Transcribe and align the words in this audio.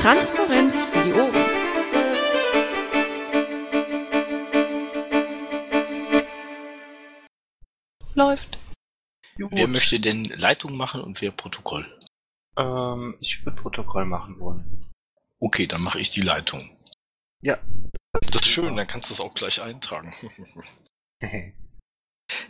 Transparenz 0.00 0.80
für 0.80 1.04
die 1.04 1.12
Ohren. 1.12 1.34
Läuft. 8.14 8.58
Wer 9.36 9.68
möchte 9.68 10.00
denn 10.00 10.24
Leitung 10.24 10.76
machen 10.76 11.00
und 11.00 11.20
wer 11.20 11.30
Protokoll? 11.30 11.86
Ähm, 12.56 13.16
ich 13.20 13.44
würde 13.44 13.60
Protokoll 13.60 14.04
machen 14.04 14.38
wollen. 14.38 14.90
Okay, 15.40 15.66
dann 15.66 15.82
mache 15.82 16.00
ich 16.00 16.10
die 16.10 16.22
Leitung. 16.22 16.70
Ja. 17.42 17.58
Das 18.12 18.36
ist 18.36 18.46
schön, 18.46 18.76
dann 18.76 18.86
kannst 18.86 19.10
du 19.10 19.14
es 19.14 19.20
auch 19.20 19.34
gleich 19.34 19.60
eintragen. 19.60 20.14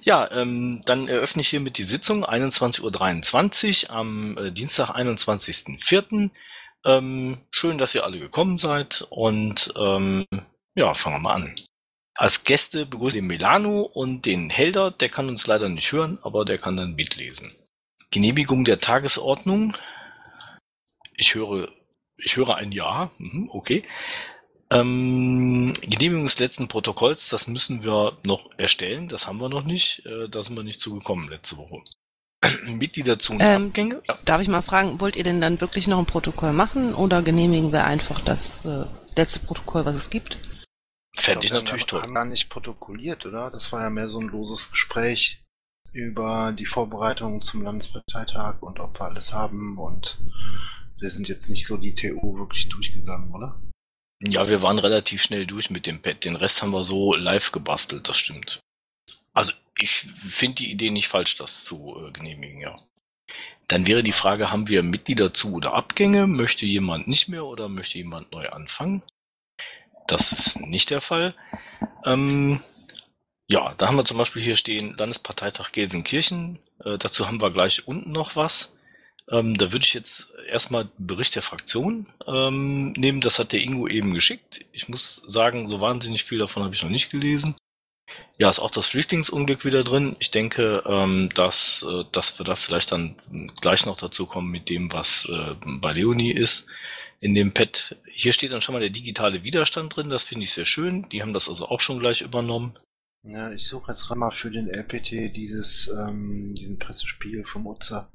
Ja, 0.03 0.31
ähm, 0.33 0.81
dann 0.85 1.09
eröffne 1.09 1.43
ich 1.43 1.49
hiermit 1.49 1.79
die 1.79 1.85
Sitzung 1.85 2.25
21.23 2.25 3.85
Uhr 3.85 3.91
am 3.91 4.37
äh, 4.37 4.51
Dienstag, 4.51 4.91
21.04. 4.91 6.31
Ähm, 6.85 7.39
schön, 7.51 7.79
dass 7.79 7.95
ihr 7.95 8.05
alle 8.05 8.19
gekommen 8.19 8.59
seid 8.59 9.07
und 9.11 9.73
ähm, 9.77 10.27
ja, 10.75 10.95
fangen 10.95 11.17
wir 11.17 11.21
mal 11.21 11.35
an. 11.35 11.55
Als 12.15 12.45
Gäste 12.45 12.87
begrüßen 12.87 13.17
wir 13.17 13.23
den 13.23 13.27
Milano 13.27 13.83
und 13.83 14.27
den 14.27 14.51
Helder, 14.51 14.91
der 14.91 15.09
kann 15.09 15.29
uns 15.29 15.47
leider 15.47 15.69
nicht 15.69 15.93
hören, 15.93 16.19
aber 16.23 16.45
der 16.45 16.59
kann 16.59 16.77
dann 16.77 16.95
mitlesen. 16.95 17.53
Genehmigung 18.11 18.65
der 18.65 18.81
Tagesordnung. 18.81 19.77
Ich 21.17 21.35
höre, 21.35 21.69
ich 22.17 22.37
höre 22.37 22.57
ein 22.57 22.73
Ja, 22.73 23.11
mhm, 23.19 23.51
okay. 23.53 23.85
Ähm, 24.71 25.73
Genehmigung 25.81 26.27
des 26.27 26.39
letzten 26.39 26.69
Protokolls, 26.69 27.29
das 27.29 27.49
müssen 27.49 27.83
wir 27.85 28.19
noch 28.25 28.51
erstellen, 28.59 29.09
das 29.09 29.27
haben 29.27 29.39
wir 29.41 29.49
noch 29.49 29.65
nicht, 29.65 30.05
äh, 30.05 30.29
da 30.29 30.43
sind 30.43 30.57
wir 30.57 30.65
nicht 30.65 30.81
zugekommen 30.81 31.29
letzte 31.29 31.57
Woche. 31.57 31.83
Mitglieder 32.65 33.19
zu 33.19 33.33
und 33.33 33.43
Ähm, 33.43 33.69
Abgänge? 33.69 34.03
Ja. 34.07 34.19
Darf 34.25 34.41
ich 34.41 34.49
mal 34.49 34.63
fragen, 34.63 35.01
wollt 35.01 35.17
ihr 35.17 35.25
denn 35.25 35.41
dann 35.41 35.61
wirklich 35.61 35.87
noch 35.87 35.99
ein 35.99 36.07
Protokoll 36.07 36.53
machen 36.53 36.95
oder 36.95 37.23
genehmigen 37.23 37.73
wir 37.73 37.85
einfach 37.85 38.21
das 38.21 38.65
äh, 38.65 38.85
letzte 39.17 39.41
Protokoll, 39.41 39.85
was 39.85 39.97
es 39.97 40.11
gibt? 40.11 40.39
Fände 41.17 41.45
ich 41.45 41.53
wir 41.53 41.61
natürlich 41.61 41.83
haben, 41.83 41.89
toll. 41.89 42.03
haben 42.03 42.15
gar 42.15 42.25
nicht 42.25 42.49
protokolliert, 42.49 43.27
oder? 43.27 43.51
Das 43.51 43.73
war 43.73 43.83
ja 43.83 43.91
mehr 43.91 44.09
so 44.09 44.21
ein 44.21 44.29
loses 44.29 44.71
Gespräch 44.71 45.43
über 45.93 46.53
die 46.53 46.67
Vorbereitungen 46.67 47.43
zum 47.43 47.63
Landesparteitag 47.63 48.57
und 48.61 48.79
ob 48.79 49.01
wir 49.01 49.07
alles 49.07 49.33
haben 49.33 49.79
und 49.79 50.19
wir 51.01 51.11
sind 51.11 51.29
jetzt 51.29 51.49
nicht 51.49 51.67
so 51.67 51.77
die 51.77 51.95
TU 51.95 52.39
wirklich 52.39 52.69
durchgegangen, 52.69 53.35
oder? 53.35 53.61
Ja, 54.21 54.49
wir 54.49 54.63
waren 54.63 54.79
relativ 54.79 55.23
schnell 55.23 55.47
durch 55.47 55.71
mit 55.71 55.87
dem 55.87 56.03
Pad. 56.03 56.25
Den 56.25 56.37
Rest 56.37 56.61
haben 56.61 56.73
wir 56.73 56.83
so 56.83 57.15
live 57.15 57.53
gebastelt, 57.53 58.09
das 58.09 58.19
stimmt. 58.19 58.61
Also 59.33 59.53
ich 59.79 59.91
finde 59.91 60.57
die 60.57 60.71
Idee 60.71 60.91
nicht 60.91 61.09
falsch, 61.09 61.37
das 61.37 61.65
zu 61.65 61.97
äh, 61.97 62.11
genehmigen, 62.11 62.61
ja. 62.61 62.79
Dann 63.69 63.87
wäre 63.87 64.03
die 64.03 64.13
Frage, 64.13 64.51
haben 64.51 64.69
wir 64.69 64.83
Mitglieder 64.83 65.33
zu 65.33 65.55
oder 65.55 65.75
Abgänge? 65.75 66.27
Möchte 66.27 66.67
jemand 66.67 67.07
nicht 67.07 67.29
mehr 67.29 67.45
oder 67.45 67.69
möchte 67.69 67.99
jemand 67.99 68.33
neu 68.33 68.49
anfangen? 68.49 69.03
Das 70.07 70.33
ist 70.33 70.61
nicht 70.61 70.91
der 70.91 71.03
Fall. 71.03 71.35
Ähm, 72.05 72.63
ja, 73.47 73.75
da 73.75 73.87
haben 73.87 73.97
wir 73.97 74.05
zum 74.05 74.19
Beispiel 74.19 74.43
hier 74.43 74.57
stehen 74.57 74.95
Landesparteitag 74.97 75.73
Gelsenkirchen. 75.73 76.59
Äh, 76.83 76.99
dazu 76.99 77.27
haben 77.27 77.41
wir 77.41 77.51
gleich 77.51 77.87
unten 77.87 78.11
noch 78.11 78.37
was. 78.37 78.77
Ähm, 79.31 79.57
da 79.59 79.71
würde 79.71 79.85
ich 79.85 79.95
jetzt 79.95 80.33
erstmal 80.49 80.91
Bericht 80.97 81.35
der 81.35 81.43
Fraktion 81.43 82.07
ähm, 82.27 82.93
nehmen. 82.93 83.21
Das 83.21 83.39
hat 83.39 83.53
der 83.53 83.61
Ingo 83.61 83.87
eben 83.87 84.15
geschickt. 84.15 84.65
Ich 84.73 84.89
muss 84.89 85.23
sagen, 85.27 85.69
so 85.69 85.81
wahnsinnig 85.81 86.25
viel 86.25 86.39
davon 86.39 86.65
habe 86.65 86.75
ich 86.75 86.83
noch 86.83 86.91
nicht 86.91 87.11
gelesen. 87.11 87.55
Ja, 88.37 88.49
ist 88.49 88.61
auch 88.61 88.71
das 88.71 88.87
Flüchtlingsunglück 88.89 89.65
wieder 89.65 89.83
drin. 89.83 90.17
Ich 90.21 90.31
denke, 90.31 90.83
ähm, 90.87 91.31
dass, 91.35 91.85
äh, 91.89 92.05
dass 92.13 92.39
wir 92.39 92.45
da 92.45 92.57
vielleicht 92.57 92.93
dann 92.93 93.17
gleich 93.61 93.85
noch 93.85 93.97
dazu 93.97 94.27
kommen 94.27 94.51
mit 94.51 94.69
dem, 94.69 94.93
was 94.93 95.29
äh, 95.31 95.55
bei 95.65 95.93
Leonie 95.93 96.33
ist. 96.33 96.67
In 97.21 97.35
dem 97.35 97.53
Pad, 97.53 97.97
hier 98.13 98.33
steht 98.33 98.53
dann 98.53 98.61
schon 98.61 98.75
mal 98.75 98.81
der 98.81 98.91
digitale 98.91 99.43
Widerstand 99.43 99.97
drin. 99.97 100.09
Das 100.09 100.23
finde 100.23 100.45
ich 100.45 100.53
sehr 100.53 100.67
schön. 100.67 101.09
Die 101.09 101.21
haben 101.21 101.33
das 101.33 101.49
also 101.49 101.67
auch 101.67 101.81
schon 101.81 101.99
gleich 101.99 102.21
übernommen. 102.21 102.79
Ja, 103.25 103.51
ich 103.53 103.67
suche 103.67 103.91
jetzt 103.91 104.07
gerade 104.07 104.21
mal 104.21 104.31
für 104.31 104.51
den 104.51 104.69
LPT 104.69 105.35
dieses, 105.35 105.89
ähm, 105.89 106.55
diesen 106.55 106.79
Pressespiegel 106.79 107.45
vom 107.45 107.67
Utzer. 107.67 108.11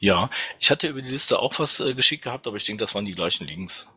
Ja, 0.00 0.30
ich 0.58 0.72
hatte 0.72 0.88
über 0.88 1.00
die 1.00 1.10
Liste 1.10 1.38
auch 1.38 1.60
was 1.60 1.78
äh, 1.78 1.94
geschickt 1.94 2.24
gehabt, 2.24 2.48
aber 2.48 2.56
ich 2.56 2.64
denke, 2.64 2.82
das 2.82 2.94
waren 2.96 3.04
die 3.04 3.14
gleichen 3.14 3.46
Links. 3.46 3.88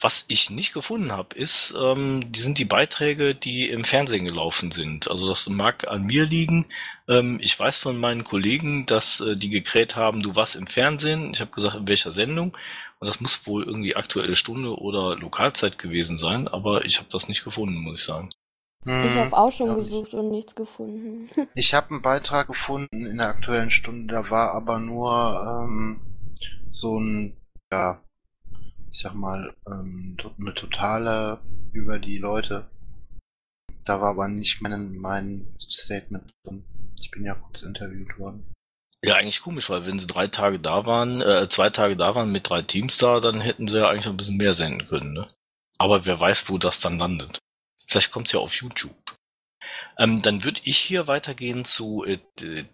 Was 0.00 0.26
ich 0.28 0.50
nicht 0.50 0.72
gefunden 0.74 1.12
habe, 1.12 1.34
ist, 1.34 1.74
ähm, 1.80 2.30
die 2.32 2.40
sind 2.40 2.58
die 2.58 2.64
Beiträge, 2.66 3.34
die 3.34 3.68
im 3.68 3.84
Fernsehen 3.84 4.26
gelaufen 4.26 4.70
sind. 4.70 5.10
Also 5.10 5.28
das 5.28 5.48
mag 5.48 5.88
an 5.88 6.04
mir 6.04 6.24
liegen. 6.26 6.66
Ähm, 7.08 7.38
ich 7.40 7.58
weiß 7.58 7.78
von 7.78 7.98
meinen 7.98 8.24
Kollegen, 8.24 8.84
dass 8.86 9.20
äh, 9.20 9.36
die 9.36 9.48
gekräht 9.48 9.96
haben, 9.96 10.22
du 10.22 10.36
warst 10.36 10.56
im 10.56 10.66
Fernsehen. 10.66 11.32
Ich 11.32 11.40
habe 11.40 11.50
gesagt, 11.50 11.76
in 11.76 11.88
welcher 11.88 12.12
Sendung. 12.12 12.56
Und 12.98 13.06
das 13.08 13.20
muss 13.20 13.46
wohl 13.46 13.64
irgendwie 13.64 13.96
aktuelle 13.96 14.36
Stunde 14.36 14.74
oder 14.78 15.16
Lokalzeit 15.16 15.78
gewesen 15.78 16.18
sein, 16.18 16.48
aber 16.48 16.84
ich 16.84 16.98
habe 16.98 17.08
das 17.10 17.28
nicht 17.28 17.44
gefunden, 17.44 17.76
muss 17.76 18.00
ich 18.00 18.06
sagen. 18.06 18.30
Hm, 18.84 19.04
Ich 19.04 19.16
habe 19.16 19.36
auch 19.36 19.50
schon 19.52 19.68
ja. 19.68 19.74
gesucht 19.74 20.14
und 20.14 20.30
nichts 20.30 20.54
gefunden. 20.54 21.28
Ich 21.54 21.74
habe 21.74 21.90
einen 21.90 22.02
Beitrag 22.02 22.46
gefunden 22.46 23.06
in 23.06 23.18
der 23.18 23.28
aktuellen 23.28 23.70
Stunde, 23.70 24.14
da 24.14 24.30
war 24.30 24.52
aber 24.52 24.78
nur 24.78 25.66
ähm, 25.68 26.00
so 26.70 26.98
ein, 26.98 27.36
ja, 27.72 28.02
ich 28.92 29.00
sag 29.00 29.14
mal, 29.14 29.54
ähm, 29.66 30.16
eine 30.38 30.54
totale 30.54 31.40
über 31.72 31.98
die 31.98 32.18
Leute. 32.18 32.66
Da 33.84 34.00
war 34.00 34.10
aber 34.10 34.28
nicht 34.28 34.60
mein, 34.62 34.96
mein 34.96 35.46
Statement 35.60 36.32
drin. 36.44 36.64
Ich 36.98 37.10
bin 37.10 37.24
ja 37.24 37.34
kurz 37.34 37.62
interviewt 37.62 38.18
worden. 38.18 38.44
Ja, 39.04 39.14
eigentlich 39.14 39.40
komisch, 39.40 39.70
weil 39.70 39.86
wenn 39.86 39.98
sie 39.98 40.06
drei 40.06 40.26
Tage 40.26 40.58
da 40.58 40.86
waren, 40.86 41.20
äh, 41.20 41.48
zwei 41.48 41.70
Tage 41.70 41.96
da 41.96 42.14
waren 42.14 42.32
mit 42.32 42.48
drei 42.48 42.62
Teams 42.62 42.98
da, 42.98 43.20
dann 43.20 43.40
hätten 43.40 43.68
sie 43.68 43.78
ja 43.78 43.86
eigentlich 43.86 44.06
noch 44.06 44.14
ein 44.14 44.16
bisschen 44.16 44.38
mehr 44.38 44.54
senden 44.54 44.88
können, 44.88 45.12
ne? 45.12 45.28
Aber 45.78 46.06
wer 46.06 46.18
weiß, 46.18 46.48
wo 46.48 46.58
das 46.58 46.80
dann 46.80 46.98
landet. 46.98 47.38
Vielleicht 47.86 48.10
kommt's 48.10 48.32
ja 48.32 48.40
auf 48.40 48.54
YouTube. 48.54 49.15
Ähm, 49.98 50.20
dann 50.20 50.44
würde 50.44 50.60
ich 50.64 50.76
hier 50.78 51.06
weitergehen 51.06 51.64
zu 51.64 52.04
äh, 52.04 52.18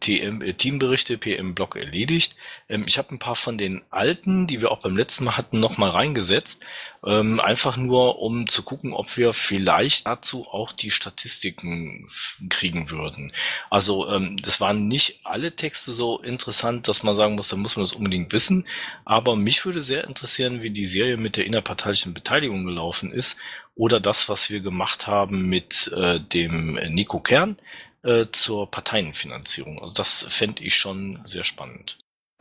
TM, 0.01 0.43
äh, 0.43 0.55
Teamberichte 0.55 1.19
PM-Blog 1.19 1.77
erledigt. 1.77 2.35
Ähm, 2.69 2.85
ich 2.87 2.99
habe 2.99 3.15
ein 3.15 3.19
paar 3.21 3.37
von 3.37 3.59
den 3.59 3.83
alten, 3.91 4.47
die 4.47 4.61
wir 4.61 4.71
auch 4.73 4.81
beim 4.81 4.97
letzten 4.97 5.25
Mal 5.25 5.37
hatten, 5.37 5.61
nochmal 5.61 5.91
reingesetzt. 5.91 6.65
Ähm, 7.05 7.41
einfach 7.41 7.77
nur, 7.77 8.21
um 8.21 8.47
zu 8.49 8.63
gucken, 8.63 8.93
ob 8.93 9.17
wir 9.17 9.33
vielleicht 9.33 10.07
dazu 10.07 10.47
auch 10.49 10.71
die 10.73 10.93
Statistiken 10.93 12.09
kriegen 12.49 12.91
würden. 12.91 13.33
Also 13.71 14.09
ähm, 14.09 14.37
das 14.37 14.61
waren 14.61 14.87
nicht 14.87 15.21
alle 15.25 15.55
Texte 15.57 15.93
so 15.95 16.21
interessant, 16.21 16.87
dass 16.87 17.03
man 17.03 17.17
sagen 17.17 17.35
muss, 17.35 17.49
da 17.49 17.57
muss 17.57 17.77
man 17.77 17.85
das 17.85 17.93
unbedingt 17.93 18.33
wissen. 18.33 18.67
Aber 19.05 19.35
mich 19.35 19.65
würde 19.65 19.83
sehr 19.83 20.05
interessieren, 20.05 20.63
wie 20.63 20.71
die 20.71 20.87
Serie 20.87 21.17
mit 21.17 21.37
der 21.37 21.47
innerparteilichen 21.47 22.15
Beteiligung 22.15 22.65
gelaufen 22.65 23.13
ist 23.13 23.39
oder 23.75 24.01
das, 24.01 24.29
was 24.29 24.51
wir 24.51 24.61
gemacht 24.61 25.07
haben 25.07 25.49
mit 25.49 25.93
äh, 25.97 26.21
dem 26.21 26.75
Nico 26.91 27.21
Kern 27.21 27.57
äh, 28.03 28.27
zur 28.33 28.71
Parteienfinanzierung. 28.71 29.81
Also 29.81 29.95
das 29.95 30.27
fände 30.29 30.63
ich 30.63 30.77
schon 30.77 31.21
sehr 31.25 31.45
spannend. 31.45 31.99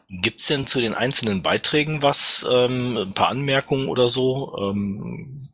Gibt's 0.09 0.47
denn 0.47 0.68
zu 0.68 0.81
den 0.81 0.94
einzelnen 0.94 1.42
Beiträgen 1.42 2.02
was, 2.02 2.46
ähm, 2.50 2.97
ein 2.97 3.14
paar 3.14 3.30
Anmerkungen 3.30 3.88
oder 3.88 4.09
so? 4.09 4.58
Ähm, 4.59 5.50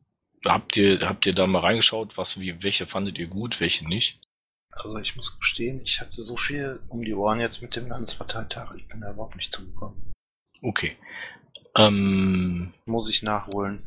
habt 0.46 0.76
ihr 0.78 1.00
habt 1.08 1.26
ihr 1.28 1.34
da 1.34 1.46
mal 1.46 1.60
reingeschaut, 1.60 2.18
was 2.18 2.40
wie 2.40 2.64
welche 2.64 2.88
fandet 2.88 3.20
ihr 3.20 3.28
gut, 3.28 3.60
welche 3.60 3.88
nicht? 3.88 4.20
Also 4.72 4.98
ich 5.00 5.16
muss 5.16 5.40
gestehen, 5.40 5.82
ich 5.84 6.02
hatte 6.02 6.24
so 6.24 6.38
viel 6.38 6.80
um 6.88 7.04
die 7.04 7.14
Ohren 7.14 7.40
jetzt 7.40 7.62
mit 7.62 7.76
dem 7.76 7.88
Landesparteitag, 7.88 8.74
ich 8.76 8.88
bin 8.88 9.02
da 9.02 9.12
überhaupt 9.12 9.36
nicht 9.36 9.52
zugekommen. 9.52 10.14
Okay. 10.62 10.96
Ähm, 11.78 12.74
Muss 12.86 13.10
ich 13.10 13.22
nachholen. 13.22 13.84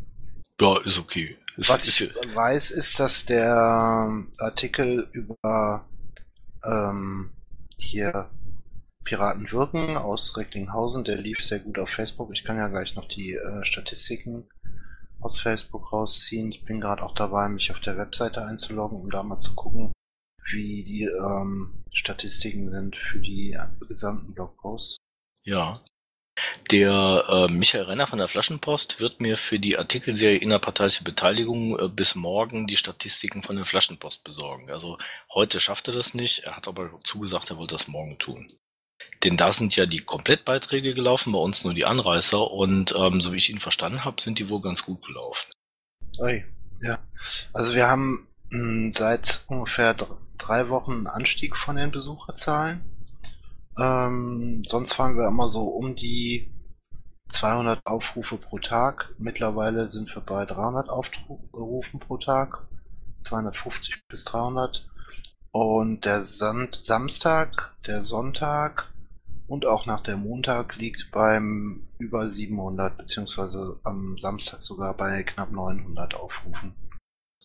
Ja, 0.61 0.79
ist 0.81 0.99
okay. 0.99 1.37
Es 1.57 1.69
Was 1.69 1.89
ist, 1.89 2.01
ich 2.01 2.35
weiß, 2.35 2.71
ist, 2.71 3.01
dass 3.01 3.25
der 3.25 3.55
Artikel 4.39 5.09
über 5.13 5.87
ähm, 6.65 7.33
hier 7.79 8.31
Piraten 9.05 9.51
wirken 9.51 9.97
aus 9.97 10.37
Recklinghausen, 10.37 11.05
der 11.05 11.17
lief 11.17 11.39
sehr 11.41 11.59
gut 11.59 11.79
auf 11.79 11.91
Facebook. 11.91 12.31
Ich 12.33 12.45
kann 12.45 12.57
ja 12.57 12.69
gleich 12.69 12.95
noch 12.95 13.09
die 13.09 13.35
äh, 13.35 13.65
Statistiken 13.65 14.49
aus 15.21 15.41
Facebook 15.41 15.93
rausziehen. 15.93 16.53
Ich 16.53 16.65
bin 16.65 16.81
gerade 16.81 17.03
auch 17.03 17.15
dabei, 17.15 17.49
mich 17.49 17.71
auf 17.71 17.81
der 17.81 17.97
Webseite 17.97 18.45
einzuloggen, 18.45 19.01
um 19.01 19.11
da 19.11 19.23
mal 19.23 19.41
zu 19.41 19.55
gucken, 19.55 19.93
wie 20.53 20.85
die 20.85 21.05
ähm, 21.05 21.85
Statistiken 21.93 22.71
sind 22.71 22.97
für 22.97 23.19
die 23.19 23.59
gesamten 23.89 24.35
Blogposts. 24.35 24.97
Ja. 25.45 25.83
Der 26.71 27.25
äh, 27.29 27.53
Michael 27.53 27.85
Renner 27.85 28.07
von 28.07 28.19
der 28.19 28.29
Flaschenpost 28.29 29.01
wird 29.01 29.21
mir 29.21 29.37
für 29.37 29.59
die 29.59 29.79
Artikelserie 29.79 30.39
Innerparteiliche 30.39 31.05
Beteiligung 31.05 31.79
äh, 31.79 31.89
bis 31.89 32.15
morgen 32.15 32.67
die 32.67 32.77
Statistiken 32.77 33.43
von 33.43 33.57
der 33.57 33.65
Flaschenpost 33.65 34.25
besorgen. 34.25 34.71
Also 34.71 34.99
heute 35.33 35.61
schafft 35.61 35.89
er 35.89 35.95
das 35.95 36.15
nicht, 36.15 36.41
er 36.41 36.57
hat 36.57 36.69
aber 36.69 37.01
zugesagt, 37.05 37.51
er 37.51 37.57
wollte 37.57 37.75
das 37.75 37.89
morgen 37.89 38.19
tun. 38.19 38.53
Denn 39.25 39.37
da 39.37 39.53
sind 39.53 39.77
ja 39.77 39.87
die 39.87 40.01
Komplettbeiträge 40.01 40.95
gelaufen, 40.95 41.33
bei 41.33 41.39
uns 41.39 41.65
nur 41.65 41.75
die 41.75 41.85
Anreißer 41.87 42.51
und 42.51 42.95
ähm, 42.97 43.21
so 43.21 43.33
wie 43.33 43.39
ich 43.39 43.51
ihn 43.51 43.61
verstanden 43.61 44.05
habe, 44.05 44.23
sind 44.23 44.39
die 44.39 44.49
wohl 44.49 44.61
ganz 44.61 44.83
gut 44.83 45.05
gelaufen. 45.05 45.51
Ui, 46.19 46.45
ja. 46.83 46.99
Also 47.53 47.75
wir 47.75 47.89
haben 47.89 48.29
mh, 48.51 48.93
seit 48.93 49.43
ungefähr 49.49 49.95
dr- 49.95 50.19
drei 50.39 50.69
Wochen 50.69 50.93
einen 50.93 51.07
Anstieg 51.07 51.57
von 51.57 51.77
den 51.77 51.91
Besucherzahlen. 51.91 52.83
Ähm, 53.81 54.63
sonst 54.67 54.99
waren 54.99 55.17
wir 55.17 55.27
immer 55.27 55.49
so 55.49 55.63
um 55.63 55.97
die 55.97 56.53
200 57.31 57.87
Aufrufe 57.87 58.37
pro 58.37 58.59
Tag. 58.59 59.15
Mittlerweile 59.19 59.89
sind 59.89 60.15
wir 60.15 60.23
bei 60.23 60.45
300 60.45 60.91
Aufrufen 60.91 62.01
pro 62.01 62.19
Tag. 62.19 62.67
250 63.23 64.07
bis 64.09 64.25
300. 64.25 64.87
Und 65.53 66.05
der 66.05 66.23
Sand 66.23 66.77
Samstag, 66.77 67.75
der 67.87 68.03
Sonntag 68.03 68.93
und 69.47 69.67
auch 69.67 69.87
nach 69.87 70.03
der 70.03 70.17
Montag 70.17 70.77
liegt 70.77 71.11
beim 71.11 71.89
über 71.99 72.27
700, 72.27 72.97
beziehungsweise 72.99 73.81
am 73.83 74.17
Samstag 74.19 74.63
sogar 74.63 74.97
bei 74.97 75.23
knapp 75.25 75.51
900 75.51 76.15
Aufrufen. 76.15 76.75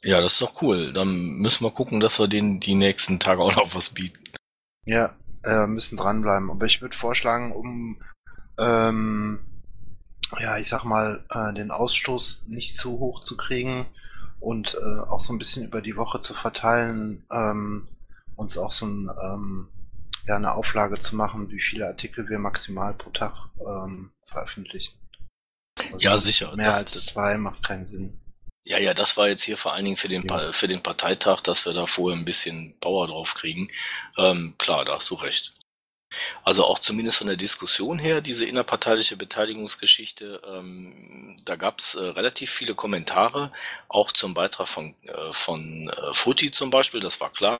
Ja, 0.03 0.21
das 0.21 0.33
ist 0.33 0.41
doch 0.41 0.61
cool. 0.61 0.93
Dann 0.93 1.37
müssen 1.37 1.63
wir 1.63 1.71
gucken, 1.71 1.99
dass 1.99 2.19
wir 2.19 2.27
denen 2.27 2.59
die 2.59 2.75
nächsten 2.75 3.19
Tage 3.19 3.41
auch 3.41 3.55
noch 3.55 3.73
was 3.73 3.89
bieten. 3.89 4.23
Ja, 4.85 5.15
äh, 5.45 5.67
müssen 5.67 5.97
dranbleiben. 5.97 6.49
Aber 6.51 6.65
ich 6.65 6.81
würde 6.81 6.95
vorschlagen, 6.95 7.51
um, 7.51 8.01
ähm, 8.57 9.39
ja, 10.39 10.57
ich 10.57 10.67
sag 10.69 10.83
mal, 10.83 11.23
äh, 11.29 11.53
den 11.53 11.71
Ausstoß 11.71 12.43
nicht 12.47 12.77
zu 12.79 12.99
hoch 12.99 13.23
zu 13.23 13.37
kriegen 13.37 13.85
und 14.39 14.75
äh, 14.75 14.99
auch 15.09 15.19
so 15.21 15.33
ein 15.33 15.37
bisschen 15.37 15.65
über 15.65 15.81
die 15.81 15.95
Woche 15.95 16.21
zu 16.21 16.33
verteilen, 16.33 17.23
ähm, 17.31 17.87
uns 18.35 18.57
auch 18.57 18.71
so 18.71 18.85
ein, 18.87 19.09
ähm, 19.23 19.67
ja, 20.27 20.35
eine 20.35 20.53
Auflage 20.53 20.99
zu 20.99 21.15
machen, 21.15 21.49
wie 21.51 21.59
viele 21.61 21.87
Artikel 21.87 22.27
wir 22.29 22.39
maximal 22.39 22.93
pro 22.93 23.11
Tag 23.11 23.33
ähm, 23.59 24.11
veröffentlichen. 24.25 24.97
Also 25.77 25.99
Ja, 25.99 26.17
sicher. 26.17 26.55
Mehr 26.55 26.67
Das- 26.67 26.75
als 26.77 27.05
zwei 27.07 27.37
macht 27.37 27.63
keinen 27.63 27.87
Sinn. 27.87 28.19
Ja, 28.65 28.79
ja, 28.79 28.93
das 28.95 29.15
war 29.15 29.29
jetzt 29.29 29.43
hier 29.43 29.57
vor 29.57 29.73
allen 29.73 29.85
Dingen 29.85 29.97
für 29.97 30.09
den, 30.09 30.27
Ja. 30.27 30.51
Für 30.51 30.67
den 30.67 30.83
Parteitag, 30.83 31.41
dass 31.41 31.65
wir 31.65 31.73
da 31.73 31.85
vorher 31.85 32.17
ein 32.19 32.25
bisschen 32.25 32.75
Power 32.81 33.07
drauf 33.07 33.35
kriegen. 33.35 33.69
Ähm, 34.17 34.55
klar, 34.57 34.85
da 34.85 34.95
hast 34.95 35.09
du 35.11 35.15
recht. 35.15 35.54
Also 36.43 36.65
auch 36.65 36.79
zumindest 36.79 37.17
von 37.17 37.27
der 37.27 37.37
Diskussion 37.37 37.99
her, 37.99 38.21
diese 38.21 38.45
innerparteiliche 38.45 39.17
Beteiligungsgeschichte, 39.17 40.41
ähm, 40.47 41.37
da 41.45 41.55
gab's 41.55 41.95
äh, 41.95 42.03
relativ 42.03 42.51
viele 42.51 42.75
Kommentare, 42.75 43.51
auch 43.87 44.11
zum 44.11 44.33
Beitrag 44.33 44.67
von, 44.67 44.95
äh, 45.03 45.33
von 45.33 45.89
äh, 45.89 46.13
Frutti 46.13 46.51
zum 46.51 46.69
Beispiel, 46.69 46.99
das 46.99 47.19
war 47.19 47.31
klar, 47.31 47.59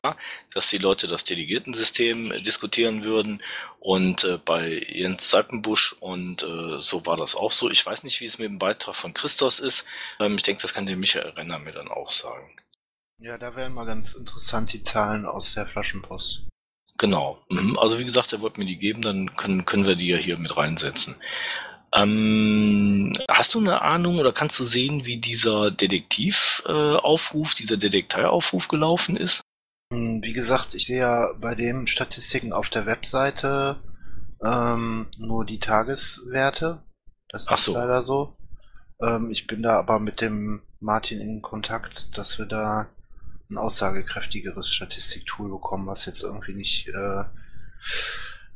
dass 0.53 0.69
die 0.69 0.77
Leute 0.77 1.07
das 1.07 1.23
Delegiertensystem 1.23 2.31
äh, 2.31 2.41
diskutieren 2.41 3.03
würden 3.03 3.41
und 3.79 4.23
äh, 4.23 4.39
bei 4.43 4.85
Jens 4.89 5.29
Seipenbusch 5.29 5.93
und 5.99 6.43
äh, 6.43 6.77
so 6.79 7.05
war 7.05 7.17
das 7.17 7.35
auch 7.35 7.51
so. 7.51 7.69
Ich 7.69 7.85
weiß 7.85 8.03
nicht, 8.03 8.19
wie 8.21 8.25
es 8.25 8.39
mit 8.39 8.47
dem 8.47 8.59
Beitrag 8.59 8.95
von 8.95 9.13
Christos 9.13 9.59
ist, 9.59 9.87
ähm, 10.19 10.35
ich 10.35 10.43
denke, 10.43 10.61
das 10.61 10.73
kann 10.73 10.85
der 10.85 10.97
Michael 10.97 11.29
Renner 11.29 11.59
mir 11.59 11.73
dann 11.73 11.89
auch 11.89 12.11
sagen. 12.11 12.55
Ja, 13.21 13.37
da 13.37 13.55
wären 13.55 13.73
mal 13.73 13.85
ganz 13.85 14.13
interessant 14.13 14.73
die 14.73 14.83
Zahlen 14.83 15.25
aus 15.25 15.53
der 15.53 15.67
Flaschenpost. 15.67 16.47
Genau. 16.97 17.39
Mhm. 17.49 17.77
Also 17.77 17.99
wie 17.99 18.05
gesagt, 18.05 18.31
er 18.33 18.41
wollte 18.41 18.59
mir 18.59 18.65
die 18.65 18.77
geben, 18.77 19.01
dann 19.01 19.35
können, 19.35 19.65
können 19.65 19.85
wir 19.85 19.95
die 19.95 20.07
ja 20.07 20.17
hier 20.17 20.37
mit 20.37 20.55
reinsetzen. 20.55 21.15
Ähm, 21.93 23.13
hast 23.29 23.53
du 23.53 23.59
eine 23.59 23.81
Ahnung 23.81 24.19
oder 24.19 24.31
kannst 24.33 24.59
du 24.59 24.65
sehen, 24.65 25.05
wie 25.05 25.17
dieser 25.17 25.71
Detektivaufruf, 25.71 27.53
äh, 27.53 27.55
dieser 27.57 27.77
Detekteiaufruf 27.77 28.67
gelaufen 28.67 29.15
ist? 29.15 29.41
Hm, 29.93 30.21
Wie 30.23 30.33
gesagt, 30.33 30.73
ich 30.73 30.85
sehe 30.85 30.99
ja 30.99 31.33
bei 31.39 31.55
den 31.55 31.87
Statistiken 31.87 32.53
auf 32.53 32.69
der 32.69 32.85
Webseite 32.85 33.81
ähm, 34.43 35.07
nur 35.17 35.45
die 35.45 35.59
Tageswerte. 35.59 36.83
Das 37.29 37.47
Ach 37.47 37.57
ist 37.57 37.65
so. 37.65 37.73
leider 37.73 38.03
so. 38.03 38.35
Ähm, 39.01 39.31
ich 39.31 39.47
bin 39.47 39.61
da 39.63 39.77
aber 39.79 39.99
mit 39.99 40.21
dem 40.21 40.61
Martin 40.79 41.21
in 41.21 41.41
Kontakt, 41.41 42.17
dass 42.17 42.37
wir 42.39 42.45
da 42.45 42.89
ein 43.49 43.57
aussagekräftigeres 43.57 44.73
Statistiktool 44.73 45.49
bekommen, 45.49 45.87
was 45.87 46.05
jetzt 46.05 46.23
irgendwie 46.23 46.53
nicht 46.53 46.87
äh, 46.89 47.23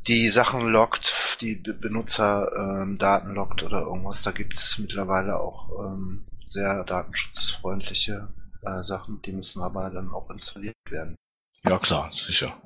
die 0.08 0.30
Sachen 0.30 0.68
loggt, 0.70 1.14
die 1.42 1.56
Be 1.56 1.74
Benutzer 1.74 2.52
ähm, 2.56 2.98
Daten 2.98 3.34
loggt 3.34 3.64
oder 3.64 3.82
irgendwas. 3.82 4.24
Da 4.24 4.32
gibt 4.32 4.56
es 4.56 4.78
mittlerweile 4.80 5.40
auch 5.40 5.70
ähm, 5.80 6.26
sehr 6.46 6.84
datenschutzfreundliche 6.84 8.28
äh, 8.64 8.84
Sachen, 8.84 9.22
die 9.22 9.34
müssen 9.34 9.62
aber 9.62 9.90
dann 9.90 10.12
auch 10.12 10.30
installiert 10.30 10.76
werden. 10.90 11.16
Ja 11.64 11.78
klar, 11.78 12.12
sicher. 12.26 12.60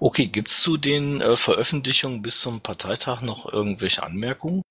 Okay, 0.00 0.26
gibt's 0.26 0.62
zu 0.62 0.76
den 0.76 1.20
äh, 1.20 1.36
Veröffentlichungen 1.36 2.22
bis 2.22 2.40
zum 2.40 2.60
Parteitag 2.60 3.22
noch 3.22 3.52
irgendwelche 3.52 4.02
Anmerkungen? 4.02 4.62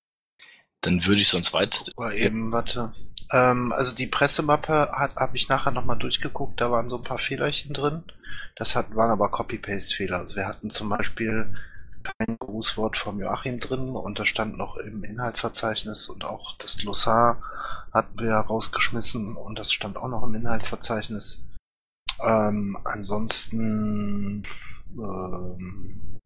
Dann 0.80 1.04
würde 1.06 1.20
ich 1.20 1.28
sonst 1.28 1.52
weiter. 1.52 1.84
Oder 1.96 2.14
eben, 2.14 2.52
warte. 2.52 2.94
Ähm, 3.32 3.72
also 3.72 3.94
die 3.94 4.06
Pressemappe 4.06 4.90
habe 4.92 5.36
ich 5.36 5.48
nachher 5.48 5.70
nochmal 5.70 5.98
durchgeguckt, 5.98 6.60
da 6.60 6.70
waren 6.70 6.88
so 6.88 6.96
ein 6.96 7.02
paar 7.02 7.18
Fehlerchen 7.18 7.74
drin. 7.74 8.02
Das 8.56 8.74
hat, 8.74 8.94
waren 8.96 9.10
aber 9.10 9.30
Copy-Paste-Fehler. 9.30 10.18
Also 10.18 10.36
wir 10.36 10.46
hatten 10.46 10.70
zum 10.70 10.88
Beispiel 10.88 11.54
kein 12.02 12.38
Grußwort 12.38 12.96
vom 12.96 13.20
Joachim 13.20 13.60
drin 13.60 13.90
und 13.90 14.18
das 14.18 14.28
stand 14.28 14.56
noch 14.56 14.76
im 14.76 15.04
Inhaltsverzeichnis 15.04 16.08
und 16.08 16.24
auch 16.24 16.56
das 16.58 16.78
Glossar 16.78 17.42
hatten 17.92 18.18
wir 18.18 18.34
rausgeschmissen 18.34 19.36
und 19.36 19.58
das 19.58 19.72
stand 19.72 19.96
auch 19.96 20.08
noch 20.08 20.22
im 20.22 20.34
Inhaltsverzeichnis. 20.34 21.42
Ähm, 22.20 22.78
ansonsten 22.84 24.44
ähm, 24.96 26.18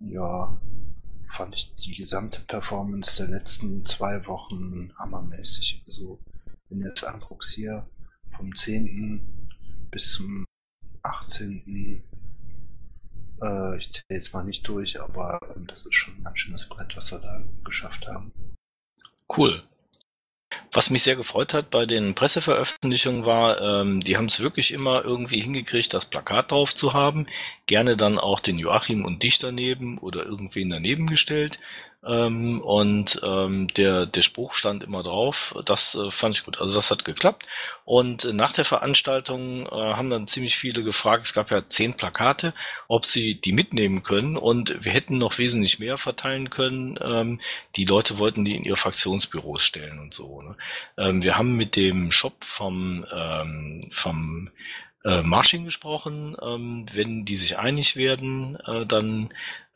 ja, 0.00 0.56
fand 1.30 1.54
ich 1.54 1.74
die 1.76 1.94
gesamte 1.94 2.40
Performance 2.42 3.16
der 3.16 3.28
letzten 3.28 3.86
zwei 3.86 4.26
Wochen 4.26 4.92
hammermäßig. 4.98 5.82
Also, 5.86 6.18
wenn 6.68 6.80
du 6.80 6.88
jetzt 6.88 7.04
anguckst 7.04 7.52
hier 7.52 7.88
vom 8.36 8.54
10. 8.54 9.48
bis 9.90 10.12
zum 10.12 10.44
18. 11.02 12.02
Äh, 13.42 13.76
ich 13.76 13.92
zähle 13.92 14.04
jetzt 14.10 14.34
mal 14.34 14.44
nicht 14.44 14.66
durch, 14.68 15.00
aber 15.00 15.40
das 15.66 15.86
ist 15.86 15.94
schon 15.94 16.16
ein 16.16 16.24
ganz 16.24 16.38
schönes 16.38 16.68
Brett, 16.68 16.96
was 16.96 17.12
wir 17.12 17.18
da 17.18 17.42
geschafft 17.64 18.06
haben. 18.06 18.32
Cool. 19.36 19.62
Was 20.72 20.90
mich 20.90 21.02
sehr 21.02 21.16
gefreut 21.16 21.54
hat 21.54 21.70
bei 21.70 21.86
den 21.86 22.14
Presseveröffentlichungen 22.14 23.24
war, 23.24 23.60
ähm, 23.60 24.00
die 24.00 24.16
haben 24.16 24.26
es 24.26 24.40
wirklich 24.40 24.72
immer 24.72 25.04
irgendwie 25.04 25.40
hingekriegt, 25.40 25.94
das 25.94 26.04
Plakat 26.04 26.50
drauf 26.50 26.74
zu 26.74 26.92
haben. 26.92 27.26
Gerne 27.66 27.96
dann 27.96 28.18
auch 28.18 28.40
den 28.40 28.58
Joachim 28.58 29.04
und 29.04 29.22
dich 29.22 29.38
daneben 29.38 29.98
oder 29.98 30.24
irgendwen 30.24 30.70
daneben 30.70 31.06
gestellt. 31.06 31.58
Ähm, 32.02 32.62
und 32.62 33.20
ähm, 33.22 33.68
der, 33.68 34.06
der 34.06 34.22
Spruch 34.22 34.54
stand 34.54 34.82
immer 34.82 35.02
drauf. 35.02 35.54
Das 35.66 35.94
äh, 35.94 36.10
fand 36.10 36.36
ich 36.36 36.44
gut. 36.44 36.58
Also 36.58 36.74
das 36.74 36.90
hat 36.90 37.04
geklappt. 37.04 37.46
Und 37.84 38.24
äh, 38.24 38.32
nach 38.32 38.52
der 38.52 38.64
Veranstaltung 38.64 39.66
äh, 39.66 39.70
haben 39.70 40.08
dann 40.08 40.26
ziemlich 40.26 40.56
viele 40.56 40.82
gefragt, 40.82 41.26
es 41.26 41.34
gab 41.34 41.50
ja 41.50 41.68
zehn 41.68 41.94
Plakate, 41.94 42.54
ob 42.88 43.04
sie 43.04 43.34
die 43.34 43.52
mitnehmen 43.52 44.02
können. 44.02 44.38
Und 44.38 44.82
wir 44.82 44.92
hätten 44.92 45.18
noch 45.18 45.36
wesentlich 45.36 45.78
mehr 45.78 45.98
verteilen 45.98 46.48
können. 46.48 46.98
Ähm, 47.02 47.40
die 47.76 47.84
Leute 47.84 48.18
wollten 48.18 48.46
die 48.46 48.56
in 48.56 48.64
ihre 48.64 48.76
Fraktionsbüros 48.76 49.62
stellen 49.62 49.98
und 49.98 50.14
so. 50.14 50.40
Ne? 50.40 50.56
Ähm, 50.96 51.22
wir 51.22 51.36
haben 51.36 51.54
mit 51.56 51.76
dem 51.76 52.10
Shop 52.10 52.44
vom, 52.44 53.04
ähm, 53.14 53.82
vom 53.92 54.50
äh, 55.04 55.22
Marching 55.22 55.64
gesprochen. 55.64 56.34
Ähm, 56.42 56.86
wenn 56.94 57.26
die 57.26 57.36
sich 57.36 57.58
einig 57.58 57.96
werden, 57.96 58.56
äh, 58.66 58.86
dann 58.86 59.30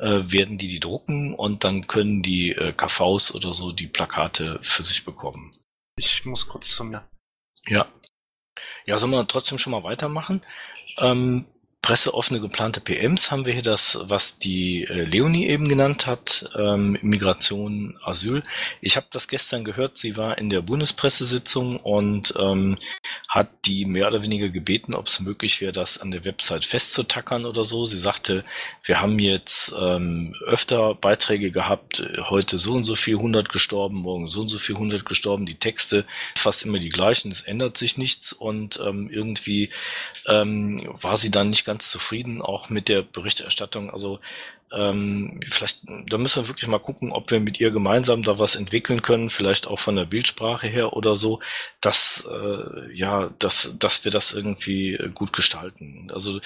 äh, 0.05 0.31
werden 0.31 0.59
die 0.59 0.69
die 0.69 0.81
drucken 0.81 1.35
und 1.35 1.65
dann 1.65 1.87
können 1.87 2.23
die 2.23 2.51
äh, 2.51 2.73
KVs 2.73 3.35
oder 3.35 3.55
so 3.55 3.73
die 3.73 3.87
Plakate 3.87 4.61
für 4.63 4.85
sich 4.85 5.05
bekommen. 5.05 5.57
Ich 5.97 6.27
muss 6.27 6.47
kurz 6.47 6.77
zu 6.77 6.85
mir. 6.85 7.09
Ja. 7.67 7.87
Ja, 8.85 8.99
sollen 8.99 9.13
wir 9.13 9.27
trotzdem 9.27 9.59
schon 9.59 9.71
mal 9.71 9.83
weitermachen? 9.83 10.43
Ähm, 10.99 11.47
presseoffene 11.85 12.41
geplante 12.41 12.81
PMs 12.81 13.31
haben 13.31 13.45
wir 13.45 13.53
hier 13.53 13.63
das, 13.63 13.99
was 14.05 14.39
die 14.39 14.85
äh, 14.85 15.05
Leonie 15.05 15.49
eben 15.49 15.69
genannt 15.69 16.07
hat, 16.07 16.49
ähm, 16.57 16.97
Migration, 17.03 17.99
Asyl. 18.03 18.43
Ich 18.81 18.97
habe 18.97 19.07
das 19.11 19.29
gestern 19.29 19.65
gehört, 19.65 19.99
sie 19.99 20.17
war 20.17 20.39
in 20.39 20.49
der 20.49 20.63
Bundespressesitzung 20.63 21.77
und 21.77 22.33
ähm, 22.39 22.79
hat 23.29 23.51
die 23.67 23.85
mehr 23.85 24.07
oder 24.07 24.23
weniger 24.23 24.49
gebeten, 24.49 24.95
ob 24.95 25.09
es 25.09 25.21
möglich 25.21 25.61
wäre, 25.61 25.73
das 25.73 25.99
an 25.99 26.11
der 26.11 26.25
Website 26.25 26.65
festzutackern 26.65 27.45
oder 27.45 27.65
so. 27.65 27.85
Sie 27.85 27.99
sagte, 27.99 28.47
wir 28.83 29.03
haben 29.03 29.19
jetzt 29.19 29.75
ähm, 29.79 30.35
öfter 30.47 30.95
Beiträge 30.95 31.51
gehabt, 31.51 32.03
heute 32.31 32.57
so 32.57 32.73
und 32.73 32.87
so 32.87 32.97
viel 32.97 33.17
100 33.17 33.51
gestorben, 33.51 33.97
morgen 33.97 34.29
so 34.29 34.41
und 34.41 34.49
so 34.49 34.59
viel 34.59 34.77
100 34.77 35.05
gestorben, 35.05 35.45
die 35.45 35.57
Texte 35.59 36.07
fast 36.35 36.65
immer 36.65 36.79
die 36.79 36.89
gleichen, 36.89 37.31
es 37.31 37.43
ändert 37.43 37.77
sich 37.77 37.99
nichts 37.99 38.33
und 38.33 38.81
ähm, 38.83 39.11
irgendwie 39.11 39.69
ähm, 40.27 40.89
war 41.03 41.19
sie 41.19 41.31
dann 41.31 41.51
nicht 41.51 41.67
ganz 41.67 41.74
zufrieden, 41.81 42.43
auch 42.43 42.71
mit 42.71 42.89
der 42.89 43.03
Berichterstattung. 43.03 43.91
Also 43.91 44.21
ähm, 44.73 45.41
vielleicht, 45.47 45.83
da 46.09 46.19
müssen 46.19 46.43
wir 46.43 46.49
wirklich 46.49 46.69
mal 46.69 46.79
gucken, 46.79 47.13
ob 47.13 47.31
wir 47.31 47.41
mit 47.41 47.61
ihr 47.61 47.71
gemeinsam 47.71 48.23
da 48.23 48.39
was 48.39 48.57
entwickeln 48.57 49.03
können, 49.03 49.31
vielleicht 49.31 49.67
auch 49.67 49.79
von 49.79 49.97
der 49.97 50.07
Bildsprache 50.07 50.67
her 50.67 50.95
oder 50.95 51.17
so, 51.17 51.41
dass 51.81 52.27
äh, 52.31 52.93
ja, 52.93 53.31
dass, 53.39 53.77
dass 53.79 54.05
wir 54.05 54.11
das 54.11 54.33
irgendwie 54.33 54.99
gut 55.15 55.33
gestalten. 55.33 56.11
Also 56.13 56.41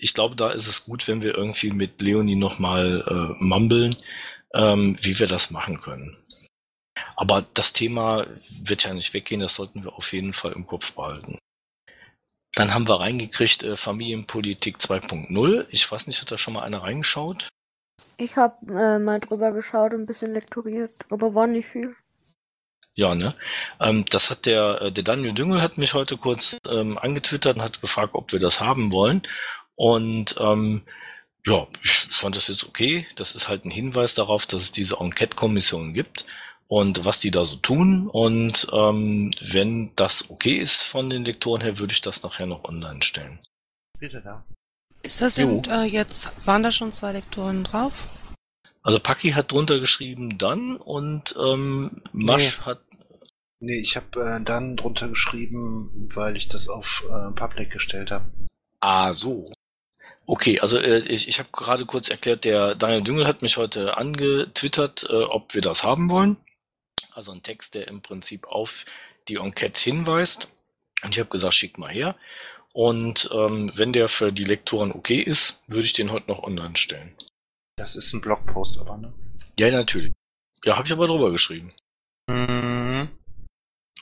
ich 0.00 0.14
glaube, 0.14 0.36
da 0.36 0.50
ist 0.50 0.66
es 0.66 0.84
gut, 0.84 1.08
wenn 1.08 1.22
wir 1.22 1.34
irgendwie 1.34 1.70
mit 1.70 2.00
Leonie 2.00 2.36
nochmal 2.36 3.04
äh, 3.06 3.42
mumbeln, 3.42 3.96
ähm, 4.54 4.96
wie 5.00 5.18
wir 5.18 5.26
das 5.26 5.50
machen 5.50 5.80
können. 5.80 6.16
Aber 7.16 7.46
das 7.54 7.72
Thema 7.72 8.26
wird 8.62 8.84
ja 8.84 8.94
nicht 8.94 9.14
weggehen, 9.14 9.40
das 9.40 9.54
sollten 9.54 9.84
wir 9.84 9.94
auf 9.94 10.12
jeden 10.12 10.32
Fall 10.32 10.52
im 10.52 10.66
Kopf 10.66 10.92
behalten. 10.92 11.38
Dann 12.56 12.72
haben 12.72 12.88
wir 12.88 13.00
reingekriegt 13.00 13.62
äh, 13.62 13.76
Familienpolitik 13.76 14.78
2.0. 14.78 15.66
Ich 15.68 15.92
weiß 15.92 16.06
nicht, 16.06 16.22
hat 16.22 16.32
da 16.32 16.38
schon 16.38 16.54
mal 16.54 16.62
einer 16.62 16.82
reingeschaut? 16.82 17.48
Ich 18.16 18.36
habe 18.36 18.54
äh, 18.66 18.98
mal 18.98 19.20
drüber 19.20 19.52
geschaut 19.52 19.92
und 19.92 20.00
ein 20.00 20.06
bisschen 20.06 20.32
lektoriert, 20.32 20.90
aber 21.10 21.34
war 21.34 21.46
nicht 21.46 21.68
viel. 21.68 21.94
Ja, 22.94 23.14
ne? 23.14 23.34
Ähm, 23.78 24.06
das 24.08 24.30
hat 24.30 24.46
der, 24.46 24.80
äh, 24.80 24.92
der 24.92 25.04
Daniel 25.04 25.34
Düngel 25.34 25.60
hat 25.60 25.76
mich 25.76 25.92
heute 25.92 26.16
kurz 26.16 26.56
ähm, 26.68 26.96
angetwittert 26.96 27.56
und 27.56 27.62
hat 27.62 27.82
gefragt, 27.82 28.14
ob 28.14 28.32
wir 28.32 28.40
das 28.40 28.58
haben 28.58 28.90
wollen. 28.90 29.20
Und 29.74 30.36
ähm, 30.40 30.82
ja, 31.44 31.66
ich 31.84 32.08
fand 32.10 32.36
das 32.36 32.48
jetzt 32.48 32.64
okay. 32.64 33.06
Das 33.16 33.34
ist 33.34 33.48
halt 33.48 33.66
ein 33.66 33.70
Hinweis 33.70 34.14
darauf, 34.14 34.46
dass 34.46 34.62
es 34.62 34.72
diese 34.72 34.96
Enquete-Kommission 34.96 35.92
gibt 35.92 36.24
und 36.68 37.04
was 37.04 37.20
die 37.20 37.30
da 37.30 37.44
so 37.44 37.56
tun. 37.56 38.08
Und 38.08 38.66
ähm, 38.72 39.32
wenn 39.40 39.94
das 39.96 40.30
okay 40.30 40.56
ist 40.56 40.82
von 40.82 41.10
den 41.10 41.24
Lektoren 41.24 41.62
her, 41.62 41.78
würde 41.78 41.92
ich 41.92 42.00
das 42.00 42.22
nachher 42.22 42.46
noch 42.46 42.64
online 42.64 43.02
stellen. 43.02 43.38
Bitte 43.98 44.20
da. 44.22 44.44
Ist 45.02 45.20
das 45.20 45.34
denn 45.34 45.62
äh, 45.70 45.84
jetzt, 45.84 46.46
waren 46.46 46.62
da 46.62 46.72
schon 46.72 46.92
zwei 46.92 47.12
Lektoren 47.12 47.64
drauf? 47.64 48.06
Also 48.82 49.00
Paki 49.00 49.32
hat 49.32 49.52
drunter 49.52 49.80
geschrieben 49.80 50.38
dann 50.38 50.76
und 50.76 51.34
ähm, 51.38 52.02
Masch 52.12 52.58
Nee. 52.58 52.64
hat 52.64 52.80
Nee, 53.58 53.78
ich 53.78 53.96
habe 53.96 54.20
äh, 54.20 54.44
dann 54.44 54.76
drunter 54.76 55.08
geschrieben, 55.08 56.08
weil 56.14 56.36
ich 56.36 56.48
das 56.48 56.68
auf 56.68 57.04
äh, 57.08 57.32
Public 57.32 57.70
gestellt 57.70 58.10
habe. 58.10 58.26
Ah, 58.80 59.14
so. 59.14 59.50
Okay, 60.26 60.60
also 60.60 60.78
äh, 60.78 60.98
ich, 60.98 61.28
ich 61.28 61.38
habe 61.38 61.48
gerade 61.52 61.86
kurz 61.86 62.10
erklärt, 62.10 62.44
der 62.44 62.74
Daniel 62.74 63.02
Düngel 63.02 63.26
hat 63.26 63.42
mich 63.42 63.56
heute 63.56 63.96
angetwittert, 63.96 65.06
äh, 65.08 65.22
ob 65.22 65.54
wir 65.54 65.62
das 65.62 65.84
haben 65.84 66.10
wollen. 66.10 66.36
Also 67.12 67.32
ein 67.32 67.42
Text, 67.42 67.74
der 67.74 67.88
im 67.88 68.02
Prinzip 68.02 68.46
auf 68.46 68.84
die 69.28 69.36
Enquete 69.36 69.80
hinweist. 69.80 70.48
Und 71.02 71.14
ich 71.14 71.18
habe 71.18 71.30
gesagt, 71.30 71.54
schick 71.54 71.78
mal 71.78 71.92
her. 71.92 72.16
Und 72.72 73.30
ähm, 73.32 73.72
wenn 73.74 73.92
der 73.92 74.08
für 74.08 74.32
die 74.32 74.44
Lektoren 74.44 74.92
okay 74.92 75.20
ist, 75.20 75.62
würde 75.66 75.86
ich 75.86 75.94
den 75.94 76.10
heute 76.10 76.28
noch 76.28 76.42
online 76.42 76.76
stellen. 76.76 77.14
Das 77.76 77.96
ist 77.96 78.12
ein 78.12 78.20
Blogpost, 78.20 78.78
aber 78.78 78.96
ne? 78.98 79.12
Ja, 79.58 79.70
natürlich. 79.70 80.12
Ja, 80.64 80.76
habe 80.76 80.86
ich 80.86 80.92
aber 80.92 81.06
drüber 81.06 81.30
geschrieben. 81.30 81.72
Mhm. 82.28 83.08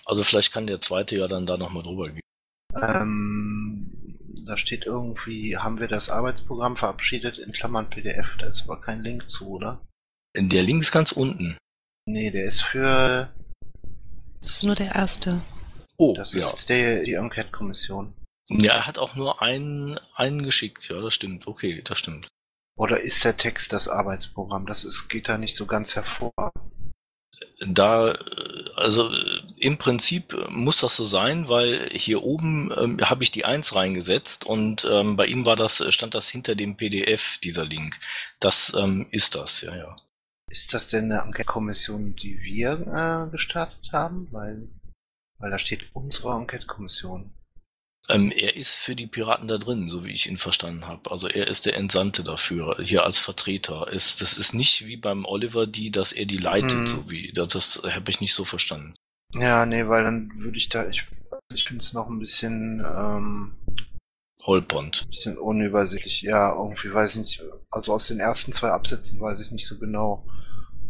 Also 0.04 0.24
vielleicht 0.24 0.52
kann 0.52 0.66
der 0.66 0.80
zweite 0.80 1.16
ja 1.16 1.28
dann 1.28 1.46
da 1.46 1.56
nochmal 1.56 1.82
drüber 1.82 2.10
gehen. 2.10 2.20
Ähm, 2.80 4.18
da 4.44 4.56
steht 4.56 4.86
irgendwie, 4.86 5.56
haben 5.56 5.78
wir 5.78 5.88
das 5.88 6.10
Arbeitsprogramm 6.10 6.76
verabschiedet 6.76 7.38
in 7.38 7.52
Klammern 7.52 7.90
PDF. 7.90 8.26
Da 8.38 8.46
ist 8.46 8.62
aber 8.62 8.80
kein 8.80 9.02
Link 9.02 9.30
zu, 9.30 9.48
oder? 9.48 9.80
Der 10.36 10.62
Link 10.62 10.82
ist 10.82 10.92
ganz 10.92 11.12
unten. 11.12 11.56
Nee, 12.06 12.30
der 12.30 12.44
ist 12.44 12.62
für, 12.62 13.32
Das 14.40 14.50
ist 14.50 14.62
nur 14.64 14.74
der 14.74 14.94
erste. 14.94 15.40
Oh, 15.96 16.12
das 16.14 16.32
ja. 16.32 16.40
ist 16.40 16.68
der, 16.68 17.02
die 17.02 17.14
Enquete-Kommission. 17.14 18.14
Ja, 18.48 18.74
er 18.74 18.86
hat 18.86 18.98
auch 18.98 19.14
nur 19.14 19.40
einen, 19.40 19.98
einen 20.14 20.42
geschickt. 20.42 20.88
Ja, 20.88 21.00
das 21.00 21.14
stimmt. 21.14 21.46
Okay, 21.46 21.80
das 21.82 21.98
stimmt. 21.98 22.28
Oder 22.76 23.00
ist 23.00 23.24
der 23.24 23.36
Text 23.36 23.72
das 23.72 23.88
Arbeitsprogramm? 23.88 24.66
Das 24.66 24.84
ist, 24.84 25.08
geht 25.08 25.28
da 25.28 25.38
nicht 25.38 25.54
so 25.54 25.64
ganz 25.64 25.96
hervor. 25.96 26.32
Da, 27.66 28.12
äh, 28.12 28.70
also 28.74 29.10
äh, 29.10 29.40
im 29.56 29.78
Prinzip 29.78 30.34
äh, 30.34 30.50
muss 30.50 30.80
das 30.80 30.96
so 30.96 31.06
sein, 31.06 31.48
weil 31.48 31.88
hier 31.92 32.22
oben 32.22 32.70
ähm, 32.76 32.98
habe 33.02 33.22
ich 33.22 33.30
die 33.30 33.44
Eins 33.44 33.74
reingesetzt 33.74 34.44
und 34.44 34.86
ähm, 34.90 35.16
bei 35.16 35.26
ihm 35.26 35.46
war 35.46 35.56
das, 35.56 35.80
äh, 35.80 35.92
stand 35.92 36.14
das 36.14 36.28
hinter 36.28 36.54
dem 36.56 36.76
PDF, 36.76 37.38
dieser 37.42 37.64
Link. 37.64 37.98
Das 38.40 38.74
ähm, 38.76 39.06
ist 39.10 39.36
das, 39.36 39.62
ja, 39.62 39.74
ja. 39.74 39.96
Ist 40.54 40.72
das 40.72 40.86
denn 40.86 41.10
eine 41.10 41.20
Enquete-Kommission, 41.22 42.14
die 42.14 42.40
wir 42.40 42.74
äh, 42.86 43.30
gestartet 43.32 43.90
haben? 43.92 44.28
Weil, 44.30 44.68
weil 45.38 45.50
da 45.50 45.58
steht 45.58 45.88
unsere 45.94 46.32
Enquete-Kommission. 46.36 47.34
Ähm, 48.08 48.30
er 48.30 48.54
ist 48.54 48.76
für 48.76 48.94
die 48.94 49.08
Piraten 49.08 49.48
da 49.48 49.58
drin, 49.58 49.88
so 49.88 50.04
wie 50.04 50.12
ich 50.12 50.28
ihn 50.28 50.38
verstanden 50.38 50.86
habe. 50.86 51.10
Also 51.10 51.26
er 51.26 51.48
ist 51.48 51.66
der 51.66 51.74
Entsandte 51.74 52.22
dafür, 52.22 52.76
hier 52.80 53.02
als 53.02 53.18
Vertreter. 53.18 53.88
Es, 53.92 54.16
das 54.16 54.36
ist 54.38 54.54
nicht 54.54 54.86
wie 54.86 54.96
beim 54.96 55.24
Oliver 55.24 55.66
die, 55.66 55.90
dass 55.90 56.12
er 56.12 56.24
die 56.24 56.36
leitet, 56.36 56.70
Hm. 56.70 56.86
so 56.86 57.10
wie, 57.10 57.32
das, 57.32 57.48
das 57.48 57.82
habe 57.82 58.08
ich 58.12 58.20
nicht 58.20 58.34
so 58.34 58.44
verstanden. 58.44 58.94
Ja, 59.32 59.66
nee, 59.66 59.88
weil 59.88 60.04
dann 60.04 60.30
würde 60.36 60.56
ich 60.56 60.68
da, 60.68 60.88
ich, 60.88 61.04
ich 61.52 61.64
finde 61.64 61.82
es 61.82 61.92
noch 61.94 62.08
ein 62.08 62.20
bisschen, 62.20 62.78
ähm, 62.86 63.56
Holpond. 64.44 65.08
bisschen 65.08 65.36
unübersichtlich. 65.36 66.22
Ja, 66.22 66.54
irgendwie 66.54 66.94
weiß 66.94 67.12
ich 67.12 67.18
nicht, 67.18 67.42
also 67.72 67.92
aus 67.92 68.06
den 68.06 68.20
ersten 68.20 68.52
zwei 68.52 68.68
Absätzen 68.70 69.18
weiß 69.18 69.40
ich 69.40 69.50
nicht 69.50 69.66
so 69.66 69.78
genau, 69.80 70.24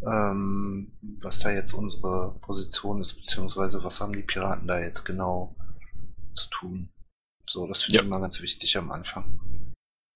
ähm, 0.06 0.92
was 1.20 1.40
da 1.40 1.50
jetzt 1.50 1.72
unsere 1.72 2.34
Position 2.40 3.00
ist, 3.00 3.14
beziehungsweise 3.14 3.82
was 3.84 4.00
haben 4.00 4.12
die 4.14 4.22
Piraten 4.22 4.66
da 4.66 4.78
jetzt 4.80 5.04
genau 5.04 5.54
zu 6.34 6.48
tun. 6.50 6.88
So, 7.48 7.66
das 7.66 7.82
finde 7.82 7.96
Ja. 7.96 8.02
ich 8.02 8.06
immer 8.06 8.20
ganz 8.20 8.40
wichtig 8.40 8.76
am 8.76 8.90
Anfang. 8.90 9.38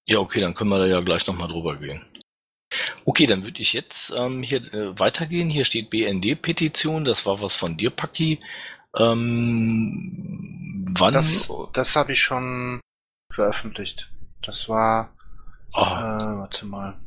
Ja, 0.08 0.18
okay, 0.18 0.40
dann 0.40 0.54
können 0.54 0.70
wir 0.70 0.78
da 0.78 0.86
ja 0.86 1.00
gleich 1.00 1.26
nochmal 1.26 1.48
drüber 1.48 1.76
gehen. 1.76 2.02
Okay, 3.04 3.26
dann 3.26 3.44
würde 3.44 3.60
ich 3.60 3.72
jetzt 3.72 4.10
ähm, 4.16 4.42
hier 4.42 4.62
äh, 4.74 4.98
weitergehen. 4.98 5.48
Hier 5.50 5.64
steht 5.64 5.90
BND-Petition, 5.90 7.04
das 7.04 7.24
war 7.26 7.40
was 7.40 7.54
von 7.54 7.76
dir, 7.76 7.90
Paki. 7.90 8.40
Ähm, 8.96 10.84
wann? 10.98 11.12
Das, 11.12 11.50
das 11.72 11.96
habe 11.96 12.12
ich 12.12 12.20
schon 12.22 12.80
veröffentlicht. 13.34 14.10
Das 14.42 14.68
war, 14.68 15.14
äh, 15.74 15.78
Ah, 15.80 16.38
warte 16.38 16.66
mal, 16.66 16.98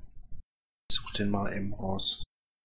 ich 0.90 0.98
such 0.98 1.12
den 1.14 1.30
mal 1.30 1.52
eben 1.54 1.74
raus. 1.74 2.24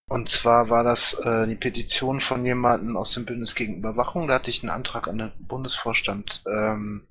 Und 0.09 0.31
zwar 0.31 0.71
war 0.71 0.85
das 0.85 1.15
äh, 1.15 1.47
die 1.47 1.57
Petition 1.57 2.21
von 2.21 2.45
jemandem 2.45 2.97
aus 2.97 3.13
dem 3.13 3.25
Bündnis 3.25 3.55
gegen 3.55 3.79
Überwachung. 3.79 4.29
Da 4.29 4.35
hatte 4.35 4.51
ich 4.51 4.63
einen 4.63 4.71
Antrag 4.71 5.09
an 5.09 5.19
den 5.19 5.33
Bundesvorstand 5.41 6.45
ähm, 6.49 7.09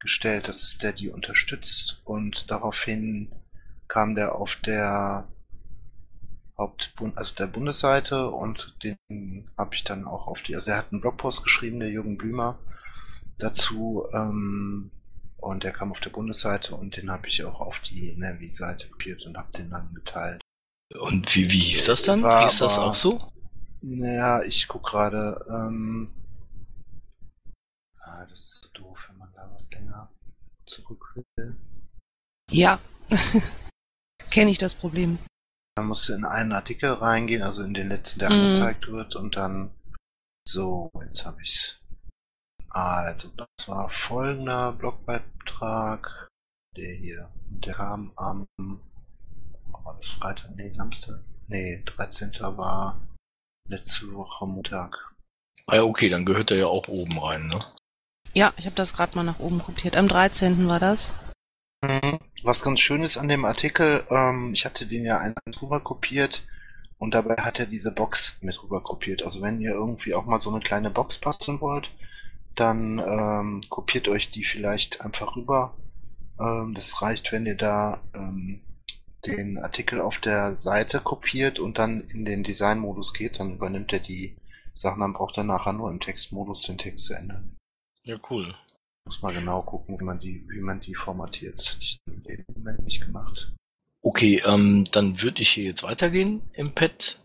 gestellt, 0.00 0.48
dass 0.48 0.76
der 0.78 0.92
die 0.92 1.08
unterstützt. 1.08 2.02
Und 2.04 2.50
daraufhin 2.50 3.32
kam 3.88 4.14
der 4.14 4.34
auf 4.34 4.56
der 4.56 5.28
Hauptbund, 6.58 7.16
also 7.18 7.34
der 7.34 7.46
Bundesseite 7.46 8.30
und 8.30 8.76
den 8.82 9.50
habe 9.58 9.74
ich 9.74 9.84
dann 9.84 10.06
auch 10.06 10.26
auf 10.26 10.42
die, 10.42 10.54
also 10.54 10.70
er 10.70 10.78
hat 10.78 10.90
einen 10.90 11.02
Blogpost 11.02 11.44
geschrieben, 11.44 11.80
der 11.80 11.90
Jürgen 11.90 12.16
Blümer, 12.16 12.58
dazu 13.38 14.06
ähm, 14.14 14.90
und 15.36 15.64
der 15.64 15.72
kam 15.72 15.92
auf 15.92 16.00
der 16.00 16.10
Bundesseite 16.10 16.74
und 16.74 16.96
den 16.96 17.10
habe 17.10 17.28
ich 17.28 17.44
auch 17.44 17.60
auf 17.60 17.80
die 17.80 18.12
NRW-Seite 18.12 18.88
kopiert 18.88 19.24
und 19.26 19.36
habe 19.36 19.52
den 19.52 19.70
dann 19.70 19.92
geteilt. 19.94 20.40
Und 20.94 21.34
wie, 21.34 21.50
wie 21.50 21.58
hieß 21.58 21.86
das 21.86 22.02
dann? 22.02 22.22
War 22.22 22.42
hieß 22.48 22.58
das 22.58 22.78
aber- 22.78 22.86
auch 22.90 22.94
so? 22.94 23.32
Naja, 23.82 24.42
ich 24.42 24.66
guck 24.68 24.84
gerade. 24.84 25.44
Ähm, 25.48 26.10
ah, 28.00 28.26
das 28.26 28.40
ist 28.44 28.60
so 28.64 28.68
doof, 28.72 28.98
wenn 29.08 29.18
man 29.18 29.32
da 29.34 29.48
was 29.52 29.70
länger 29.70 30.10
zurück 30.66 31.14
will. 31.36 31.56
Ja. 32.50 32.78
Kenne 34.30 34.50
ich 34.50 34.58
das 34.58 34.74
Problem. 34.74 35.18
Man 35.78 35.88
musste 35.88 36.14
in 36.14 36.24
einen 36.24 36.52
Artikel 36.52 36.90
reingehen, 36.92 37.42
also 37.42 37.62
in 37.62 37.74
den 37.74 37.88
letzten, 37.88 38.20
der 38.20 38.30
Mhm. 38.30 38.36
angezeigt 38.40 38.88
wird, 38.88 39.14
und 39.14 39.36
dann 39.36 39.70
so, 40.48 40.90
jetzt 41.04 41.24
habe 41.26 41.42
ich's. 41.42 41.78
Also, 42.70 43.28
das 43.36 43.68
war 43.68 43.88
folgender 43.90 44.72
Blogbeitrag, 44.72 46.28
der 46.76 46.94
hier, 46.94 47.30
der 47.48 47.74
kam 47.74 48.12
am, 48.16 48.46
war 49.86 49.94
das 49.94 50.08
Freitag, 50.08 50.50
nee, 50.56 50.72
Samstag, 50.76 51.20
nee, 51.46 51.82
13. 51.86 52.32
war 52.40 53.00
letzte 53.68 54.12
Woche 54.12 54.46
Montag. 54.46 54.96
Ah 55.66 55.76
ja, 55.76 55.84
okay, 55.84 56.08
dann 56.08 56.24
gehört 56.26 56.50
er 56.50 56.56
ja 56.58 56.66
auch 56.66 56.88
oben 56.88 57.18
rein, 57.18 57.46
ne? 57.46 57.64
Ja, 58.34 58.52
ich 58.56 58.66
habe 58.66 58.76
das 58.76 58.92
gerade 58.92 59.16
mal 59.16 59.24
nach 59.24 59.38
oben 59.38 59.60
kopiert. 59.60 59.96
Am 59.96 60.08
13. 60.08 60.68
war 60.68 60.80
das. 60.80 61.14
Mhm. 61.84 62.18
Was 62.42 62.62
ganz 62.62 62.80
schön 62.80 63.02
ist 63.02 63.16
an 63.16 63.28
dem 63.28 63.44
Artikel, 63.44 64.04
ähm, 64.10 64.52
ich 64.52 64.64
hatte 64.64 64.86
den 64.86 65.04
ja 65.04 65.18
eins 65.18 65.62
rüber 65.62 65.80
kopiert 65.80 66.42
und 66.98 67.14
dabei 67.14 67.36
hat 67.36 67.58
er 67.58 67.66
diese 67.66 67.92
Box 67.92 68.36
mit 68.40 68.62
rüber 68.62 68.82
kopiert. 68.82 69.22
Also 69.22 69.40
wenn 69.40 69.60
ihr 69.60 69.72
irgendwie 69.72 70.14
auch 70.14 70.24
mal 70.24 70.40
so 70.40 70.50
eine 70.50 70.60
kleine 70.60 70.90
Box 70.90 71.18
basteln 71.18 71.60
wollt, 71.60 71.90
dann 72.54 72.98
ähm, 72.98 73.60
kopiert 73.68 74.08
euch 74.08 74.30
die 74.30 74.44
vielleicht 74.44 75.00
einfach 75.00 75.36
rüber. 75.36 75.76
Ähm, 76.40 76.74
das 76.74 77.02
reicht, 77.02 77.32
wenn 77.32 77.46
ihr 77.46 77.56
da 77.56 78.00
ähm, 78.14 78.62
den 79.26 79.58
Artikel 79.58 80.00
auf 80.00 80.18
der 80.18 80.58
Seite 80.58 81.00
kopiert 81.00 81.58
und 81.58 81.78
dann 81.78 82.02
in 82.02 82.24
den 82.24 82.44
Design-Modus 82.44 83.12
geht, 83.12 83.40
dann 83.40 83.54
übernimmt 83.54 83.92
er 83.92 84.00
die 84.00 84.36
Sachen, 84.74 85.00
dann 85.00 85.14
braucht 85.14 85.36
er 85.36 85.44
nachher 85.44 85.72
nur 85.72 85.90
im 85.90 86.00
Textmodus 86.00 86.62
den 86.62 86.78
Text 86.78 87.06
zu 87.06 87.14
ändern. 87.14 87.56
Ja, 88.04 88.18
cool. 88.30 88.54
Muss 89.06 89.22
mal 89.22 89.32
genau 89.32 89.62
gucken, 89.62 89.98
wie 89.98 90.04
man 90.04 90.18
die, 90.18 90.44
wie 90.48 90.60
man 90.60 90.80
die 90.80 90.94
formatiert. 90.94 91.58
Das 91.58 91.70
hatte 91.70 91.82
ich 91.82 91.98
in 92.06 92.22
dem 92.22 92.44
Moment 92.54 92.84
nicht 92.84 93.00
gemacht. 93.00 93.52
Okay, 94.02 94.42
ähm, 94.46 94.84
dann 94.92 95.22
würde 95.22 95.42
ich 95.42 95.50
hier 95.50 95.64
jetzt 95.64 95.82
weitergehen 95.82 96.42
im 96.52 96.72
Pad. 96.72 97.18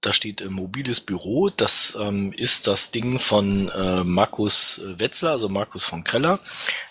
Da 0.00 0.12
steht 0.12 0.40
äh, 0.40 0.48
mobiles 0.48 1.00
Büro. 1.00 1.50
Das 1.50 1.98
ähm, 2.00 2.32
ist 2.32 2.68
das 2.68 2.92
Ding 2.92 3.18
von 3.18 3.68
äh, 3.68 4.04
Markus 4.04 4.78
äh, 4.78 5.00
Wetzler, 5.00 5.32
also 5.32 5.48
Markus 5.48 5.84
von 5.84 6.04
Kreller. 6.04 6.38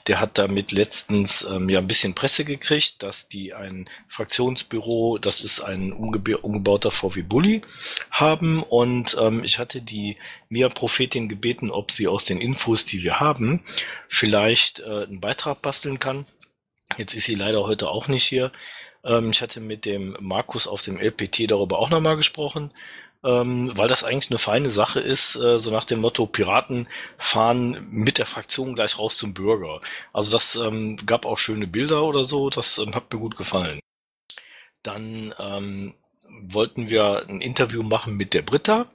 Der 0.08 0.20
hat 0.20 0.38
damit 0.38 0.74
letztens 0.74 1.48
ähm, 1.50 1.70
ja 1.70 1.80
ein 1.80 1.88
bisschen 1.88 2.16
Presse 2.16 2.44
gekriegt, 2.44 3.02
dass 3.04 3.30
die 3.30 3.54
ein 3.54 3.90
Fraktionsbüro, 4.10 5.20
das 5.20 5.42
ist 5.42 5.62
ein 5.62 5.94
umgebe 5.94 6.40
umgebauter 6.40 6.92
VW 6.92 7.22
Bulli, 7.22 7.62
haben. 8.12 8.62
Und 8.62 9.16
ähm, 9.18 9.42
ich 9.44 9.58
hatte 9.58 9.82
die 9.82 10.18
Mia 10.50 10.68
Prophetin 10.68 11.30
gebeten, 11.30 11.72
ob 11.72 11.92
sie 11.92 12.10
aus 12.10 12.26
den 12.26 12.42
Infos, 12.42 12.86
die 12.86 13.04
wir 13.04 13.22
haben, 13.22 13.64
vielleicht 14.10 14.82
äh, 14.82 15.06
einen 15.06 15.22
Beitrag 15.22 15.62
basteln 15.62 16.00
kann. 16.00 16.26
Jetzt 16.98 17.14
ist 17.14 17.26
sie 17.26 17.36
leider 17.36 17.64
heute 17.64 17.90
auch 17.90 18.10
nicht 18.10 18.26
hier. 18.26 18.52
Ähm, 19.08 19.32
ich 19.32 19.42
hatte 19.42 19.60
mit 19.62 19.86
dem 19.86 20.16
Markus 20.20 20.68
auf 20.68 20.84
dem 20.84 20.98
LPT 21.00 21.50
darüber 21.50 21.80
auch 21.80 21.90
nochmal 21.90 22.18
gesprochen, 22.18 22.72
ähm, 23.24 23.72
weil 23.76 23.88
das 23.88 24.04
eigentlich 24.04 24.30
eine 24.30 24.40
feine 24.40 24.70
Sache 24.70 25.00
ist, 25.00 25.36
äh, 25.36 25.60
so 25.60 25.72
nach 25.72 25.86
dem 25.86 26.02
Motto, 26.02 26.28
Piraten 26.28 26.88
fahren 27.18 27.88
mit 27.90 28.18
der 28.20 28.26
Fraktion 28.26 28.76
gleich 28.76 29.00
raus 29.00 29.18
zum 29.18 29.34
Bürger. 29.34 29.82
Also 30.14 30.32
das 30.32 30.56
ähm, 30.56 30.98
gab 31.06 31.26
auch 31.26 31.38
schöne 31.38 31.68
Bilder 31.68 32.04
oder 32.04 32.26
so, 32.26 32.50
das 32.50 32.78
ähm, 32.78 32.94
hat 32.94 33.12
mir 33.12 33.20
gut 33.20 33.38
gefallen. 33.38 33.80
Dann 34.84 35.34
ähm, 35.40 35.94
wollten 36.30 36.90
wir 36.90 37.26
ein 37.28 37.42
Interview 37.42 37.84
machen 37.84 38.16
mit 38.18 38.34
der 38.34 38.42
Britta. 38.44 38.88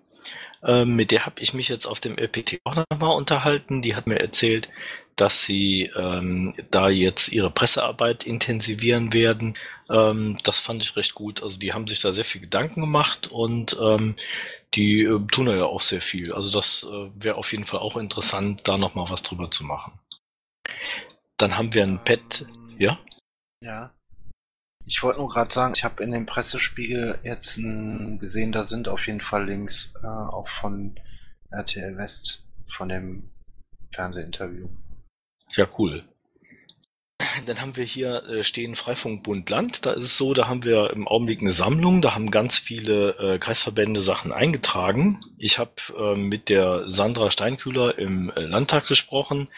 Ähm, 0.64 0.95
mit 0.95 1.11
der 1.11 1.26
habe 1.26 1.40
ich 1.40 1.54
mich 1.54 1.69
jetzt 1.69 1.87
auf 1.87 2.00
dem 2.00 2.16
LPT 2.16 2.61
auch 2.64 2.76
nochmal 2.76 3.16
unterhalten. 3.16 3.83
Die 3.83 3.97
hat 3.97 4.07
mir 4.07 4.21
erzählt, 4.21 4.69
dass 5.16 5.42
sie 5.45 5.90
ähm, 5.97 6.54
da 6.71 6.88
jetzt 6.88 7.28
ihre 7.28 7.50
Pressearbeit 7.50 8.25
intensivieren 8.25 9.12
werden. 9.12 9.57
Ähm, 9.92 10.38
das 10.42 10.58
fand 10.58 10.82
ich 10.82 10.96
recht 10.96 11.14
gut. 11.14 11.42
Also 11.42 11.58
die 11.58 11.72
haben 11.72 11.87
sich 11.87 12.00
da 12.00 12.12
sehr 12.12 12.25
viel 12.25 12.40
Gedanken 12.40 12.80
gemacht 12.80 13.28
und 13.28 13.76
ähm, 13.80 14.16
die 14.75 15.02
äh, 15.02 15.26
tun 15.26 15.46
da 15.46 15.54
ja 15.54 15.64
auch 15.64 15.82
sehr 15.82 16.00
viel. 16.00 16.32
Also 16.32 16.50
das 16.50 16.84
äh, 16.90 17.11
wäre 17.14 17.37
auf 17.37 17.52
jeden 17.52 17.66
Fall 17.66 17.80
auch 17.80 17.96
interessant, 17.96 18.62
da 18.64 18.78
nochmal 18.78 19.11
was 19.11 19.22
drüber 19.22 19.50
zu 19.50 19.64
machen. 19.64 19.99
Dann 21.37 21.56
haben 21.56 21.75
wir 21.75 21.82
ein 21.84 22.02
Pad. 22.02 22.46
Ja? 22.78 22.99
Ja. 23.62 23.92
Ich 24.87 25.02
wollte 25.02 25.20
nur 25.20 25.28
gerade 25.28 25.52
sagen, 25.52 25.75
ich 25.76 25.84
habe 25.84 26.02
in 26.02 26.11
dem 26.11 26.26
Pressespiegel 26.26 27.20
jetzt 27.22 27.56
n, 27.58 28.18
gesehen, 28.18 28.50
da 28.52 28.64
sind 28.64 28.88
auf 28.88 29.06
jeden 29.06 29.20
Fall 29.20 29.46
Links 29.46 29.94
äh, 30.02 30.06
auch 30.06 30.49
von 30.49 30.99
RTL 31.50 31.96
West, 31.96 32.44
von 32.76 32.88
dem 32.88 33.30
Fernsehinterview. 33.94 34.68
Ja, 35.54 35.68
cool. 35.78 36.04
Dann 37.47 37.61
haben 37.61 37.76
wir 37.76 37.85
hier 37.85 38.25
äh, 38.29 38.45
stehen 38.45 38.76
Freifunk 38.76 39.23
Bund 39.23 39.49
Land. 39.50 39.87
Da 39.87 39.93
ist 39.93 40.05
es 40.05 40.17
so, 40.17 40.35
da 40.35 40.49
haben 40.49 40.64
wir 40.64 40.91
im 40.91 41.07
Augenblick 41.09 41.41
eine 41.41 41.52
Sammlung. 41.52 42.02
Da 42.02 42.14
haben 42.14 42.31
ganz 42.31 42.59
viele 42.59 43.17
äh, 43.19 43.38
Kreisverbände 43.38 44.00
Sachen 44.00 44.33
eingetragen. 44.33 45.21
Ich 45.38 45.59
habe 45.59 45.73
äh, 45.97 46.17
mit 46.17 46.49
der 46.49 46.88
Sandra 46.91 47.31
Steinkühler 47.31 47.99
im 47.99 48.31
äh, 48.31 48.41
Landtag 48.41 48.87
gesprochen. 48.87 49.49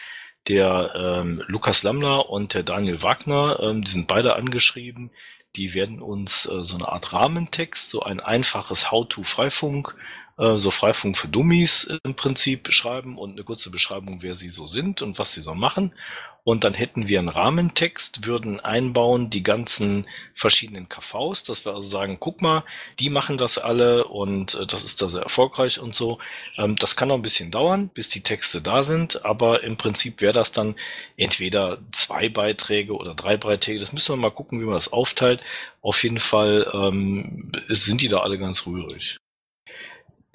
Der 0.47 0.93
ähm, 0.95 1.43
Lukas 1.47 1.81
Lammler 1.81 2.29
und 2.29 2.53
der 2.53 2.63
Daniel 2.63 3.01
Wagner, 3.01 3.59
ähm, 3.61 3.83
die 3.83 3.91
sind 3.91 4.07
beide 4.07 4.35
angeschrieben. 4.35 5.09
Die 5.55 5.73
werden 5.73 6.01
uns 6.01 6.45
äh, 6.45 6.63
so 6.63 6.75
eine 6.75 6.87
Art 6.87 7.13
Rahmentext, 7.13 7.89
so 7.89 8.03
ein 8.03 8.19
einfaches 8.19 8.91
How-to-Freifunk, 8.91 9.95
äh, 10.37 10.57
so 10.57 10.69
Freifunk 10.69 11.17
für 11.17 11.29
Dummies 11.29 11.99
im 12.03 12.15
Prinzip 12.15 12.71
schreiben 12.71 13.17
und 13.17 13.31
eine 13.31 13.43
kurze 13.43 13.71
Beschreibung, 13.71 14.21
wer 14.21 14.35
sie 14.35 14.49
so 14.49 14.67
sind 14.67 15.01
und 15.01 15.17
was 15.17 15.33
sie 15.33 15.41
so 15.41 15.55
machen. 15.55 15.93
Und 16.45 16.63
dann 16.63 16.75
hätten 16.75 17.07
wir 17.07 17.17
einen 17.17 17.29
Rahmentext, 17.29 18.27
würden 18.27 18.59
einbauen 18.59 19.31
die 19.31 19.41
ganzen 19.41 20.05
verschiedenen 20.35 20.87
KVs, 20.87 21.43
dass 21.43 21.65
wir 21.65 21.73
also 21.73 21.87
sagen, 21.87 22.17
guck 22.19 22.43
mal, 22.43 22.63
die 22.99 23.09
machen 23.09 23.39
das 23.39 23.57
alle 23.57 24.05
und 24.05 24.53
äh, 24.53 24.67
das 24.67 24.83
ist 24.83 25.01
da 25.01 25.09
sehr 25.09 25.23
erfolgreich 25.23 25.79
und 25.79 25.95
so. 25.95 26.19
Ähm, 26.57 26.75
das 26.75 26.95
kann 26.95 27.07
noch 27.07 27.15
ein 27.15 27.23
bisschen 27.23 27.49
dauern, 27.49 27.89
bis 27.89 28.09
die 28.09 28.21
Texte 28.21 28.61
da 28.61 28.83
sind, 28.83 29.25
aber 29.25 29.63
im 29.63 29.75
Prinzip 29.75 30.21
wäre 30.21 30.33
das 30.33 30.51
dann 30.51 30.75
entweder 31.17 31.79
zwei 31.91 32.29
Beiträge 32.29 32.93
oder 32.93 33.15
drei 33.15 33.37
Beiträge. 33.37 33.79
Das 33.79 33.91
müssen 33.91 34.13
wir 34.13 34.17
mal 34.17 34.29
gucken, 34.29 34.61
wie 34.61 34.65
man 34.65 34.75
das 34.75 34.93
aufteilt. 34.93 35.43
Auf 35.81 36.03
jeden 36.03 36.19
Fall 36.19 36.69
ähm, 36.75 37.51
sind 37.67 38.01
die 38.01 38.07
da 38.07 38.19
alle 38.19 38.37
ganz 38.37 38.67
rührig. 38.67 39.17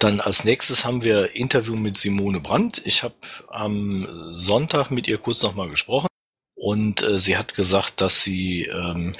Dann 0.01 0.19
als 0.19 0.45
nächstes 0.45 0.83
haben 0.83 1.03
wir 1.03 1.35
Interview 1.35 1.75
mit 1.75 1.95
Simone 1.95 2.39
Brandt. 2.39 2.81
Ich 2.85 3.03
habe 3.03 3.13
am 3.49 4.33
Sonntag 4.33 4.89
mit 4.89 5.07
ihr 5.07 5.19
kurz 5.19 5.43
nochmal 5.43 5.69
gesprochen 5.69 6.07
und 6.55 7.03
äh, 7.03 7.19
sie 7.19 7.37
hat 7.37 7.53
gesagt, 7.53 8.01
dass 8.01 8.23
sie 8.23 8.63
ähm, 8.63 9.15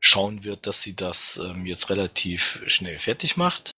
schauen 0.00 0.44
wird, 0.44 0.66
dass 0.66 0.82
sie 0.82 0.94
das 0.94 1.40
ähm, 1.42 1.64
jetzt 1.64 1.88
relativ 1.88 2.60
schnell 2.66 2.98
fertig 2.98 3.38
macht, 3.38 3.70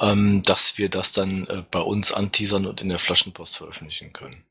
ähm, 0.00 0.42
dass 0.42 0.76
wir 0.76 0.88
das 0.88 1.12
dann 1.12 1.46
äh, 1.46 1.62
bei 1.70 1.82
uns 1.82 2.10
anteasern 2.10 2.66
und 2.66 2.80
in 2.80 2.88
der 2.88 2.98
Flaschenpost 2.98 3.58
veröffentlichen 3.58 4.12
können. 4.12 4.44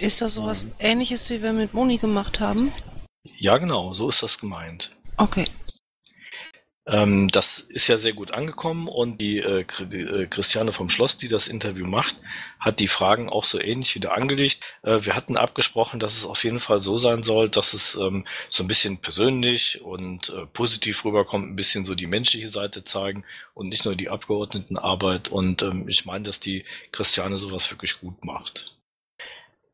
Ist 0.00 0.20
das 0.20 0.34
sowas 0.34 0.66
ähnliches, 0.80 1.30
wie 1.30 1.44
wir 1.44 1.52
mit 1.52 1.74
Moni 1.74 1.96
gemacht 1.96 2.40
haben? 2.40 2.72
Ja, 3.36 3.56
genau, 3.58 3.94
so 3.94 4.08
ist 4.08 4.24
das 4.24 4.36
gemeint. 4.36 4.90
Okay. 5.16 5.44
Ähm, 6.90 7.28
das 7.28 7.58
ist 7.58 7.86
ja 7.86 7.98
sehr 7.98 8.14
gut 8.14 8.32
angekommen 8.32 8.88
und 8.88 9.20
die 9.20 9.40
äh, 9.40 9.60
äh, 9.60 10.26
Christiane 10.26 10.72
vom 10.72 10.88
Schloss, 10.88 11.18
die 11.18 11.28
das 11.28 11.46
Interview 11.46 11.86
macht, 11.86 12.16
hat 12.58 12.80
die 12.80 12.88
Fragen 12.88 13.28
auch 13.28 13.44
so 13.44 13.60
ähnlich 13.60 13.94
wieder 13.94 14.14
angelegt. 14.16 14.60
Äh, 14.82 15.00
wir 15.02 15.14
hatten 15.14 15.36
abgesprochen, 15.36 16.00
dass 16.00 16.16
es 16.16 16.24
auf 16.24 16.42
jeden 16.44 16.60
Fall 16.60 16.80
so 16.80 16.96
sein 16.96 17.22
soll, 17.24 17.50
dass 17.50 17.74
es 17.74 17.94
ähm, 17.96 18.26
so 18.48 18.64
ein 18.64 18.68
bisschen 18.68 18.96
persönlich 18.98 19.82
und 19.82 20.30
äh, 20.30 20.46
positiv 20.46 21.04
rüberkommt, 21.04 21.50
ein 21.50 21.56
bisschen 21.56 21.84
so 21.84 21.94
die 21.94 22.06
menschliche 22.06 22.48
Seite 22.48 22.84
zeigen 22.84 23.24
und 23.52 23.68
nicht 23.68 23.84
nur 23.84 23.94
die 23.94 24.08
Abgeordnetenarbeit. 24.08 25.28
Und 25.28 25.62
ähm, 25.62 25.88
ich 25.88 26.06
meine, 26.06 26.24
dass 26.24 26.40
die 26.40 26.64
Christiane 26.92 27.36
sowas 27.36 27.70
wirklich 27.70 28.00
gut 28.00 28.24
macht. 28.24 28.78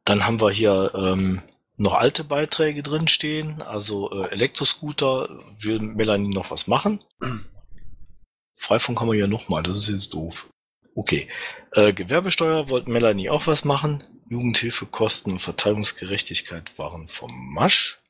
Dann 0.05 0.27
haben 0.27 0.41
wir 0.41 0.51
hier 0.51 0.91
ähm, 0.97 1.43
noch 1.77 1.95
alte 1.95 2.25
Beiträge 2.25 2.83
drin 2.83 3.09
stehen, 3.09 3.63
also 3.63 4.11
äh, 4.11 4.31
Elektroscooter, 4.31 5.29
will 5.59 5.81
Melanie 5.81 6.33
noch 6.33 6.51
was 6.51 6.67
machen? 6.67 7.03
Freifunk 8.57 9.01
haben 9.01 9.11
wir 9.11 9.19
ja 9.19 9.27
nochmal, 9.27 9.63
das 9.63 9.79
ist 9.79 9.89
jetzt 9.89 10.15
doof. 10.15 10.49
Okay. 10.95 11.29
Äh, 11.73 11.93
Gewerbesteuer 11.93 12.69
wollte 12.69 12.91
Melanie 12.91 13.29
auch 13.29 13.47
was 13.47 13.65
machen. 13.65 14.05
Jugendhilfekosten 14.29 15.33
und 15.33 15.41
Verteilungsgerechtigkeit 15.41 16.79
waren 16.79 17.09
vom 17.09 17.53
Masch. 17.53 18.01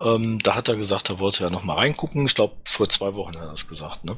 Ähm, 0.00 0.38
da 0.38 0.54
hat 0.54 0.68
er 0.68 0.76
gesagt, 0.76 1.10
er 1.10 1.18
wollte 1.18 1.44
ja 1.44 1.50
noch 1.50 1.64
mal 1.64 1.74
reingucken. 1.74 2.26
Ich 2.26 2.34
glaube, 2.34 2.56
vor 2.64 2.88
zwei 2.88 3.14
Wochen 3.14 3.36
hat 3.36 3.42
er 3.42 3.50
das 3.50 3.68
gesagt, 3.68 4.04
ne? 4.04 4.16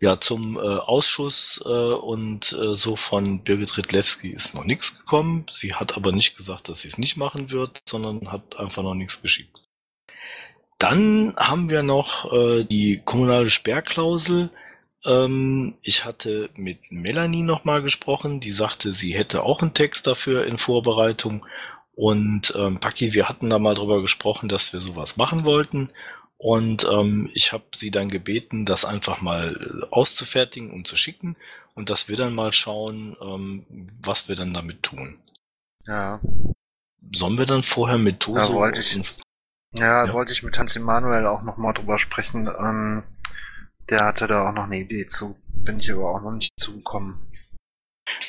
Ja, 0.00 0.20
zum 0.20 0.56
äh, 0.56 0.60
Ausschuss 0.60 1.60
äh, 1.64 1.68
und 1.68 2.52
äh, 2.52 2.74
so 2.74 2.96
von 2.96 3.42
Birgit 3.42 3.76
Ritlewski 3.76 4.30
ist 4.30 4.54
noch 4.54 4.64
nichts 4.64 4.98
gekommen. 4.98 5.46
Sie 5.50 5.74
hat 5.74 5.96
aber 5.96 6.12
nicht 6.12 6.36
gesagt, 6.36 6.68
dass 6.68 6.82
sie 6.82 6.88
es 6.88 6.98
nicht 6.98 7.16
machen 7.16 7.50
wird, 7.50 7.80
sondern 7.88 8.30
hat 8.30 8.58
einfach 8.58 8.82
noch 8.82 8.94
nichts 8.94 9.20
geschickt. 9.20 9.62
Dann 10.78 11.34
haben 11.36 11.68
wir 11.68 11.82
noch 11.82 12.32
äh, 12.32 12.64
die 12.64 13.02
kommunale 13.04 13.50
Sperrklausel. 13.50 14.50
Ähm, 15.04 15.74
ich 15.82 16.04
hatte 16.04 16.48
mit 16.54 16.78
Melanie 16.90 17.42
nochmal 17.42 17.82
gesprochen, 17.82 18.40
die 18.40 18.52
sagte, 18.52 18.94
sie 18.94 19.12
hätte 19.12 19.42
auch 19.42 19.60
einen 19.60 19.74
Text 19.74 20.06
dafür 20.06 20.46
in 20.46 20.56
Vorbereitung. 20.56 21.44
Und 21.94 22.54
ähm, 22.56 22.80
Paki, 22.80 23.12
wir 23.12 23.28
hatten 23.28 23.50
da 23.50 23.58
mal 23.58 23.74
drüber 23.74 24.00
gesprochen, 24.00 24.48
dass 24.48 24.72
wir 24.72 24.80
sowas 24.80 25.18
machen 25.18 25.44
wollten. 25.44 25.90
Und 26.42 26.88
ähm, 26.90 27.28
ich 27.34 27.52
habe 27.52 27.64
sie 27.74 27.90
dann 27.90 28.08
gebeten, 28.08 28.64
das 28.64 28.86
einfach 28.86 29.20
mal 29.20 29.54
äh, 29.60 29.86
auszufertigen 29.90 30.70
und 30.70 30.86
zu 30.86 30.96
schicken 30.96 31.36
und 31.74 31.90
dass 31.90 32.08
wir 32.08 32.16
dann 32.16 32.34
mal 32.34 32.54
schauen, 32.54 33.14
ähm, 33.20 33.66
was 34.00 34.26
wir 34.26 34.36
dann 34.36 34.54
damit 34.54 34.82
tun. 34.82 35.18
Ja. 35.84 36.18
Sollen 37.14 37.36
wir 37.36 37.44
dann 37.44 37.62
vorher 37.62 37.98
mit 37.98 38.20
Toso... 38.20 38.38
Ja, 38.38 38.52
wollte 38.54 38.80
ich. 38.80 38.94
Ja, 39.74 40.06
Ja. 40.06 40.12
wollte 40.14 40.32
ich 40.32 40.42
mit 40.42 40.58
Hans 40.58 40.74
Emanuel 40.76 41.26
auch 41.26 41.42
nochmal 41.42 41.74
drüber 41.74 41.98
sprechen. 41.98 42.48
Ähm, 42.58 43.02
der 43.90 44.06
hatte 44.06 44.26
da 44.26 44.48
auch 44.48 44.54
noch 44.54 44.64
eine 44.64 44.78
Idee 44.78 45.08
zu. 45.08 45.36
Bin 45.46 45.78
ich 45.78 45.92
aber 45.92 46.10
auch 46.10 46.22
noch 46.22 46.32
nicht 46.32 46.58
zugekommen. 46.58 47.20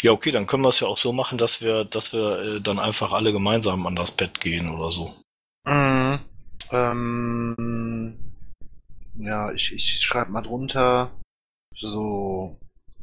Ja, 0.01 0.11
okay, 0.11 0.31
dann 0.31 0.47
können 0.47 0.63
wir 0.63 0.69
es 0.69 0.81
ja 0.81 0.87
auch 0.87 0.97
so 0.97 1.13
machen, 1.13 1.37
dass 1.37 1.61
wir, 1.61 1.85
dass 1.85 2.11
wir 2.11 2.39
äh, 2.39 2.61
dann 2.61 2.77
einfach 2.77 3.13
alle 3.13 3.31
gemeinsam 3.31 3.87
an 3.87 3.95
das 3.95 4.11
Bett 4.11 4.41
gehen 4.41 4.69
oder 4.69 4.91
so. 4.91 5.15
Mhm. 5.65 6.19
Ähm, 6.71 8.17
ja, 9.15 9.51
ich, 9.51 9.73
ich 9.73 10.01
schreibe 10.01 10.31
mal 10.31 10.41
drunter. 10.41 11.11
So, 11.75 12.59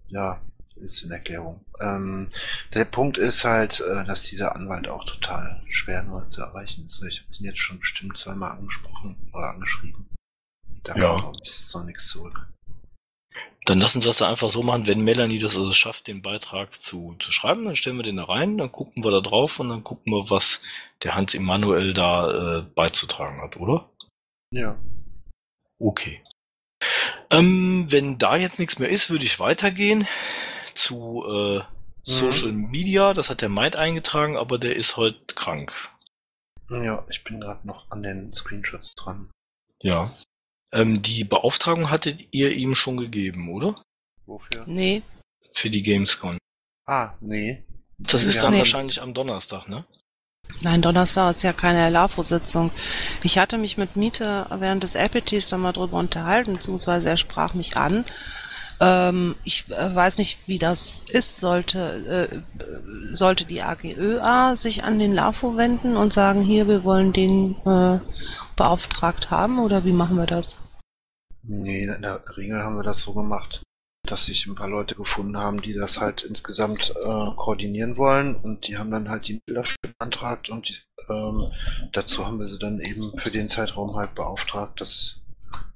ja, 0.09 0.41
ist 0.77 1.03
in 1.03 1.11
Erklärung. 1.11 1.65
Ähm, 1.81 2.31
der 2.75 2.85
Punkt 2.85 3.19
ist 3.19 3.45
halt, 3.45 3.81
äh, 3.81 4.05
dass 4.05 4.25
dieser 4.25 4.55
Anwalt 4.55 4.89
auch 4.89 5.05
total 5.05 5.63
schwer 5.69 6.03
nur 6.03 6.29
zu 6.31 6.41
erreichen 6.43 6.87
ist. 6.87 7.03
Ich 7.03 7.21
habe 7.23 7.33
ihn 7.39 7.45
jetzt 7.47 7.59
schon 7.59 7.81
bestimmt 7.81 8.17
zweimal 8.17 8.53
angesprochen 8.53 9.17
oder 9.33 9.51
angeschrieben. 9.51 10.09
Da 10.85 10.95
Ja. 10.97 11.21
kommt 11.21 11.25
noch 11.75 11.85
nichts 11.85 12.09
zurück. 12.09 12.47
Dann 13.69 13.81
lassen 13.81 14.01
Sie 14.01 14.07
das 14.07 14.17
da 14.17 14.31
einfach 14.31 14.49
so 14.49 14.63
machen, 14.63 14.87
wenn 14.87 15.03
Melanie 15.03 15.39
das 15.39 15.55
also 15.55 15.73
schafft, 15.73 16.07
den 16.07 16.23
Beitrag 16.23 16.81
zu, 16.81 17.17
zu 17.19 17.31
schreiben, 17.31 17.67
dann 17.67 17.77
stellen 17.77 17.99
wir 17.99 18.03
den 18.03 18.17
da 18.17 18.25
rein, 18.25 18.57
dann 18.57 18.73
gucken 18.73 19.05
wir 19.05 19.11
da 19.11 19.21
drauf 19.21 19.61
und 19.61 19.69
dann 19.69 19.85
gucken 19.85 20.11
wir, 20.11 20.31
was 20.31 20.63
der 21.03 21.15
Hans 21.15 21.35
Emanuel 21.35 21.93
da 21.93 22.61
äh, 22.61 22.63
beizutragen 22.63 23.43
hat, 23.43 23.59
oder? 23.59 23.91
Ja. 24.55 24.79
Okay. 25.79 26.25
Ähm, 27.31 27.85
wenn 27.91 28.17
da 28.17 28.37
jetzt 28.37 28.59
nichts 28.59 28.79
mehr 28.79 28.89
ist, 28.89 29.11
würde 29.11 29.27
ich 29.27 29.39
weitergehen 29.39 30.09
zu 30.75 31.27
äh, 31.29 31.61
Social 32.05 32.53
Media. 32.53 33.13
Das 33.13 33.29
hat 33.29 33.43
der 33.43 33.51
Maid 33.51 33.77
eingetragen, 33.77 34.39
aber 34.39 34.57
der 34.57 34.77
ist 34.77 34.97
heute 34.97 35.35
krank. 35.35 35.91
Ja, 36.71 37.05
ich 37.11 37.23
bin 37.23 37.39
gerade 37.39 37.67
noch 37.67 37.91
an 37.91 38.03
den 38.03 38.33
Screenshots 38.33 38.95
dran. 38.95 39.31
Ja. 39.83 40.17
Ähm, 40.73 41.03
die 41.03 41.25
Beauftragung 41.25 41.91
hattet 41.91 42.29
ihr 42.33 42.51
ihm 42.53 42.75
schon 42.75 42.97
gegeben, 42.97 43.51
oder? 43.53 43.83
Wofür? 44.27 44.65
Nee, 44.67 45.03
Für 45.55 45.71
die 45.71 45.83
Gamescom. 45.83 46.39
Ah, 46.87 47.15
nee. 47.21 47.65
Das 47.99 48.23
ist 48.25 48.37
Ja. 48.37 48.43
dann 48.43 48.53
Nee. 48.53 48.59
wahrscheinlich 48.61 49.01
am 49.03 49.13
Donnerstag, 49.15 49.69
ne? 49.69 49.85
Nein, 50.63 50.83
Donnerstag 50.83 51.31
ist 51.33 51.43
ja 51.43 51.53
keine 51.53 51.91
LAFO-Sitzung. 51.91 52.71
Ich 53.25 53.39
hatte 53.39 53.59
mich 53.59 53.77
mit 53.77 53.97
Miete 53.97 54.47
während 54.61 54.83
des 54.85 54.95
LPTs 54.95 55.49
dann 55.49 55.61
mal 55.63 55.73
drüber 55.73 55.99
unterhalten, 55.99 56.55
beziehungsweise 56.55 57.09
er 57.09 57.17
sprach 57.17 57.55
mich 57.55 57.77
an. 57.77 58.05
Ähm, 58.81 59.35
ich 59.45 59.65
äh, 59.71 59.95
weiß 59.95 60.19
nicht, 60.19 60.39
wie 60.47 60.59
das 60.59 61.03
ist. 61.09 61.39
Sollte, 61.39 62.31
äh, 62.31 63.15
sollte 63.15 63.45
die 63.45 63.63
AGÖA 63.63 64.55
sich 64.57 64.85
an 64.85 64.99
den 64.99 65.13
LAFO 65.13 65.57
wenden 65.57 65.97
und 65.97 66.13
sagen, 66.13 66.43
hier, 66.43 66.69
wir 66.69 66.85
wollen 66.85 67.13
den 67.13 67.57
äh, 67.67 67.99
beauftragt 68.57 69.31
haben 69.31 69.59
oder 69.59 69.85
wie 69.85 69.93
machen 69.93 70.17
wir 70.17 70.27
das? 70.27 70.59
Nee, 71.43 71.85
in 71.85 72.03
der 72.03 72.23
Regel 72.37 72.63
haben 72.63 72.77
wir 72.77 72.85
das 72.85 73.01
so 73.01 73.15
gemacht, 73.15 73.63
dass 74.07 74.27
sich 74.27 74.47
ein 74.47 74.55
paar 74.55 74.69
Leute 74.69 74.95
gefunden 74.95 75.37
haben, 75.37 75.63
die 75.63 75.75
das 75.75 75.99
halt 75.99 76.23
insgesamt 76.23 76.91
äh, 76.91 77.31
koordinieren 77.37 77.97
wollen 77.97 78.37
und 78.37 78.69
die 78.69 78.77
haben 78.77 78.91
dann 78.91 79.09
halt 79.09 79.29
die 79.29 79.35
Mittel 79.35 79.55
dafür 79.55 79.77
beantragt 79.99 80.51
und 80.51 80.69
die, 80.69 80.77
ähm, 81.09 81.51
dazu 81.93 82.27
haben 82.27 82.39
wir 82.39 82.49
sie 82.49 82.59
dann 82.59 82.81
eben 82.81 83.17
für 83.19 83.31
den 83.31 83.49
Zeitraum 83.49 83.97
halt 83.97 84.15
beauftragt, 84.15 84.81
das 84.81 85.23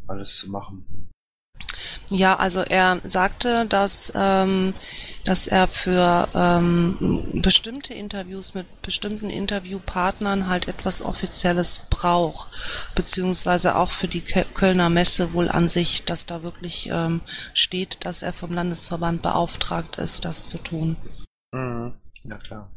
alles 0.06 0.36
zu 0.36 0.50
machen. 0.50 1.08
Ja, 2.14 2.36
also 2.36 2.60
er 2.60 3.00
sagte, 3.04 3.64
dass, 3.66 4.12
ähm, 4.14 4.74
dass 5.24 5.46
er 5.46 5.66
für 5.66 6.28
ähm, 6.34 7.40
bestimmte 7.40 7.94
Interviews 7.94 8.52
mit 8.52 8.66
bestimmten 8.82 9.30
Interviewpartnern 9.30 10.46
halt 10.46 10.68
etwas 10.68 11.00
Offizielles 11.00 11.86
braucht, 11.88 12.48
beziehungsweise 12.94 13.76
auch 13.76 13.90
für 13.90 14.08
die 14.08 14.20
Kölner 14.20 14.90
Messe 14.90 15.32
wohl 15.32 15.48
an 15.48 15.70
sich, 15.70 16.04
dass 16.04 16.26
da 16.26 16.42
wirklich 16.42 16.90
ähm, 16.92 17.22
steht, 17.54 18.04
dass 18.04 18.20
er 18.22 18.34
vom 18.34 18.52
Landesverband 18.52 19.22
beauftragt 19.22 19.96
ist, 19.96 20.26
das 20.26 20.48
zu 20.48 20.58
tun. 20.58 20.96
Mhm. 21.52 21.94
Ja, 22.24 22.36
klar. 22.36 22.70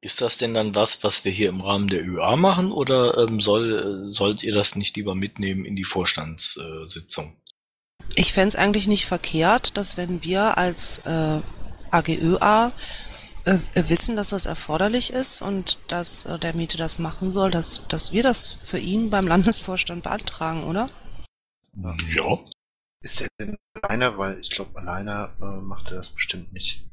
Ist 0.00 0.22
das 0.22 0.38
denn 0.38 0.54
dann 0.54 0.74
was, 0.74 1.04
was 1.04 1.26
wir 1.26 1.32
hier 1.32 1.50
im 1.50 1.60
Rahmen 1.60 1.88
der 1.88 2.06
ÖA 2.06 2.36
machen 2.36 2.72
oder 2.72 3.18
ähm, 3.18 3.40
soll, 3.40 4.06
äh, 4.06 4.08
sollt 4.08 4.42
ihr 4.42 4.54
das 4.54 4.76
nicht 4.76 4.96
lieber 4.96 5.14
mitnehmen 5.14 5.66
in 5.66 5.76
die 5.76 5.84
Vorstandssitzung? 5.84 7.36
Ich 8.14 8.32
fände 8.32 8.48
es 8.48 8.56
eigentlich 8.56 8.86
nicht 8.86 9.06
verkehrt, 9.06 9.76
dass 9.76 9.96
wenn 9.96 10.22
wir 10.24 10.56
als 10.56 10.98
äh, 11.04 11.40
AGÖA 11.90 12.68
äh, 13.44 13.58
wissen, 13.74 14.16
dass 14.16 14.30
das 14.30 14.46
erforderlich 14.46 15.12
ist 15.12 15.42
und 15.42 15.78
dass 15.88 16.24
äh, 16.24 16.38
der 16.38 16.54
Miete 16.54 16.76
das 16.76 16.98
machen 16.98 17.30
soll, 17.30 17.50
dass, 17.50 17.86
dass 17.88 18.12
wir 18.12 18.22
das 18.22 18.52
für 18.64 18.78
ihn 18.78 19.10
beim 19.10 19.26
Landesvorstand 19.26 20.02
beantragen, 20.02 20.64
oder? 20.64 20.86
Ja. 22.14 22.38
Ist 23.02 23.20
er 23.20 23.28
denn 23.38 23.56
alleine? 23.82 24.18
Weil 24.18 24.40
ich 24.40 24.50
glaube, 24.50 24.78
alleine 24.78 25.30
äh, 25.40 25.44
macht 25.44 25.90
er 25.90 25.98
das 25.98 26.10
bestimmt 26.10 26.52
nicht. 26.52 26.84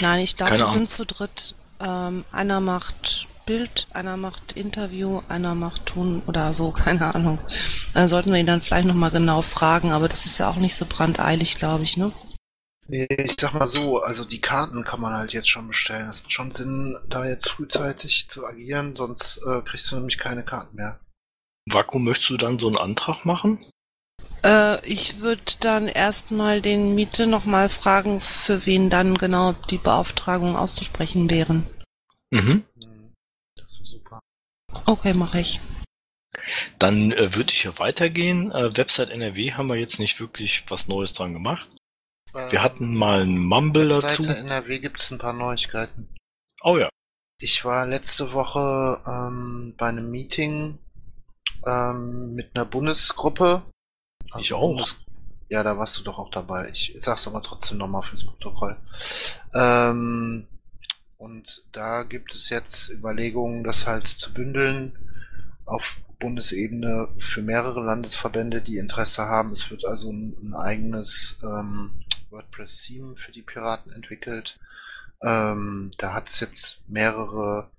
Nein, 0.00 0.20
ich 0.20 0.36
glaube, 0.36 0.58
wir 0.58 0.66
sind 0.66 0.88
zu 0.88 1.06
dritt. 1.06 1.54
Ähm, 1.80 2.24
einer 2.32 2.60
macht 2.60 3.28
Bild, 3.46 3.86
einer 3.94 4.16
macht 4.16 4.52
Interview, 4.52 5.22
einer 5.28 5.54
macht 5.54 5.86
Ton 5.86 6.22
oder 6.26 6.52
so, 6.52 6.70
keine 6.84 7.14
Ahnung. 7.14 7.38
Dann 7.94 8.08
sollten 8.08 8.32
wir 8.32 8.38
ihn 8.38 8.46
dann 8.46 8.60
vielleicht 8.60 8.86
nochmal 8.86 9.10
genau 9.10 9.40
fragen, 9.40 9.92
aber 9.92 10.08
das 10.08 10.26
ist 10.26 10.38
ja 10.38 10.50
auch 10.50 10.56
nicht 10.56 10.74
so 10.74 10.84
brandeilig, 10.86 11.56
glaube 11.56 11.84
ich, 11.84 11.96
ne? 11.96 12.12
Nee, 12.88 13.06
ich 13.10 13.34
sag 13.40 13.52
mal 13.52 13.66
so, 13.66 14.00
also 14.00 14.24
die 14.24 14.40
Karten 14.40 14.84
kann 14.84 15.00
man 15.00 15.14
halt 15.14 15.32
jetzt 15.32 15.48
schon 15.48 15.66
bestellen. 15.66 16.08
Es 16.08 16.22
macht 16.22 16.32
schon 16.32 16.52
Sinn, 16.52 16.96
da 17.08 17.24
jetzt 17.24 17.48
frühzeitig 17.48 18.28
zu 18.28 18.46
agieren, 18.46 18.94
sonst 18.94 19.38
äh, 19.38 19.60
kriegst 19.62 19.90
du 19.90 19.96
nämlich 19.96 20.18
keine 20.18 20.44
Karten 20.44 20.76
mehr. 20.76 21.00
Vakuum, 21.68 22.04
möchtest 22.04 22.30
du 22.30 22.36
dann 22.36 22.60
so 22.60 22.68
einen 22.68 22.76
Antrag 22.76 23.24
machen? 23.24 23.64
Äh, 24.44 24.86
ich 24.86 25.20
würde 25.20 25.42
dann 25.58 25.88
erstmal 25.88 26.60
den 26.60 26.94
Miete 26.94 27.26
nochmal 27.26 27.68
fragen, 27.68 28.20
für 28.20 28.66
wen 28.66 28.88
dann 28.88 29.18
genau 29.18 29.52
die 29.70 29.78
Beauftragung 29.78 30.54
auszusprechen 30.54 31.28
wären. 31.28 31.66
Mhm. 32.30 32.64
Hm, 32.80 33.12
Das 33.56 33.78
wäre 33.80 33.86
super. 33.86 34.20
Okay, 34.86 35.14
mache 35.14 35.40
ich. 35.40 35.60
Dann 36.78 37.12
äh, 37.12 37.34
würde 37.34 37.52
ich 37.52 37.64
ja 37.64 37.78
weitergehen. 37.78 38.52
Äh, 38.52 38.76
Website 38.76 39.10
NRW 39.10 39.52
haben 39.52 39.68
wir 39.68 39.76
jetzt 39.76 39.98
nicht 39.98 40.20
wirklich 40.20 40.64
was 40.68 40.88
Neues 40.88 41.12
dran 41.12 41.32
gemacht. 41.32 41.68
Wir 42.50 42.62
hatten 42.62 42.94
mal 42.94 43.22
einen 43.22 43.38
Mumble 43.38 43.88
dazu. 43.88 44.22
Seite 44.22 44.40
NRW 44.40 44.78
gibt 44.78 45.00
es 45.00 45.10
ein 45.10 45.18
paar 45.18 45.32
Neuigkeiten. 45.32 46.14
Oh 46.62 46.76
ja. 46.76 46.90
Ich 47.40 47.64
war 47.64 47.86
letzte 47.86 48.32
Woche 48.32 49.02
ähm, 49.06 49.74
bei 49.78 49.88
einem 49.88 50.10
Meeting 50.10 50.78
ähm, 51.66 52.34
mit 52.34 52.50
einer 52.54 52.66
Bundesgruppe. 52.66 53.62
Ich 54.38 54.52
auch. 54.52 54.68
Bundes 54.68 54.96
ja, 55.48 55.62
da 55.62 55.78
warst 55.78 55.98
du 55.98 56.02
doch 56.02 56.18
auch 56.18 56.30
dabei. 56.30 56.68
Ich 56.70 56.92
sag's 56.96 57.26
aber 57.26 57.42
trotzdem 57.42 57.78
nochmal 57.78 58.02
fürs 58.02 58.26
Protokoll. 58.26 58.76
Ähm, 59.54 60.48
und 61.18 61.64
da 61.72 62.02
gibt 62.02 62.34
es 62.34 62.50
jetzt 62.50 62.90
Überlegungen, 62.90 63.64
das 63.64 63.86
halt 63.86 64.06
zu 64.06 64.32
bündeln 64.32 64.92
auf 65.64 65.96
Bundesebene 66.18 67.08
für 67.18 67.42
mehrere 67.42 67.80
Landesverbände, 67.80 68.62
die 68.62 68.78
Interesse 68.78 69.24
haben. 69.24 69.52
Es 69.52 69.70
wird 69.70 69.84
also 69.84 70.10
ein, 70.10 70.54
eigenes 70.54 71.38
ähm, 71.42 71.90
WordPress-Theme 72.30 73.16
für 73.16 73.32
die 73.32 73.42
Piraten 73.42 73.92
entwickelt. 73.92 74.58
Ähm, 75.22 75.90
da 75.98 76.14
hat 76.14 76.28
es 76.28 76.40
jetzt 76.40 76.88
mehrere 76.88 77.70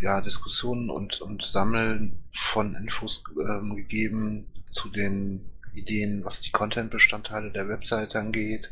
ja, 0.00 0.20
Diskussionen 0.20 0.90
und, 0.90 1.20
und 1.22 1.42
Sammeln 1.42 2.22
von 2.34 2.74
Infos 2.74 3.22
ähm, 3.40 3.76
gegeben 3.76 4.46
zu 4.70 4.90
den 4.90 5.48
Ideen, 5.74 6.24
was 6.24 6.40
die 6.40 6.50
Content-Bestandteile 6.50 7.50
der 7.50 7.68
Webseite 7.68 8.18
angeht, 8.18 8.70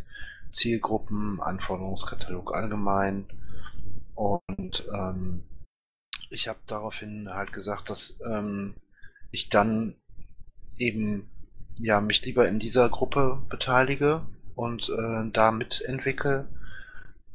Zielgruppen, 0.54 1.40
Anforderungskatalog 1.40 2.54
allgemein. 2.54 3.26
Und 4.14 4.86
ähm, 4.94 5.44
ich 6.30 6.48
habe 6.48 6.60
daraufhin 6.66 7.28
halt 7.32 7.52
gesagt, 7.52 7.90
dass 7.90 8.18
ähm, 8.26 8.74
ich 9.30 9.50
dann 9.50 9.94
eben 10.78 11.28
ja 11.78 12.00
mich 12.00 12.24
lieber 12.24 12.48
in 12.48 12.58
dieser 12.58 12.88
Gruppe 12.88 13.42
beteilige 13.48 14.26
und 14.54 14.88
äh, 14.88 15.30
da 15.32 15.50
mitentwickle 15.50 16.48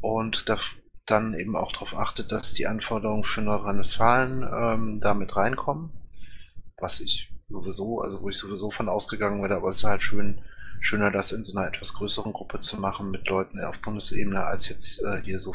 und 0.01 0.47
da, 0.47 0.57
dann 1.05 1.33
eben 1.33 1.55
auch 1.55 1.71
darauf 1.71 1.93
achte, 1.93 2.23
dass 2.23 2.53
die 2.53 2.67
Anforderungen 2.67 3.25
für 3.25 3.41
Nordrhein-Westfalen 3.41 4.43
ähm, 4.43 4.97
da 4.97 5.13
mit 5.13 5.35
reinkommen. 5.35 5.91
Was 6.77 7.01
ich 7.01 7.33
sowieso, 7.49 8.01
also 8.01 8.21
wo 8.21 8.29
ich 8.29 8.37
sowieso 8.37 8.71
von 8.71 8.87
ausgegangen 8.87 9.41
wäre, 9.41 9.55
aber 9.55 9.69
es 9.69 9.77
ist 9.77 9.83
halt 9.83 10.01
schön, 10.01 10.41
schöner, 10.79 11.11
das 11.11 11.31
in 11.31 11.43
so 11.43 11.57
einer 11.57 11.67
etwas 11.67 11.93
größeren 11.93 12.33
Gruppe 12.33 12.61
zu 12.61 12.79
machen 12.79 13.11
mit 13.11 13.27
Leuten 13.27 13.59
auf 13.63 13.79
Bundesebene, 13.79 14.43
als 14.43 14.69
jetzt 14.69 15.01
äh, 15.03 15.21
hier 15.23 15.39
so 15.39 15.53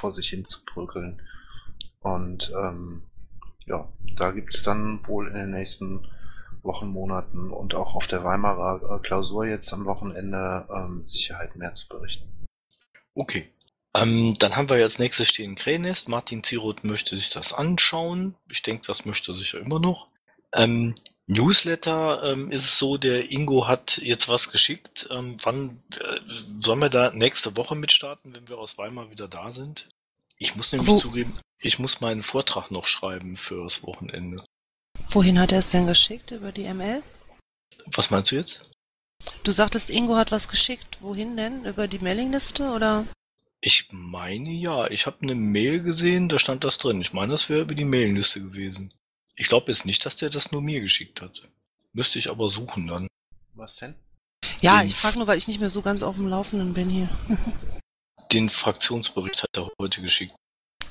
vor 0.00 0.12
sich 0.12 0.28
hin 0.28 0.44
zu 0.44 0.64
prügeln. 0.64 1.22
Und 2.00 2.52
ähm, 2.56 3.02
ja, 3.66 3.88
da 4.16 4.30
gibt's 4.30 4.62
dann 4.62 5.06
wohl 5.06 5.28
in 5.28 5.34
den 5.34 5.50
nächsten 5.50 6.06
Wochen, 6.62 6.88
Monaten 6.88 7.50
und 7.50 7.74
auch 7.74 7.94
auf 7.94 8.06
der 8.06 8.24
Weimarer 8.24 8.96
äh, 8.96 8.98
Klausur 9.00 9.46
jetzt 9.46 9.72
am 9.72 9.84
Wochenende 9.84 10.66
ähm, 10.74 11.06
Sicherheit 11.06 11.56
mehr 11.56 11.74
zu 11.74 11.88
berichten. 11.88 12.28
Okay. 13.14 13.50
Ähm, 13.96 14.34
dann 14.38 14.56
haben 14.56 14.68
wir 14.68 14.78
jetzt 14.78 14.98
nächstes 14.98 15.28
stehen 15.28 15.54
Krähennest. 15.54 16.08
Martin 16.08 16.42
Ziroth 16.42 16.82
möchte 16.82 17.14
sich 17.14 17.30
das 17.30 17.52
anschauen. 17.52 18.34
Ich 18.50 18.62
denke, 18.62 18.82
das 18.86 19.04
möchte 19.04 19.32
er 19.32 19.34
sicher 19.36 19.60
immer 19.60 19.78
noch. 19.78 20.08
Ähm, 20.54 20.94
Newsletter 21.26 22.22
ähm, 22.24 22.50
ist 22.50 22.64
es 22.64 22.78
so, 22.78 22.96
der 22.98 23.30
Ingo 23.30 23.66
hat 23.66 23.98
jetzt 23.98 24.28
was 24.28 24.50
geschickt. 24.50 25.08
Ähm, 25.10 25.36
wann 25.42 25.82
äh, 26.00 26.20
sollen 26.58 26.80
wir 26.80 26.90
da 26.90 27.10
nächste 27.12 27.56
Woche 27.56 27.74
mitstarten, 27.74 28.34
wenn 28.34 28.48
wir 28.48 28.58
aus 28.58 28.76
Weimar 28.78 29.10
wieder 29.10 29.26
da 29.28 29.50
sind? 29.50 29.88
Ich 30.38 30.54
muss 30.54 30.72
nämlich 30.72 30.88
Wo- 30.88 30.98
zugeben, 30.98 31.38
ich 31.58 31.78
muss 31.78 32.00
meinen 32.00 32.22
Vortrag 32.22 32.70
noch 32.70 32.86
schreiben 32.86 33.36
fürs 33.36 33.82
Wochenende. 33.82 34.44
Wohin 35.08 35.38
hat 35.38 35.52
er 35.52 35.58
es 35.58 35.70
denn 35.70 35.86
geschickt? 35.86 36.30
Über 36.30 36.52
die 36.52 36.72
ML? 36.72 37.02
Was 37.86 38.10
meinst 38.10 38.30
du 38.30 38.36
jetzt? 38.36 38.68
Du 39.42 39.52
sagtest, 39.52 39.90
Ingo 39.90 40.16
hat 40.16 40.32
was 40.32 40.48
geschickt. 40.48 40.98
Wohin 41.00 41.36
denn? 41.36 41.64
Über 41.64 41.88
die 41.88 41.98
Mailingliste 41.98 42.70
oder? 42.70 43.06
Ich 43.60 43.88
meine 43.90 44.50
ja, 44.50 44.88
ich 44.88 45.06
habe 45.06 45.22
eine 45.22 45.34
Mail 45.34 45.82
gesehen, 45.82 46.28
da 46.28 46.38
stand 46.38 46.64
das 46.64 46.76
drin. 46.78 47.00
Ich 47.00 47.12
meine, 47.14 47.32
das 47.32 47.48
wäre 47.48 47.62
über 47.62 47.74
die 47.74 47.86
Mailingliste 47.86 48.40
gewesen. 48.42 48.92
Ich 49.36 49.48
glaube 49.48 49.70
jetzt 49.72 49.84
nicht, 49.84 50.04
dass 50.06 50.16
der 50.16 50.30
das 50.30 50.52
nur 50.52 50.62
mir 50.62 50.80
geschickt 50.80 51.20
hat. 51.20 51.48
Müsste 51.92 52.18
ich 52.18 52.30
aber 52.30 52.50
suchen 52.50 52.86
dann. 52.86 53.08
Was 53.54 53.76
denn? 53.76 53.94
Ja, 54.60 54.78
Den- 54.78 54.86
ich 54.88 54.94
frage 54.96 55.18
nur, 55.18 55.26
weil 55.26 55.38
ich 55.38 55.48
nicht 55.48 55.60
mehr 55.60 55.68
so 55.68 55.82
ganz 55.82 56.02
auf 56.02 56.16
dem 56.16 56.28
Laufenden 56.28 56.74
bin 56.74 56.88
hier. 56.90 57.08
Den 58.32 58.48
Fraktionsbericht 58.48 59.42
hat 59.42 59.50
er 59.56 59.70
heute 59.80 60.02
geschickt. 60.02 60.34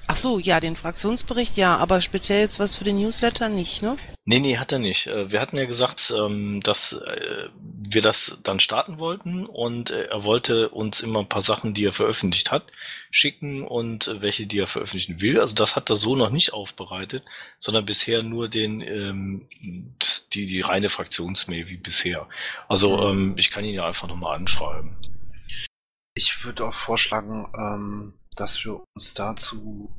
Ach 0.07 0.15
so, 0.15 0.37
ja, 0.37 0.59
den 0.59 0.75
Fraktionsbericht, 0.75 1.57
ja, 1.57 1.77
aber 1.77 2.01
speziell 2.01 2.41
jetzt 2.41 2.59
was 2.59 2.75
für 2.75 2.83
den 2.83 2.99
Newsletter 2.99 3.49
nicht, 3.49 3.81
ne? 3.81 3.97
Nee, 4.25 4.39
nee, 4.39 4.57
hat 4.57 4.71
er 4.71 4.79
nicht. 4.79 5.07
Äh, 5.07 5.31
Wir 5.31 5.39
hatten 5.39 5.57
ja 5.57 5.65
gesagt, 5.65 6.13
ähm, 6.15 6.61
dass 6.61 6.93
äh, 6.93 7.49
wir 7.89 8.01
das 8.01 8.37
dann 8.43 8.59
starten 8.59 8.97
wollten 8.97 9.45
und 9.45 9.91
äh, 9.91 10.05
er 10.05 10.23
wollte 10.23 10.69
uns 10.69 11.01
immer 11.01 11.19
ein 11.19 11.29
paar 11.29 11.41
Sachen, 11.41 11.73
die 11.73 11.85
er 11.85 11.93
veröffentlicht 11.93 12.51
hat, 12.51 12.65
schicken 13.11 13.63
und 13.63 14.17
welche, 14.19 14.45
die 14.45 14.59
er 14.59 14.67
veröffentlichen 14.67 15.21
will. 15.21 15.39
Also 15.39 15.55
das 15.55 15.75
hat 15.75 15.89
er 15.89 15.95
so 15.95 16.15
noch 16.15 16.31
nicht 16.31 16.53
aufbereitet, 16.53 17.23
sondern 17.57 17.85
bisher 17.85 18.23
nur 18.23 18.49
den 18.49 18.81
ähm, 18.81 19.47
die 20.33 20.47
die 20.47 20.61
reine 20.61 20.89
Fraktionsmail 20.89 21.67
wie 21.67 21.77
bisher. 21.77 22.27
Also 22.67 23.09
ähm, 23.09 23.35
ich 23.37 23.51
kann 23.51 23.65
ihn 23.65 23.75
ja 23.75 23.85
einfach 23.87 24.07
nochmal 24.07 24.35
anschreiben. 24.35 24.95
Ich 26.15 26.45
würde 26.45 26.65
auch 26.65 26.73
vorschlagen, 26.73 27.47
ähm, 27.57 28.13
dass 28.35 28.63
wir 28.63 28.83
uns 28.95 29.13
dazu 29.13 29.91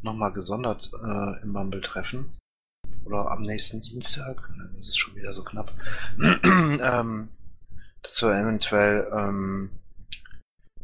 nochmal 0.00 0.32
gesondert 0.32 0.90
äh, 0.94 1.42
im 1.42 1.52
Mumble 1.52 1.80
treffen. 1.80 2.36
Oder 3.04 3.30
am 3.30 3.42
nächsten 3.42 3.82
Dienstag. 3.82 4.50
Das 4.76 4.88
ist 4.88 4.98
schon 4.98 5.14
wieder 5.14 5.32
so 5.32 5.42
knapp. 5.42 5.72
ähm, 6.44 7.28
dass 8.02 8.22
wir 8.22 8.34
eventuell 8.34 9.08
ähm, 9.12 9.70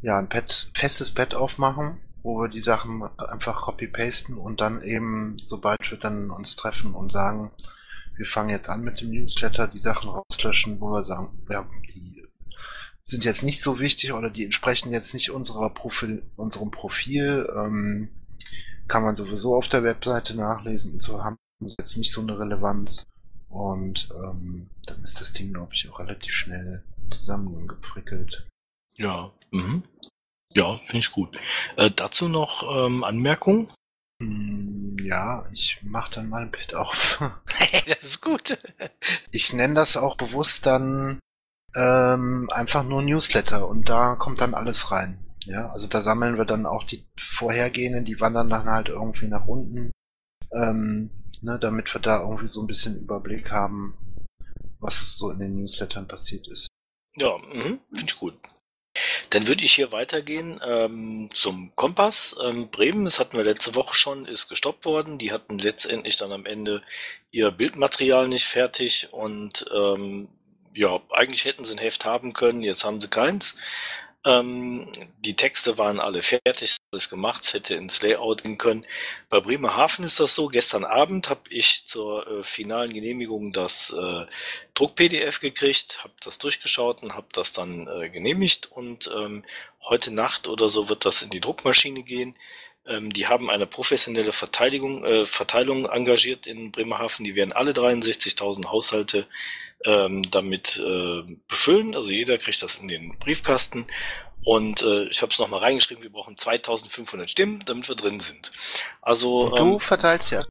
ja 0.00 0.18
ein 0.18 0.28
Pad, 0.28 0.70
festes 0.74 1.12
Pad 1.12 1.34
aufmachen, 1.34 2.00
wo 2.22 2.40
wir 2.40 2.48
die 2.48 2.62
Sachen 2.62 3.02
einfach 3.18 3.62
copy-pasten 3.62 4.36
und 4.36 4.60
dann 4.60 4.82
eben, 4.82 5.36
sobald 5.44 5.90
wir 5.90 5.98
dann 5.98 6.30
uns 6.30 6.56
treffen 6.56 6.94
und 6.94 7.12
sagen, 7.12 7.50
wir 8.16 8.26
fangen 8.26 8.50
jetzt 8.50 8.68
an 8.68 8.82
mit 8.82 9.00
dem 9.00 9.10
Newsletter, 9.10 9.66
die 9.66 9.78
Sachen 9.78 10.10
rauslöschen, 10.10 10.80
wo 10.80 10.90
wir 10.90 11.04
sagen, 11.04 11.44
ja, 11.48 11.66
die 11.92 12.23
sind 13.06 13.24
jetzt 13.24 13.42
nicht 13.42 13.60
so 13.60 13.78
wichtig 13.78 14.12
oder 14.12 14.30
die 14.30 14.44
entsprechen 14.44 14.92
jetzt 14.92 15.14
nicht 15.14 15.30
unserer 15.30 15.70
Profil, 15.70 16.22
unserem 16.36 16.70
Profil, 16.70 17.48
ähm, 17.54 18.08
kann 18.88 19.02
man 19.02 19.16
sowieso 19.16 19.56
auf 19.56 19.68
der 19.68 19.82
Webseite 19.82 20.34
nachlesen 20.34 20.94
und 20.94 21.02
so 21.02 21.22
haben 21.22 21.36
jetzt 21.60 21.96
nicht 21.96 22.12
so 22.12 22.20
eine 22.20 22.38
Relevanz. 22.38 23.04
Und 23.48 24.08
ähm, 24.16 24.68
dann 24.86 25.02
ist 25.02 25.20
das 25.20 25.32
Ding, 25.32 25.52
glaube 25.52 25.74
ich, 25.74 25.88
auch 25.88 26.00
relativ 26.00 26.34
schnell 26.34 26.82
zusammengefrickelt. 27.10 28.46
Ja, 28.96 29.32
mhm. 29.52 29.84
ja, 30.50 30.78
finde 30.78 30.98
ich 30.98 31.12
gut. 31.12 31.36
Äh, 31.76 31.90
dazu 31.90 32.28
noch 32.28 32.86
ähm, 32.86 33.04
Anmerkungen? 33.04 33.72
Hm, 34.20 34.96
ja, 35.02 35.46
ich 35.52 35.78
mach 35.82 36.08
dann 36.08 36.28
mal 36.28 36.42
ein 36.42 36.52
Pad 36.52 36.74
auf. 36.74 37.22
das 37.86 38.02
ist 38.02 38.20
gut. 38.20 38.58
ich 39.30 39.52
nenne 39.52 39.74
das 39.74 39.96
auch 39.96 40.16
bewusst 40.16 40.66
dann 40.66 41.20
ähm, 41.76 42.48
einfach 42.52 42.84
nur 42.84 43.02
Newsletter 43.02 43.68
und 43.68 43.88
da 43.88 44.16
kommt 44.16 44.40
dann 44.40 44.54
alles 44.54 44.90
rein. 44.90 45.18
Ja, 45.44 45.70
also 45.70 45.88
da 45.88 46.00
sammeln 46.00 46.38
wir 46.38 46.46
dann 46.46 46.64
auch 46.64 46.84
die 46.84 47.06
vorhergehenden, 47.18 48.04
die 48.04 48.18
wandern 48.18 48.48
dann 48.48 48.66
halt 48.66 48.88
irgendwie 48.88 49.28
nach 49.28 49.46
unten, 49.46 49.90
ähm, 50.52 51.10
ne, 51.42 51.58
damit 51.58 51.92
wir 51.94 52.00
da 52.00 52.22
irgendwie 52.22 52.48
so 52.48 52.62
ein 52.62 52.66
bisschen 52.66 52.98
Überblick 52.98 53.50
haben, 53.50 53.94
was 54.80 55.18
so 55.18 55.30
in 55.30 55.40
den 55.40 55.56
Newslettern 55.56 56.08
passiert 56.08 56.48
ist. 56.48 56.68
Ja, 57.16 57.36
mhm, 57.38 57.80
finde 57.90 58.04
ich 58.06 58.18
gut. 58.18 58.34
Dann 59.30 59.48
würde 59.48 59.64
ich 59.64 59.74
hier 59.74 59.92
weitergehen 59.92 60.60
ähm, 60.64 61.28
zum 61.32 61.74
Kompass. 61.74 62.36
Ähm, 62.42 62.70
Bremen, 62.70 63.04
das 63.04 63.18
hatten 63.18 63.36
wir 63.36 63.44
letzte 63.44 63.74
Woche 63.74 63.94
schon, 63.94 64.24
ist 64.24 64.48
gestoppt 64.48 64.84
worden. 64.84 65.18
Die 65.18 65.32
hatten 65.32 65.58
letztendlich 65.58 66.16
dann 66.16 66.32
am 66.32 66.46
Ende 66.46 66.82
ihr 67.32 67.50
Bildmaterial 67.50 68.28
nicht 68.28 68.46
fertig 68.46 69.08
und 69.12 69.66
ähm, 69.74 70.28
ja, 70.74 71.00
eigentlich 71.10 71.44
hätten 71.44 71.64
sie 71.64 71.74
ein 71.74 71.78
Heft 71.78 72.04
haben 72.04 72.32
können, 72.32 72.62
jetzt 72.62 72.84
haben 72.84 73.00
sie 73.00 73.08
keins. 73.08 73.56
Ähm, 74.26 74.90
die 75.18 75.36
Texte 75.36 75.76
waren 75.76 76.00
alle 76.00 76.22
fertig, 76.22 76.78
alles 76.90 77.10
gemacht, 77.10 77.52
hätte 77.52 77.74
ins 77.74 78.00
Layout 78.00 78.42
gehen 78.42 78.56
können. 78.56 78.86
Bei 79.28 79.40
Bremerhaven 79.40 80.04
ist 80.04 80.18
das 80.18 80.34
so, 80.34 80.48
gestern 80.48 80.84
Abend 80.84 81.28
habe 81.28 81.42
ich 81.50 81.84
zur 81.84 82.26
äh, 82.26 82.42
finalen 82.42 82.94
Genehmigung 82.94 83.52
das 83.52 83.90
äh, 83.90 84.26
Druck-PDF 84.72 85.40
gekriegt, 85.40 86.02
habe 86.02 86.14
das 86.22 86.38
durchgeschaut 86.38 87.02
und 87.02 87.14
habe 87.14 87.26
das 87.32 87.52
dann 87.52 87.86
äh, 87.86 88.08
genehmigt 88.08 88.72
und 88.72 89.10
ähm, 89.14 89.44
heute 89.82 90.10
Nacht 90.10 90.48
oder 90.48 90.70
so 90.70 90.88
wird 90.88 91.04
das 91.04 91.20
in 91.20 91.28
die 91.28 91.40
Druckmaschine 91.40 92.02
gehen. 92.02 92.34
Ähm, 92.86 93.12
die 93.12 93.26
haben 93.26 93.50
eine 93.50 93.66
professionelle 93.66 94.32
Verteidigung, 94.32 95.04
äh, 95.04 95.26
Verteilung 95.26 95.84
engagiert 95.86 96.46
in 96.46 96.72
Bremerhaven. 96.72 97.24
Die 97.24 97.34
werden 97.34 97.52
alle 97.52 97.72
63.000 97.72 98.66
Haushalte 98.70 99.26
ähm, 99.84 100.28
damit 100.30 100.78
äh, 100.78 101.22
befüllen. 101.48 101.94
Also 101.94 102.10
jeder 102.10 102.38
kriegt 102.38 102.62
das 102.62 102.76
in 102.76 102.88
den 102.88 103.18
Briefkasten. 103.18 103.86
Und 104.44 104.82
äh, 104.82 105.04
ich 105.04 105.22
habe 105.22 105.32
es 105.32 105.38
nochmal 105.38 105.60
reingeschrieben, 105.60 106.02
wir 106.02 106.12
brauchen 106.12 106.36
2500 106.36 107.30
Stimmen, 107.30 107.62
damit 107.64 107.88
wir 107.88 107.96
drin 107.96 108.20
sind. 108.20 108.52
Also 109.00 109.46
Und 109.46 109.58
du 109.58 109.72
ähm, 109.74 109.80
verteilst 109.80 110.32
ja. 110.32 110.44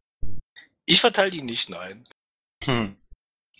ich 0.85 0.99
verteile 0.99 1.29
die 1.29 1.43
nicht, 1.43 1.69
nein. 1.69 2.07
Hm. 2.63 2.97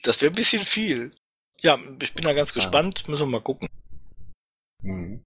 Das 0.01 0.21
wäre 0.21 0.31
ein 0.31 0.36
bisschen 0.36 0.63
viel. 0.63 1.13
Ja, 1.62 1.79
ich 2.01 2.13
bin 2.13 2.25
da 2.25 2.33
ganz 2.33 2.53
gespannt, 2.53 3.07
müssen 3.07 3.23
wir 3.23 3.27
mal 3.27 3.41
gucken. 3.41 3.69
Hm. 4.81 5.23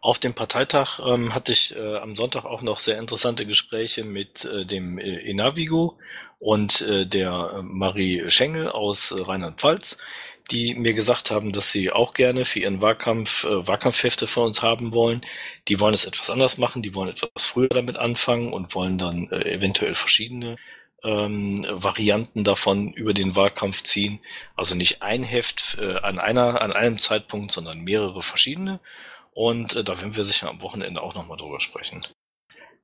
Auf 0.00 0.18
dem 0.18 0.34
Parteitag 0.34 1.00
ähm, 1.00 1.34
hatte 1.34 1.52
ich 1.52 1.74
äh, 1.74 1.96
am 1.96 2.14
Sonntag 2.14 2.44
auch 2.44 2.62
noch 2.62 2.78
sehr 2.78 2.98
interessante 2.98 3.44
Gespräche 3.46 4.04
mit 4.04 4.44
äh, 4.44 4.64
dem 4.64 4.98
äh, 4.98 5.28
Enavigo 5.28 5.98
und 6.38 6.80
äh, 6.82 7.06
der 7.06 7.52
äh, 7.54 7.62
Marie 7.62 8.30
Schengel 8.30 8.68
aus 8.68 9.10
äh, 9.10 9.20
Rheinland-Pfalz, 9.20 9.98
die 10.50 10.74
mir 10.74 10.94
gesagt 10.94 11.30
haben, 11.30 11.52
dass 11.52 11.70
sie 11.70 11.90
auch 11.92 12.14
gerne 12.14 12.44
für 12.44 12.60
ihren 12.60 12.80
Wahlkampf 12.80 13.44
äh, 13.44 13.66
Wahlkampfhefte 13.66 14.26
von 14.26 14.44
uns 14.44 14.62
haben 14.62 14.94
wollen. 14.94 15.20
Die 15.68 15.80
wollen 15.80 15.94
es 15.94 16.04
etwas 16.04 16.30
anders 16.30 16.56
machen, 16.58 16.82
die 16.82 16.94
wollen 16.94 17.10
etwas 17.10 17.44
früher 17.44 17.68
damit 17.68 17.96
anfangen 17.96 18.52
und 18.52 18.74
wollen 18.74 18.98
dann 18.98 19.28
äh, 19.30 19.50
eventuell 19.50 19.94
verschiedene 19.94 20.56
ähm, 21.04 21.66
Varianten 21.68 22.44
davon 22.44 22.92
über 22.92 23.14
den 23.14 23.36
Wahlkampf 23.36 23.82
ziehen. 23.82 24.20
Also 24.56 24.74
nicht 24.74 25.02
ein 25.02 25.22
Heft 25.22 25.76
äh, 25.80 25.96
an 25.98 26.18
einer, 26.18 26.60
an 26.60 26.72
einem 26.72 26.98
Zeitpunkt, 26.98 27.52
sondern 27.52 27.80
mehrere 27.80 28.22
verschiedene. 28.22 28.80
Und 29.32 29.76
äh, 29.76 29.84
da 29.84 30.00
werden 30.00 30.16
wir 30.16 30.24
sicher 30.24 30.48
am 30.48 30.62
Wochenende 30.62 31.02
auch 31.02 31.14
nochmal 31.14 31.36
drüber 31.36 31.60
sprechen. 31.60 32.06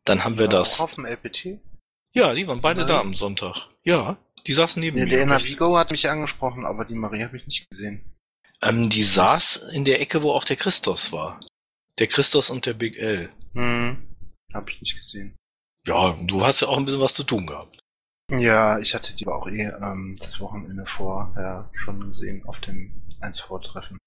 Dann 0.04 0.22
haben 0.22 0.38
wir 0.38 0.48
das. 0.48 0.80
Auf 0.80 0.94
dem 0.94 1.06
LPT? 1.06 1.58
Ja, 2.14 2.32
die 2.34 2.46
waren 2.46 2.60
beide 2.60 2.80
Nein. 2.80 2.88
da 2.88 3.00
am 3.00 3.14
Sonntag. 3.14 3.68
Ja, 3.82 4.16
die 4.46 4.52
saßen 4.52 4.80
neben 4.80 4.96
Nee, 4.98 5.04
mir. 5.04 5.10
der 5.10 5.20
Recht- 5.20 5.28
Navigo 5.28 5.76
hat 5.76 5.90
mich 5.90 6.08
angesprochen, 6.08 6.64
aber 6.64 6.84
die 6.84 6.94
Marie 6.94 7.24
habe 7.24 7.36
ich 7.36 7.46
nicht 7.46 7.68
gesehen. 7.70 8.04
Ähm, 8.62 8.88
die 8.88 9.02
saß 9.02 9.56
in 9.72 9.84
der 9.84 10.00
Ecke, 10.00 10.22
wo 10.22 10.30
auch 10.32 10.44
der 10.44 10.56
Christos 10.56 11.12
war. 11.12 11.40
Der 11.98 12.06
Christos 12.06 12.50
und 12.50 12.66
der 12.66 12.74
Big 12.74 12.96
L. 12.98 13.30
Hm. 13.54 14.08
Habe 14.52 14.70
ich 14.70 14.80
nicht 14.80 14.96
gesehen. 14.96 15.36
Ja, 15.86 16.16
du 16.22 16.44
hast 16.44 16.60
ja 16.60 16.68
auch 16.68 16.78
ein 16.78 16.84
bisschen 16.84 17.00
was 17.00 17.14
zu 17.14 17.24
tun 17.24 17.46
gehabt. 17.46 17.78
Ja, 18.30 18.78
ich 18.78 18.94
hatte 18.94 19.14
die 19.14 19.26
aber 19.26 19.36
auch 19.36 19.48
eh 19.48 19.66
ähm, 19.82 20.16
das 20.20 20.40
Wochenende 20.40 20.86
vorher 20.86 21.68
schon 21.74 22.00
gesehen 22.08 22.42
auf 22.46 22.58
dem 22.60 23.02
1-Vortreffen. 23.20 23.98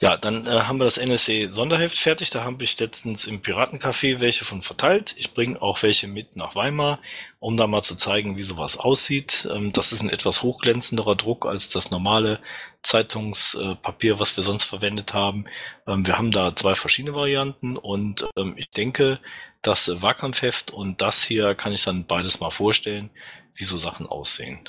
Ja, 0.00 0.16
dann 0.16 0.46
äh, 0.46 0.62
haben 0.62 0.78
wir 0.78 0.84
das 0.84 0.98
NSC 0.98 1.48
Sonderheft 1.50 1.96
fertig. 1.96 2.30
Da 2.30 2.44
habe 2.44 2.64
ich 2.64 2.78
letztens 2.78 3.24
im 3.24 3.40
Piratencafé 3.40 4.20
welche 4.20 4.44
von 4.44 4.62
verteilt. 4.62 5.14
Ich 5.16 5.32
bringe 5.32 5.60
auch 5.62 5.82
welche 5.82 6.08
mit 6.08 6.36
nach 6.36 6.54
Weimar, 6.56 6.98
um 7.38 7.56
da 7.56 7.66
mal 7.66 7.82
zu 7.82 7.94
zeigen, 7.94 8.36
wie 8.36 8.42
sowas 8.42 8.76
aussieht. 8.76 9.48
Ähm, 9.50 9.72
das 9.72 9.92
ist 9.92 10.02
ein 10.02 10.10
etwas 10.10 10.42
hochglänzenderer 10.42 11.14
Druck 11.14 11.46
als 11.46 11.70
das 11.70 11.90
normale 11.90 12.40
Zeitungspapier, 12.82 14.18
was 14.20 14.36
wir 14.36 14.44
sonst 14.44 14.64
verwendet 14.64 15.14
haben. 15.14 15.46
Ähm, 15.86 16.06
wir 16.06 16.18
haben 16.18 16.30
da 16.30 16.54
zwei 16.56 16.74
verschiedene 16.74 17.14
Varianten 17.14 17.76
und 17.76 18.26
ähm, 18.36 18.54
ich 18.56 18.70
denke, 18.70 19.20
das 19.62 19.88
äh, 19.88 20.02
Wahlkampfheft 20.02 20.72
und 20.72 21.00
das 21.00 21.22
hier 21.22 21.54
kann 21.54 21.72
ich 21.72 21.84
dann 21.84 22.06
beides 22.06 22.40
mal 22.40 22.50
vorstellen, 22.50 23.10
wie 23.54 23.64
so 23.64 23.76
Sachen 23.76 24.06
aussehen. 24.06 24.60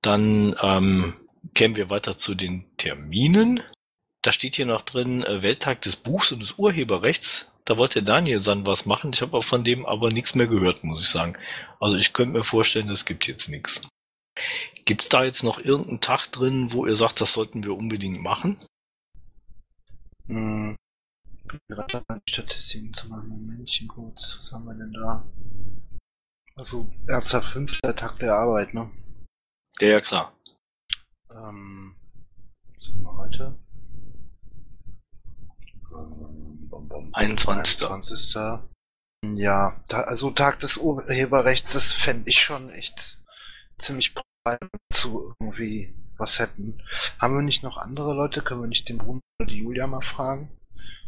Dann 0.00 0.54
ähm, 0.62 1.14
kämen 1.54 1.76
wir 1.76 1.90
weiter 1.90 2.16
zu 2.16 2.34
den 2.34 2.64
Terminen. 2.76 3.60
Da 4.28 4.32
steht 4.32 4.56
hier 4.56 4.66
noch 4.66 4.82
drin 4.82 5.24
äh, 5.24 5.42
Welttag 5.42 5.80
des 5.80 5.96
Buchs 5.96 6.32
und 6.32 6.40
des 6.40 6.58
Urheberrechts. 6.58 7.50
Da 7.64 7.78
wollte 7.78 8.02
Daniel 8.02 8.42
Sand 8.42 8.66
was 8.66 8.84
machen. 8.84 9.10
Ich 9.14 9.22
habe 9.22 9.34
auch 9.34 9.44
von 9.44 9.64
dem 9.64 9.86
aber 9.86 10.10
nichts 10.10 10.34
mehr 10.34 10.46
gehört, 10.46 10.84
muss 10.84 11.02
ich 11.02 11.08
sagen. 11.08 11.38
Also 11.80 11.96
ich 11.96 12.12
könnte 12.12 12.36
mir 12.36 12.44
vorstellen, 12.44 12.90
es 12.90 13.06
gibt 13.06 13.26
jetzt 13.26 13.48
nichts. 13.48 13.80
Gibt's 14.84 15.08
da 15.08 15.24
jetzt 15.24 15.44
noch 15.44 15.58
irgendeinen 15.58 16.02
Tag 16.02 16.26
drin, 16.26 16.74
wo 16.74 16.84
ihr 16.84 16.94
sagt, 16.94 17.22
das 17.22 17.32
sollten 17.32 17.64
wir 17.64 17.74
unbedingt 17.74 18.20
machen? 18.20 18.62
Hm. 20.26 20.76
Ich 21.32 21.44
bin 21.44 21.60
gerade 21.66 22.04
bei 22.06 22.16
den 22.16 22.28
Statistiken 22.28 22.92
zu 22.92 23.08
machen. 23.08 23.28
Momentchen 23.30 23.88
kurz. 23.88 24.36
Was 24.36 24.52
haben 24.52 24.66
wir 24.66 24.74
denn 24.74 24.92
da? 24.92 25.24
Also, 26.54 26.92
erster, 27.08 27.40
fünfter 27.40 27.96
Tag 27.96 28.18
der 28.18 28.34
Arbeit, 28.34 28.74
ne? 28.74 28.90
Ja, 29.80 29.88
ja 29.88 30.00
klar. 30.02 30.34
Ähm, 31.30 31.96
was 32.76 32.90
haben 32.90 33.02
wir 33.02 33.16
heute? 33.16 33.58
Ähm, 35.38 35.46
bom, 35.46 35.56
bom, 35.58 35.80
bom. 35.87 35.87
21.. 37.12 37.86
21. 37.86 38.36
Ja, 39.34 39.82
ta 39.88 40.02
also 40.02 40.30
Tag 40.30 40.60
des 40.60 40.76
Urheberrechts, 40.76 41.72
das 41.72 41.92
fände 41.92 42.30
ich 42.30 42.40
schon 42.40 42.70
echt 42.70 43.18
ziemlich 43.78 44.14
breit 44.14 44.60
zu 44.92 45.34
irgendwie 45.40 45.94
was 46.16 46.38
hätten. 46.38 46.82
Haben 47.18 47.36
wir 47.36 47.42
nicht 47.42 47.62
noch 47.62 47.78
andere 47.78 48.14
Leute? 48.14 48.42
Können 48.42 48.60
wir 48.60 48.68
nicht 48.68 48.88
den 48.88 48.98
Bruno 48.98 49.20
oder 49.40 49.48
die 49.50 49.58
Julia 49.58 49.86
mal 49.86 50.02
fragen? 50.02 50.50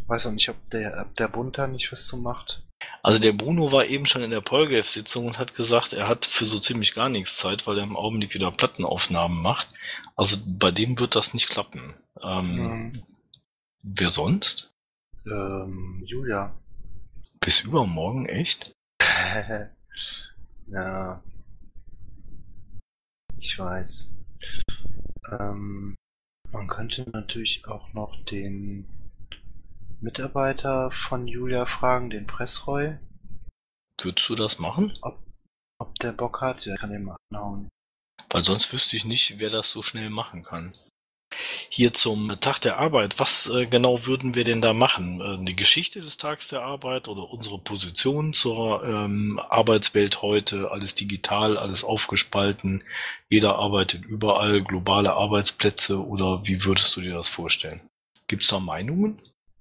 Weiß 0.07 0.27
auch 0.27 0.33
nicht, 0.33 0.49
ob 0.49 0.57
der, 0.71 1.05
ob 1.07 1.15
der 1.17 1.29
Bund 1.29 1.59
da 1.59 1.67
nicht 1.67 1.93
was 1.93 2.07
zu 2.07 2.17
macht. 2.17 2.63
Also 3.03 3.19
der 3.19 3.33
Bruno 3.33 3.73
war 3.73 3.87
eben 3.87 4.07
schon 4.07 4.23
in 4.23 4.31
der 4.31 4.41
Polgef-Sitzung 4.41 5.27
und 5.27 5.39
hat 5.39 5.55
gesagt, 5.55 5.93
er 5.93 6.09
hat 6.09 6.27
für 6.27 6.47
so 6.47 6.59
ziemlich 6.59 6.95
gar 6.95 7.09
nichts 7.09 7.37
Zeit, 7.37 7.67
weil 7.67 7.79
er 7.79 7.85
im 7.85 7.97
Augenblick 7.97 8.35
wieder 8.35 8.51
Plattenaufnahmen 8.51 9.41
macht. 9.41 9.69
Also 10.17 10.37
bei 10.47 10.71
dem 10.71 10.99
wird 10.99 11.15
das 11.15 11.35
nicht 11.35 11.49
klappen. 11.49 11.95
Ähm, 12.23 12.65
Hm. 12.65 13.03
Wer 13.83 14.11
sonst? 14.11 14.70
Ähm, 15.27 16.03
Julia. 16.07 16.55
Bis 17.41 17.61
übermorgen, 17.61 18.27
echt? 18.27 18.73
ja. 20.67 21.23
Ich 23.37 23.59
weiß. 23.59 24.11
Ähm, 25.31 25.95
man 26.53 26.69
könnte 26.69 27.09
natürlich 27.11 27.67
auch 27.67 27.93
noch 27.95 28.23
den 28.25 28.87
Mitarbeiter 30.01 30.91
von 30.91 31.27
Julia 31.27 31.67
fragen, 31.67 32.11
den 32.11 32.27
Pressroy. 32.27 32.99
Würdest 34.01 34.29
du 34.29 34.35
das 34.35 34.59
machen? 34.59 34.99
Ob 35.03 35.95
der 36.01 36.13
Bock 36.13 36.41
hat, 36.41 36.65
der 36.67 36.77
kann 36.77 36.91
den 36.91 37.05
mal 37.05 37.17
anhauen. 37.31 37.69
Weil 38.31 38.45
sonst 38.45 38.73
wüsste 38.73 38.97
ich 38.97 39.05
nicht, 39.05 39.39
wer 39.39 39.51
das 39.51 39.71
so 39.71 39.83
schnell 39.83 40.11
machen 40.11 40.43
kann. 40.43 40.73
Hier 41.69 41.95
zum 41.95 42.41
Tag 42.41 42.61
der 42.61 42.79
Arbeit, 42.79 43.19
was 43.19 43.49
äh, 43.49 43.67
genau 43.67 44.07
würden 44.07 44.35
wir 44.35 44.45
denn 44.45 44.61
da 44.61 44.73
machen? 44.73 45.21
Äh, 45.21 45.45
die 45.45 45.57
Geschichte 45.57 46.01
des 46.01 46.17
Tags 46.17 46.49
der 46.49 46.63
Arbeit 46.63 47.09
oder 47.09 47.31
unsere 47.31 47.59
Position 47.59 48.33
zur 48.33 48.85
ähm, 48.85 49.41
Arbeitswelt 49.49 50.23
heute, 50.23 50.71
alles 50.71 50.95
digital, 50.95 51.57
alles 51.57 51.85
aufgespalten, 51.85 52.83
jeder 53.29 53.57
arbeitet 53.57 54.05
überall, 54.05 54.63
globale 54.63 55.13
Arbeitsplätze 55.13 56.05
oder 56.05 56.43
wie 56.45 56.65
würdest 56.65 56.97
du 56.97 57.01
dir 57.01 57.15
das 57.15 57.29
vorstellen? 57.29 57.81
Gibt 58.27 58.43
es 58.43 58.49
da 58.49 58.61
Meinungen? 58.61 59.21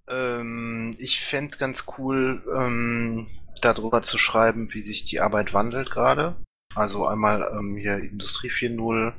Ähm, 0.09 0.95
ich 0.97 1.19
fände 1.19 1.57
ganz 1.57 1.85
cool, 1.97 2.43
ähm, 2.57 3.27
darüber 3.61 4.03
zu 4.03 4.17
schreiben, 4.17 4.69
wie 4.73 4.81
sich 4.81 5.03
die 5.03 5.19
Arbeit 5.19 5.53
wandelt 5.53 5.91
gerade. 5.91 6.35
Also 6.75 7.05
einmal 7.05 7.47
ähm, 7.57 7.77
hier 7.77 7.97
Industrie 7.97 8.49
4.0, 8.49 9.13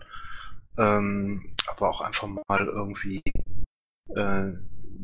ähm, 0.78 1.49
aber 1.68 1.90
auch 1.90 2.01
einfach 2.01 2.29
mal 2.29 2.66
irgendwie 2.66 3.23
äh, 4.14 4.53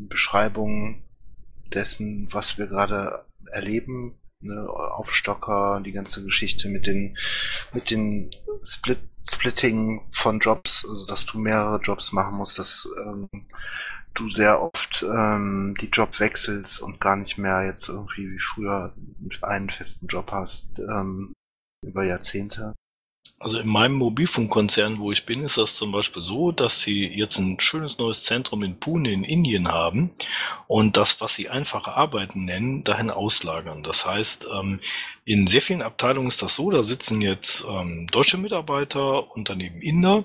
Beschreibung 0.09 1.03
dessen, 1.73 2.29
was 2.33 2.59
wir 2.59 2.67
gerade 2.67 3.25
erleben. 3.53 4.19
Ne? 4.41 4.69
Aufstocker, 4.69 5.81
die 5.85 5.93
ganze 5.93 6.23
Geschichte 6.25 6.69
mit 6.69 6.87
den 6.87 7.17
mit 7.73 7.91
den 7.91 8.31
Split 8.63 8.99
Splitting 9.29 10.07
von 10.13 10.39
Jobs, 10.39 10.87
also 10.89 11.05
dass 11.07 11.27
du 11.27 11.39
mehrere 11.39 11.81
Jobs 11.81 12.13
machen 12.13 12.37
musst, 12.37 12.61
dass 12.61 12.89
ähm, 13.05 13.29
du 14.15 14.29
sehr 14.29 14.63
oft 14.63 15.03
ähm, 15.03 15.75
die 15.81 15.89
Job 15.89 16.21
wechselst 16.21 16.81
und 16.81 17.01
gar 17.01 17.17
nicht 17.17 17.37
mehr 17.37 17.65
jetzt 17.67 17.89
irgendwie 17.89 18.31
wie 18.31 18.39
früher 18.39 18.95
einen 19.43 19.69
festen 19.69 20.07
Job 20.07 20.31
hast 20.31 20.79
ähm, 20.79 21.33
über 21.85 22.05
Jahrzehnte. 22.05 22.75
Also 23.39 23.59
in 23.59 23.69
meinem 23.69 23.97
Mobilfunkkonzern, 23.97 24.99
wo 24.99 25.13
ich 25.13 25.27
bin, 25.27 25.45
ist 25.45 25.59
das 25.59 25.75
zum 25.75 25.93
Beispiel 25.93 26.23
so, 26.23 26.53
dass 26.53 26.81
sie 26.81 27.07
jetzt 27.07 27.37
ein 27.39 27.61
schönes 27.61 27.99
neues 27.99 28.23
Zentrum 28.23 28.63
in 28.63 28.81
Pune 28.81 29.13
in 29.13 29.25
Indien 29.25 29.69
haben 29.69 30.11
und 30.69 30.97
das, 30.97 31.21
was 31.21 31.35
sie 31.35 31.51
einfache 31.51 31.93
Arbeiten 31.93 32.47
nennen, 32.47 32.83
dahin 32.83 33.11
auslagern. 33.11 33.83
Das 33.83 34.07
heißt, 34.07 34.49
ähm, 34.59 34.81
in 35.27 35.47
sehr 35.49 35.61
vielen 35.61 35.83
Abteilungen 35.83 36.29
ist 36.29 36.41
das 36.41 36.55
so, 36.55 36.71
da 36.71 36.83
sitzen 36.83 37.21
jetzt 37.21 37.67
ähm, 37.69 38.07
deutsche 38.11 38.39
Mitarbeiter 38.39 39.31
und 39.37 39.51
daneben 39.51 39.83
Inder. 39.83 40.25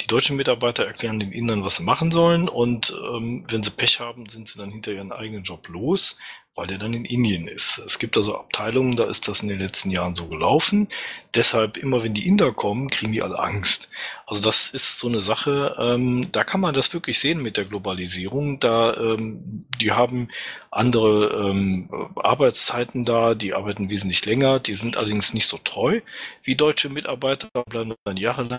Die 0.00 0.06
deutschen 0.06 0.36
Mitarbeiter 0.36 0.86
erklären 0.86 1.20
den 1.20 1.32
Indern, 1.32 1.64
was 1.64 1.76
sie 1.76 1.82
machen 1.82 2.10
sollen 2.10 2.48
und 2.48 2.94
ähm, 3.14 3.44
wenn 3.48 3.62
sie 3.62 3.72
Pech 3.72 4.00
haben, 4.00 4.26
sind 4.28 4.48
sie 4.48 4.58
dann 4.58 4.70
hinter 4.70 4.92
ihren 4.92 5.12
eigenen 5.12 5.42
Job 5.42 5.68
los 5.68 6.16
weil 6.58 6.66
der 6.66 6.78
dann 6.78 6.92
in 6.92 7.04
Indien 7.04 7.46
ist. 7.46 7.78
Es 7.78 8.00
gibt 8.00 8.16
also 8.16 8.36
Abteilungen, 8.36 8.96
da 8.96 9.04
ist 9.04 9.28
das 9.28 9.42
in 9.42 9.48
den 9.48 9.60
letzten 9.60 9.90
Jahren 9.90 10.16
so 10.16 10.26
gelaufen. 10.26 10.88
Deshalb 11.32 11.76
immer, 11.76 12.02
wenn 12.02 12.14
die 12.14 12.26
Inder 12.26 12.52
kommen, 12.52 12.90
kriegen 12.90 13.12
die 13.12 13.22
alle 13.22 13.38
Angst. 13.38 13.88
Also 14.26 14.42
das 14.42 14.68
ist 14.70 14.98
so 14.98 15.06
eine 15.06 15.20
Sache, 15.20 15.76
ähm, 15.78 16.32
da 16.32 16.42
kann 16.42 16.60
man 16.60 16.74
das 16.74 16.92
wirklich 16.92 17.20
sehen 17.20 17.40
mit 17.40 17.56
der 17.56 17.64
Globalisierung. 17.64 18.58
Da, 18.58 18.92
ähm, 18.96 19.66
die 19.80 19.92
haben 19.92 20.30
andere 20.72 21.48
ähm, 21.48 22.10
Arbeitszeiten 22.16 23.04
da, 23.04 23.36
die 23.36 23.54
arbeiten 23.54 23.88
wesentlich 23.88 24.26
länger, 24.26 24.58
die 24.58 24.74
sind 24.74 24.96
allerdings 24.96 25.34
nicht 25.34 25.46
so 25.46 25.58
treu 25.58 26.00
wie 26.42 26.56
deutsche 26.56 26.88
Mitarbeiter, 26.88 27.48
bleiben 27.70 27.94
dann 28.04 28.16
jahrelang 28.16 28.58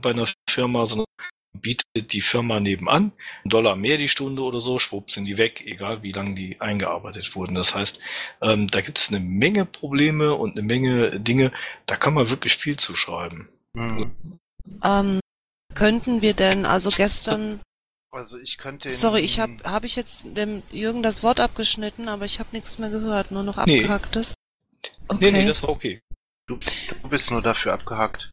bei 0.00 0.10
einer 0.10 0.26
Firma, 0.48 0.86
sondern 0.86 1.04
bietet 1.60 2.12
die 2.12 2.20
Firma 2.22 2.60
nebenan, 2.60 3.12
einen 3.44 3.50
Dollar 3.50 3.76
mehr 3.76 3.98
die 3.98 4.08
Stunde 4.08 4.42
oder 4.42 4.60
so, 4.60 4.78
schwupp 4.78 5.10
sind 5.10 5.26
die 5.26 5.36
weg, 5.36 5.62
egal 5.66 6.02
wie 6.02 6.12
lange 6.12 6.34
die 6.34 6.60
eingearbeitet 6.60 7.34
wurden. 7.34 7.54
Das 7.54 7.74
heißt, 7.74 8.00
ähm, 8.40 8.68
da 8.68 8.80
gibt 8.80 8.98
es 8.98 9.08
eine 9.10 9.20
Menge 9.20 9.64
Probleme 9.66 10.34
und 10.34 10.52
eine 10.52 10.62
Menge 10.62 11.20
Dinge, 11.20 11.52
da 11.86 11.96
kann 11.96 12.14
man 12.14 12.30
wirklich 12.30 12.56
viel 12.56 12.76
zu 12.76 12.96
schreiben. 12.96 13.48
Hm. 13.76 14.12
Ähm, 14.82 15.20
könnten 15.74 16.22
wir 16.22 16.34
denn, 16.34 16.64
also 16.66 16.90
gestern, 16.90 17.60
Also 18.10 18.38
ich 18.38 18.58
könnte. 18.58 18.90
sorry, 18.90 19.20
ich 19.20 19.40
habe 19.40 19.56
hab 19.64 19.84
ich 19.84 19.96
jetzt 19.96 20.26
dem 20.36 20.62
Jürgen 20.70 21.02
das 21.02 21.22
Wort 21.22 21.40
abgeschnitten, 21.40 22.08
aber 22.08 22.24
ich 22.24 22.38
habe 22.40 22.48
nichts 22.52 22.78
mehr 22.78 22.90
gehört, 22.90 23.30
nur 23.30 23.42
noch 23.42 23.64
Nee. 23.66 23.80
abgehacktes. 23.80 24.34
Nee, 25.20 25.30
nee, 25.30 25.38
Okay. 25.38 25.46
das 25.46 25.62
war 25.62 25.68
okay. 25.70 26.00
Du, 26.46 26.56
du 27.02 27.08
bist 27.08 27.30
nur 27.30 27.40
dafür 27.42 27.74
abgehackt. 27.74 28.30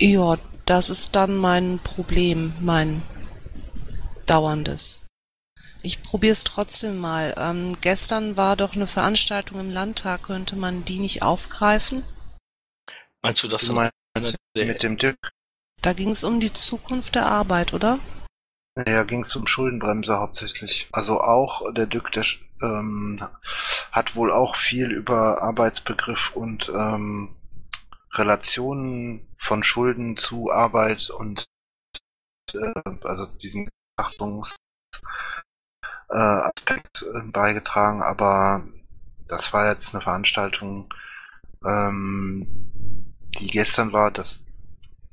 Ja, 0.00 0.36
das 0.66 0.90
ist 0.90 1.14
dann 1.16 1.36
mein 1.36 1.78
Problem, 1.78 2.52
mein 2.60 3.02
dauerndes. 4.26 5.02
Ich 5.82 6.02
probier's 6.02 6.42
trotzdem 6.42 6.98
mal. 6.98 7.34
Ähm, 7.38 7.76
gestern 7.80 8.36
war 8.36 8.56
doch 8.56 8.74
eine 8.74 8.88
Veranstaltung 8.88 9.60
im 9.60 9.70
Landtag, 9.70 10.24
könnte 10.24 10.56
man 10.56 10.84
die 10.84 10.98
nicht 10.98 11.22
aufgreifen? 11.22 12.04
Meinst 13.22 13.42
du, 13.42 13.48
dass 13.48 13.66
Du 13.66 13.72
meinst 13.72 13.94
mit 14.54 14.82
dem 14.82 14.98
Dirk? 14.98 15.16
Da 15.82 15.92
ging's 15.92 16.24
um 16.24 16.40
die 16.40 16.52
Zukunft 16.52 17.14
der 17.14 17.26
Arbeit, 17.26 17.72
oder? 17.72 18.00
Ja, 18.86 19.04
ging 19.04 19.22
es 19.22 19.34
um 19.36 19.46
Schuldenbremse 19.46 20.18
hauptsächlich. 20.18 20.88
Also 20.90 21.20
auch 21.20 21.72
der 21.72 21.86
Dück, 21.86 22.10
der 22.12 22.26
ähm, 22.60 23.24
hat 23.92 24.16
wohl 24.16 24.32
auch 24.32 24.56
viel 24.56 24.90
über 24.90 25.42
Arbeitsbegriff 25.42 26.32
und 26.34 26.68
ähm, 26.74 27.36
Relationen 28.14 29.26
von 29.46 29.62
Schulden 29.62 30.16
zu 30.16 30.50
Arbeit 30.50 31.10
und 31.10 31.46
äh, 32.52 32.72
also 33.02 33.26
diesen 33.26 33.68
Achtungs 33.96 34.56
äh, 36.08 36.16
Aspekt 36.16 37.02
äh, 37.02 37.22
beigetragen, 37.22 38.02
aber 38.02 38.66
das 39.28 39.52
war 39.52 39.68
jetzt 39.68 39.94
eine 39.94 40.02
Veranstaltung, 40.02 40.92
ähm, 41.64 42.46
die 43.38 43.48
gestern 43.48 43.92
war, 43.92 44.10
das 44.10 44.44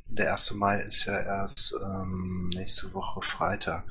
der 0.07 0.31
1. 0.33 0.53
Mai 0.53 0.79
ist 0.81 1.05
ja 1.05 1.19
erst 1.19 1.73
ähm, 1.83 2.49
nächste 2.49 2.93
Woche 2.93 3.21
Freitag. 3.23 3.83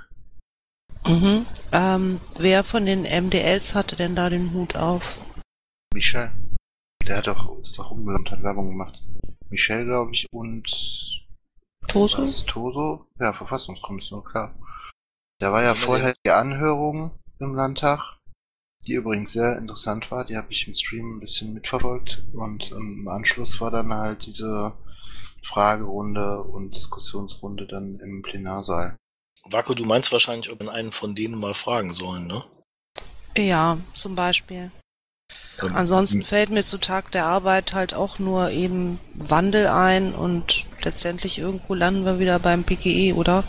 Mhm. 1.06 1.46
Ähm, 1.72 2.20
wer 2.38 2.62
von 2.62 2.86
den 2.86 3.02
MDLs 3.02 3.74
hatte 3.74 3.96
denn 3.96 4.14
da 4.14 4.30
den 4.30 4.52
Hut 4.52 4.76
auf? 4.76 5.18
Michel. 5.92 6.30
Der 7.04 7.18
hat 7.18 7.26
doch, 7.26 7.60
ist 7.60 7.76
doch 7.76 7.90
rumgelaufen, 7.90 8.30
hat 8.30 8.42
Werbung 8.44 8.68
gemacht. 8.68 9.02
Michel, 9.52 9.84
glaube 9.84 10.14
ich, 10.14 10.26
und 10.32 10.66
Toso? 11.86 12.24
was, 12.24 12.44
Toso? 12.46 13.06
Ja, 13.20 13.34
Verfassungskommission, 13.34 14.24
klar. 14.24 14.58
Da 15.38 15.52
war 15.52 15.62
ja 15.62 15.74
vorher 15.74 16.14
die 16.24 16.30
Anhörung 16.30 17.18
im 17.38 17.54
Landtag, 17.54 18.18
die 18.86 18.94
übrigens 18.94 19.32
sehr 19.32 19.58
interessant 19.58 20.10
war. 20.10 20.24
Die 20.24 20.36
habe 20.36 20.50
ich 20.50 20.66
im 20.66 20.74
Stream 20.74 21.16
ein 21.16 21.20
bisschen 21.20 21.52
mitverfolgt. 21.52 22.24
Und 22.32 22.70
im 22.70 23.06
Anschluss 23.08 23.60
war 23.60 23.70
dann 23.70 23.92
halt 23.92 24.24
diese 24.24 24.72
Fragerunde 25.42 26.42
und 26.44 26.74
Diskussionsrunde 26.74 27.66
dann 27.66 27.96
im 27.96 28.22
Plenarsaal. 28.22 28.96
Wako, 29.50 29.74
du 29.74 29.84
meinst 29.84 30.12
wahrscheinlich, 30.12 30.50
ob 30.50 30.60
wir 30.60 30.72
einen 30.72 30.92
von 30.92 31.14
denen 31.14 31.38
mal 31.38 31.54
fragen 31.54 31.92
sollen, 31.92 32.26
ne? 32.26 32.44
Ja, 33.36 33.76
zum 33.92 34.14
Beispiel. 34.14 34.70
Ansonsten 35.58 36.22
fällt 36.22 36.50
mir 36.50 36.62
zu 36.62 36.78
Tag 36.78 37.12
der 37.12 37.26
Arbeit 37.26 37.74
halt 37.74 37.94
auch 37.94 38.18
nur 38.18 38.50
eben 38.50 38.98
Wandel 39.14 39.66
ein 39.68 40.14
und 40.14 40.66
letztendlich 40.82 41.38
irgendwo 41.38 41.74
landen 41.74 42.04
wir 42.04 42.18
wieder 42.18 42.38
beim 42.38 42.64
PGE, 42.64 43.14
oder? 43.14 43.44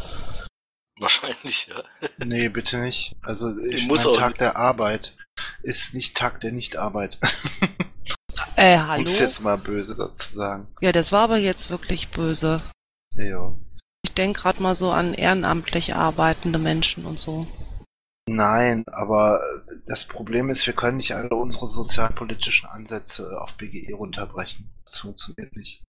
Wahrscheinlich, 0.99 1.67
ja. 1.67 1.83
Nee, 2.23 2.49
bitte 2.49 2.77
nicht. 2.77 3.15
Also 3.21 3.57
ich 3.59 3.87
muss 3.87 4.05
mein, 4.05 4.13
auch 4.13 4.19
Tag 4.19 4.29
nicht. 4.29 4.41
der 4.41 4.55
Arbeit 4.57 5.15
ist 5.63 5.93
nicht 5.93 6.15
Tag 6.15 6.39
der 6.41 6.51
Nichtarbeit. 6.51 7.17
Äh, 8.55 8.75
Um 8.75 8.87
hallo? 8.87 9.03
es 9.05 9.19
jetzt 9.19 9.41
mal 9.41 9.57
böse 9.57 9.95
dazu 9.97 10.31
sagen. 10.31 10.67
Ja, 10.79 10.91
das 10.91 11.11
war 11.11 11.21
aber 11.21 11.37
jetzt 11.37 11.71
wirklich 11.71 12.09
böse. 12.09 12.61
Ja. 13.15 13.51
Ich 14.05 14.13
denk 14.13 14.37
grad 14.37 14.59
mal 14.59 14.75
so 14.75 14.91
an 14.91 15.15
ehrenamtlich 15.15 15.95
arbeitende 15.95 16.59
Menschen 16.59 17.05
und 17.05 17.19
so. 17.19 17.47
Nein, 18.27 18.83
aber 18.87 19.41
das 19.85 20.05
Problem 20.05 20.49
ist, 20.49 20.65
wir 20.65 20.73
können 20.73 20.97
nicht 20.97 21.13
alle 21.13 21.35
unsere 21.35 21.67
sozialpolitischen 21.67 22.69
Ansätze 22.69 23.41
auf 23.41 23.53
BGE 23.57 23.93
runterbrechen. 23.93 24.71
Das 24.85 24.99
funktioniert 24.99 25.55
nicht. 25.55 25.83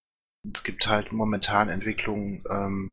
Es 0.52 0.64
gibt 0.64 0.86
halt 0.88 1.12
momentan 1.12 1.68
Entwicklungen, 1.68 2.44
ähm, 2.50 2.90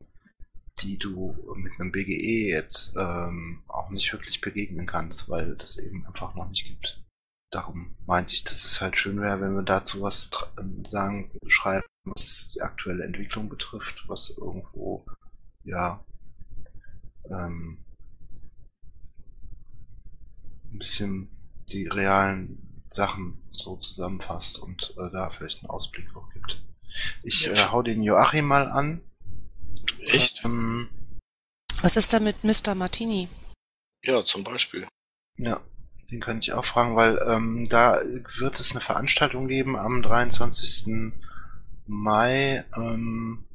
die 0.79 0.97
du 0.97 1.35
mit 1.55 1.73
einem 1.79 1.91
BGE 1.91 2.49
jetzt 2.49 2.95
ähm, 2.95 3.63
auch 3.67 3.89
nicht 3.89 4.11
wirklich 4.13 4.41
begegnen 4.41 4.85
kannst, 4.85 5.27
weil 5.27 5.55
das 5.55 5.77
eben 5.77 6.05
einfach 6.05 6.35
noch 6.35 6.47
nicht 6.49 6.65
gibt. 6.65 7.01
Darum 7.51 7.97
meinte 8.05 8.33
ich, 8.33 8.43
dass 8.43 8.63
es 8.63 8.79
halt 8.79 8.97
schön 8.97 9.19
wäre, 9.19 9.41
wenn 9.41 9.55
wir 9.55 9.63
dazu 9.63 10.01
was 10.01 10.29
sagen, 10.85 11.31
schreiben, 11.47 11.85
was 12.05 12.49
die 12.49 12.61
aktuelle 12.61 13.03
Entwicklung 13.03 13.49
betrifft, 13.49 14.07
was 14.07 14.29
irgendwo, 14.29 15.05
ja, 15.63 16.03
ähm, 17.29 17.80
ein 20.71 20.79
bisschen 20.79 21.29
die 21.69 21.87
realen 21.87 22.83
Sachen 22.91 23.41
so 23.51 23.77
zusammenfasst 23.77 24.59
und 24.59 24.93
äh, 24.97 25.09
da 25.11 25.29
vielleicht 25.29 25.59
einen 25.59 25.69
Ausblick 25.69 26.15
auch 26.15 26.29
gibt. 26.33 26.61
Ich 27.23 27.47
äh, 27.47 27.55
hau 27.55 27.81
den 27.81 28.03
Joachim 28.03 28.45
mal 28.45 28.69
an. 28.69 29.01
Echt? 29.99 30.43
Ähm, 30.43 30.89
Was 31.81 31.95
ist 31.95 32.13
da 32.13 32.19
mit 32.19 32.43
Mr. 32.43 32.75
Martini? 32.75 33.29
Ja, 34.03 34.23
zum 34.25 34.43
Beispiel. 34.43 34.87
ja. 35.37 35.61
Den 36.09 36.19
könnte 36.19 36.43
ich 36.43 36.51
auch 36.51 36.65
fragen, 36.65 36.97
weil 36.97 37.17
ähm, 37.25 37.67
da 37.69 38.01
wird 38.37 38.59
es 38.59 38.71
eine 38.71 38.81
Veranstaltung 38.81 39.47
geben 39.47 39.77
am 39.77 40.01
23. 40.01 41.13
Mai 41.87 42.65
ähm, 42.75 43.45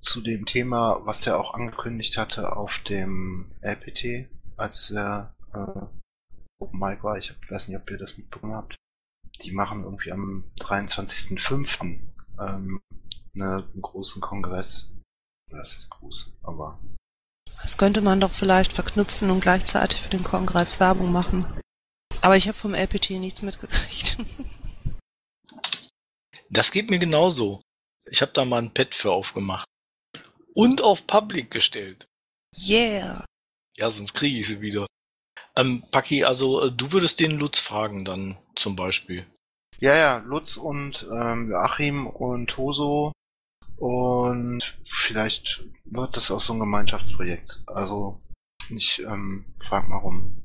zu 0.00 0.20
dem 0.20 0.46
Thema, 0.46 1.00
was 1.04 1.24
er 1.28 1.38
auch 1.38 1.54
angekündigt 1.54 2.18
hatte 2.18 2.56
auf 2.56 2.80
dem 2.88 3.52
LPT, 3.60 4.28
als 4.56 4.90
er 4.90 5.32
äh, 5.52 5.86
Open 6.60 6.80
Mic 6.80 7.02
war. 7.02 7.16
Ich 7.18 7.30
hab, 7.30 7.50
weiß 7.50 7.68
nicht, 7.68 7.76
ob 7.76 7.90
ihr 7.90 7.98
das 7.98 8.16
mitbekommen 8.16 8.54
habt. 8.54 8.76
Die 9.42 9.52
machen 9.52 9.84
irgendwie 9.84 10.12
am 10.12 10.44
23.05. 10.60 12.00
Ähm, 12.40 12.80
eine, 13.34 13.68
einen 13.72 13.82
großen 13.82 14.20
Kongress. 14.20 14.92
Das 15.50 15.76
ist 15.76 15.90
groß, 15.90 16.32
aber 16.42 16.78
Das 17.62 17.78
könnte 17.78 18.00
man 18.00 18.20
doch 18.20 18.32
vielleicht 18.32 18.72
verknüpfen 18.72 19.30
und 19.30 19.40
gleichzeitig 19.40 20.02
für 20.02 20.10
den 20.10 20.24
Kongress 20.24 20.80
Werbung 20.80 21.12
machen. 21.12 21.46
Aber 22.20 22.36
ich 22.36 22.48
habe 22.48 22.58
vom 22.58 22.74
LPT 22.74 23.10
nichts 23.10 23.42
mitgekriegt. 23.42 24.18
Das 26.50 26.72
geht 26.72 26.88
mir 26.88 26.98
genauso. 26.98 27.60
Ich 28.10 28.22
habe 28.22 28.32
da 28.32 28.44
mal 28.44 28.62
ein 28.62 28.72
Pad 28.72 28.94
für 28.94 29.12
aufgemacht. 29.12 29.66
Und 30.54 30.80
auf 30.80 31.06
Public 31.06 31.50
gestellt. 31.50 32.06
Yeah. 32.58 33.24
Ja, 33.76 33.90
sonst 33.90 34.14
kriege 34.14 34.38
ich 34.38 34.46
sie 34.46 34.60
wieder. 34.60 34.86
Ähm, 35.58 35.82
Paki, 35.90 36.24
also 36.24 36.66
äh, 36.66 36.72
du 36.72 36.92
würdest 36.92 37.18
den 37.18 37.32
Lutz 37.32 37.58
fragen 37.58 38.04
dann 38.04 38.38
zum 38.54 38.76
Beispiel. 38.76 39.26
Ja, 39.80 39.96
ja, 39.96 40.18
Lutz 40.18 40.56
und 40.56 41.06
ähm, 41.12 41.50
Joachim 41.50 42.06
und 42.06 42.48
Toso. 42.48 43.12
Und 43.76 44.78
vielleicht 44.84 45.64
wird 45.84 46.16
das 46.16 46.30
auch 46.30 46.40
so 46.40 46.52
ein 46.52 46.60
Gemeinschaftsprojekt. 46.60 47.62
Also 47.66 48.20
ich 48.70 49.00
ähm, 49.00 49.46
frag 49.60 49.88
mal 49.88 49.98
rum. 49.98 50.42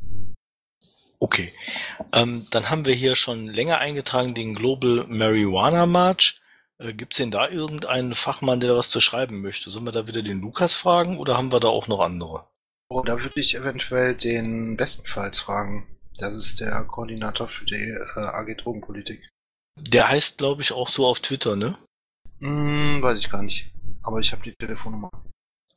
Okay. 1.20 1.53
Ähm, 2.14 2.47
dann 2.49 2.70
haben 2.70 2.86
wir 2.86 2.93
hier 2.93 3.16
schon 3.16 3.47
länger 3.47 3.78
eingetragen 3.78 4.34
den 4.34 4.53
Global 4.53 5.05
Marijuana 5.07 5.86
March. 5.86 6.41
Äh, 6.80 6.93
Gibt 6.93 7.14
es 7.14 7.18
denn 7.18 7.32
da 7.32 7.47
irgendeinen 7.49 8.16
Fachmann, 8.16 8.59
der 8.59 8.72
da 8.72 8.78
was 8.78 8.89
zu 8.89 8.99
schreiben 8.99 9.41
möchte? 9.41 9.70
Sollen 9.70 9.86
wir 9.86 9.91
da 9.91 10.07
wieder 10.07 10.24
den 10.24 10.41
Lukas 10.41 10.76
fragen 10.76 11.18
oder 11.18 11.38
haben 11.38 11.51
wir 11.51 11.59
da 11.59 11.70
auch 11.70 11.88
noch 11.88 12.01
andere? 12.01 12.47
Oh, 12.94 13.02
da 13.02 13.20
würde 13.20 13.39
ich 13.39 13.56
eventuell 13.56 14.14
den 14.14 14.78
bestenfalls 14.78 15.39
fragen. 15.39 15.88
Das 16.20 16.32
ist 16.36 16.60
der 16.60 16.84
Koordinator 16.84 17.50
für 17.50 17.66
die 17.66 17.74
äh, 17.74 18.20
AG 18.20 18.56
Drogenpolitik. 18.58 19.28
Der 19.80 20.10
heißt, 20.10 20.38
glaube 20.38 20.62
ich, 20.62 20.74
auch 20.74 20.89
so 20.89 21.08
auf 21.08 21.20
Twitter, 21.20 21.56
ne? 21.56 21.76
Hm, 22.39 23.02
weiß 23.02 23.18
ich 23.18 23.32
gar 23.32 23.41
nicht. 23.41 23.72
Aber 24.04 24.20
ich 24.20 24.32
habe 24.32 24.44
die 24.44 24.54
Telefonnummer. 24.54 25.10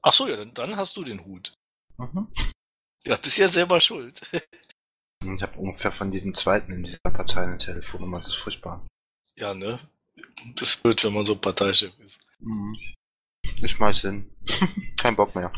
Ach 0.03 0.13
so, 0.13 0.29
ja, 0.29 0.37
dann, 0.37 0.53
dann 0.53 0.77
hast 0.77 0.95
du 0.99 1.05
den 1.05 1.25
Hut. 1.25 1.55
Mhm. 1.97 2.29
Ja, 3.07 3.17
bist 3.17 3.39
ja 3.39 3.49
selber 3.49 3.81
schuld. 3.81 4.21
Ich 5.25 5.43
habe 5.43 5.59
ungefähr 5.59 5.91
von 5.91 6.13
jedem 6.13 6.35
zweiten 6.35 6.71
in 6.73 6.85
dieser 6.85 6.99
Partei 7.03 7.43
eine 7.43 7.57
Telefonnummer. 7.57 8.19
Das 8.19 8.29
ist 8.29 8.35
furchtbar. 8.37 8.87
ja, 9.39 9.55
ne? 9.55 9.81
Das 10.55 10.85
wird, 10.85 11.03
wenn 11.03 11.15
man 11.15 11.25
so 11.25 11.35
Parteichef 11.35 11.99
ist. 11.99 12.21
Mhm. 12.39 12.79
Ich 13.63 13.71
schmeiß 13.73 14.03
hin. 14.03 14.31
Kein 14.99 15.17
Bock 15.17 15.35
mehr. 15.35 15.51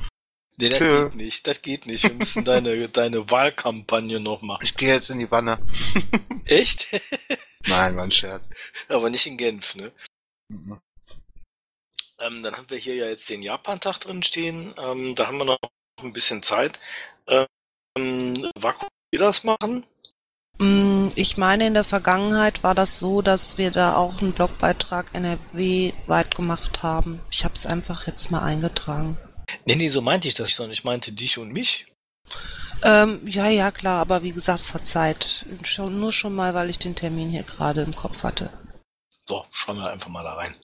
Nee, 0.60 0.68
das 0.70 0.78
Tschö. 0.78 1.04
geht 1.04 1.14
nicht, 1.14 1.46
das 1.46 1.62
geht 1.62 1.86
nicht. 1.86 2.02
Wir 2.02 2.14
müssen 2.14 2.44
deine, 2.44 2.88
deine 2.88 3.30
Wahlkampagne 3.30 4.18
noch 4.20 4.42
machen. 4.42 4.62
Ich 4.64 4.76
gehe 4.76 4.92
jetzt 4.92 5.10
in 5.10 5.20
die 5.20 5.30
Wanne. 5.30 5.58
Echt? 6.44 6.86
Nein, 7.66 7.96
war 7.96 8.04
ein 8.04 8.10
Scherz. 8.12 8.50
Aber 8.88 9.08
nicht 9.10 9.26
in 9.26 9.36
Genf, 9.36 9.74
ne? 9.76 9.92
Mhm. 10.48 10.80
Ähm, 12.20 12.42
dann 12.42 12.56
haben 12.56 12.68
wir 12.70 12.78
hier 12.78 12.96
ja 12.96 13.06
jetzt 13.06 13.28
den 13.30 13.42
Japan-Tag 13.42 14.00
drin 14.00 14.22
stehen. 14.24 14.74
Ähm, 14.78 15.14
da 15.14 15.28
haben 15.28 15.38
wir 15.38 15.44
noch 15.44 15.58
ein 16.02 16.12
bisschen 16.12 16.42
Zeit. 16.42 16.80
Ähm, 17.28 17.46
Vaku, 18.58 18.86
wir 19.12 19.20
das 19.20 19.44
machen? 19.44 19.86
Mm, 20.58 21.08
Ich 21.14 21.36
meine, 21.36 21.66
in 21.68 21.74
der 21.74 21.84
Vergangenheit 21.84 22.64
war 22.64 22.74
das 22.74 22.98
so, 22.98 23.22
dass 23.22 23.58
wir 23.58 23.70
da 23.70 23.94
auch 23.96 24.20
einen 24.20 24.32
Blogbeitrag 24.32 25.14
NRW 25.14 25.92
weit 26.08 26.34
gemacht 26.34 26.82
haben. 26.82 27.20
Ich 27.30 27.44
habe 27.44 27.54
es 27.54 27.66
einfach 27.66 28.08
jetzt 28.08 28.32
mal 28.32 28.42
eingetragen. 28.42 29.16
Nee, 29.66 29.76
nee, 29.76 29.88
so 29.88 30.00
meinte 30.00 30.28
ich 30.28 30.34
das, 30.34 30.50
sondern 30.50 30.72
ich 30.72 30.84
meinte 30.84 31.12
dich 31.12 31.38
und 31.38 31.52
mich. 31.52 31.86
Ähm, 32.82 33.20
ja, 33.26 33.48
ja, 33.48 33.70
klar, 33.70 34.00
aber 34.00 34.22
wie 34.22 34.32
gesagt, 34.32 34.60
es 34.60 34.74
hat 34.74 34.86
Zeit. 34.86 35.46
Schon, 35.62 35.98
nur 35.98 36.12
schon 36.12 36.34
mal, 36.34 36.54
weil 36.54 36.70
ich 36.70 36.78
den 36.78 36.94
Termin 36.94 37.28
hier 37.30 37.42
gerade 37.42 37.82
im 37.82 37.94
Kopf 37.94 38.22
hatte. 38.22 38.50
So, 39.26 39.44
schauen 39.50 39.78
wir 39.78 39.90
einfach 39.90 40.08
mal 40.08 40.22
da 40.22 40.34
rein. 40.34 40.54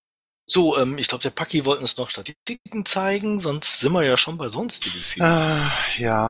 So, 0.46 0.76
ähm, 0.78 0.98
ich 0.98 1.08
glaube, 1.08 1.22
der 1.22 1.30
Paki 1.30 1.64
wollte 1.64 1.82
uns 1.82 1.96
noch 1.96 2.10
Statistiken 2.10 2.84
zeigen, 2.84 3.38
sonst 3.38 3.80
sind 3.80 3.92
wir 3.92 4.04
ja 4.04 4.16
schon 4.16 4.36
bei 4.36 4.48
Sonstiges 4.48 5.12
hier. 5.12 5.24
Äh, 5.24 6.02
ja, 6.02 6.26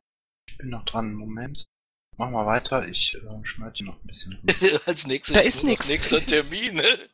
ich 0.49 0.57
bin 0.57 0.71
noch 0.71 0.85
dran. 0.85 1.15
Moment. 1.15 1.65
Mach 2.17 2.31
mal 2.31 2.47
weiter. 2.47 2.87
Ich 2.87 3.15
äh, 3.17 3.45
schneide 3.45 3.73
hier 3.75 3.87
noch 3.87 3.97
ein 4.01 4.07
bisschen. 4.07 4.35
rum. 4.35 4.81
Als 4.87 5.07
nächstes 5.07 5.35
Da 5.35 5.41
ist 5.41 5.65
nix. 5.65 5.89
nächster 5.89 6.21
Termin. 6.21 6.77
Ne? 6.77 7.09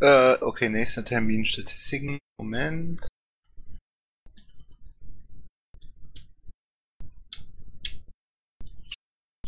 äh, 0.00 0.36
okay, 0.40 0.68
nächster 0.68 1.04
Termin 1.04 1.44
Statistiken. 1.44 2.18
Moment. 2.38 3.06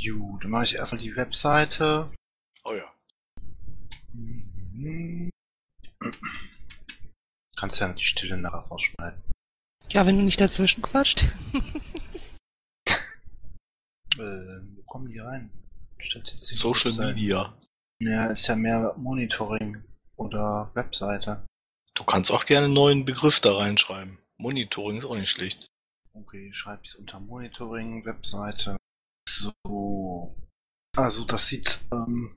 Gut, 0.06 0.44
dann 0.44 0.50
mache 0.50 0.66
ich 0.66 0.74
erstmal 0.74 1.00
die 1.00 1.16
Webseite. 1.16 2.10
Oh 2.64 2.74
ja. 2.74 2.92
Mhm. 4.12 5.30
Kannst 7.56 7.80
ja 7.80 7.92
die 7.92 8.04
Stille 8.04 8.36
nachher 8.36 8.58
rausschneiden. 8.58 9.22
Ja, 9.88 10.06
wenn 10.06 10.18
du 10.18 10.24
nicht 10.24 10.40
dazwischen 10.40 10.82
quatscht. 10.82 11.24
Äh, 14.18 14.62
wo 14.74 14.82
kommen 14.84 15.08
die 15.10 15.18
rein? 15.18 15.50
Statistiken. 15.98 16.58
Social 16.58 16.90
Webseiten. 16.90 17.14
Media. 17.14 17.54
Ja, 18.00 18.28
ist 18.28 18.46
ja 18.46 18.56
mehr 18.56 18.94
Monitoring 18.96 19.84
oder 20.16 20.70
Webseite. 20.72 21.44
Du 21.94 22.02
kannst 22.02 22.30
auch 22.30 22.46
gerne 22.46 22.64
einen 22.64 22.72
neuen 22.74 23.04
Begriff 23.04 23.40
da 23.40 23.58
reinschreiben. 23.58 24.16
Monitoring 24.38 24.96
ist 24.96 25.04
auch 25.04 25.16
nicht 25.16 25.28
schlecht. 25.28 25.66
Okay, 26.14 26.50
schreibe 26.54 26.80
ich 26.84 26.92
es 26.92 26.94
unter 26.94 27.20
Monitoring, 27.20 28.06
Webseite. 28.06 28.78
So. 29.36 30.34
Also 30.96 31.24
das 31.24 31.48
sieht 31.48 31.80
ähm, 31.92 32.36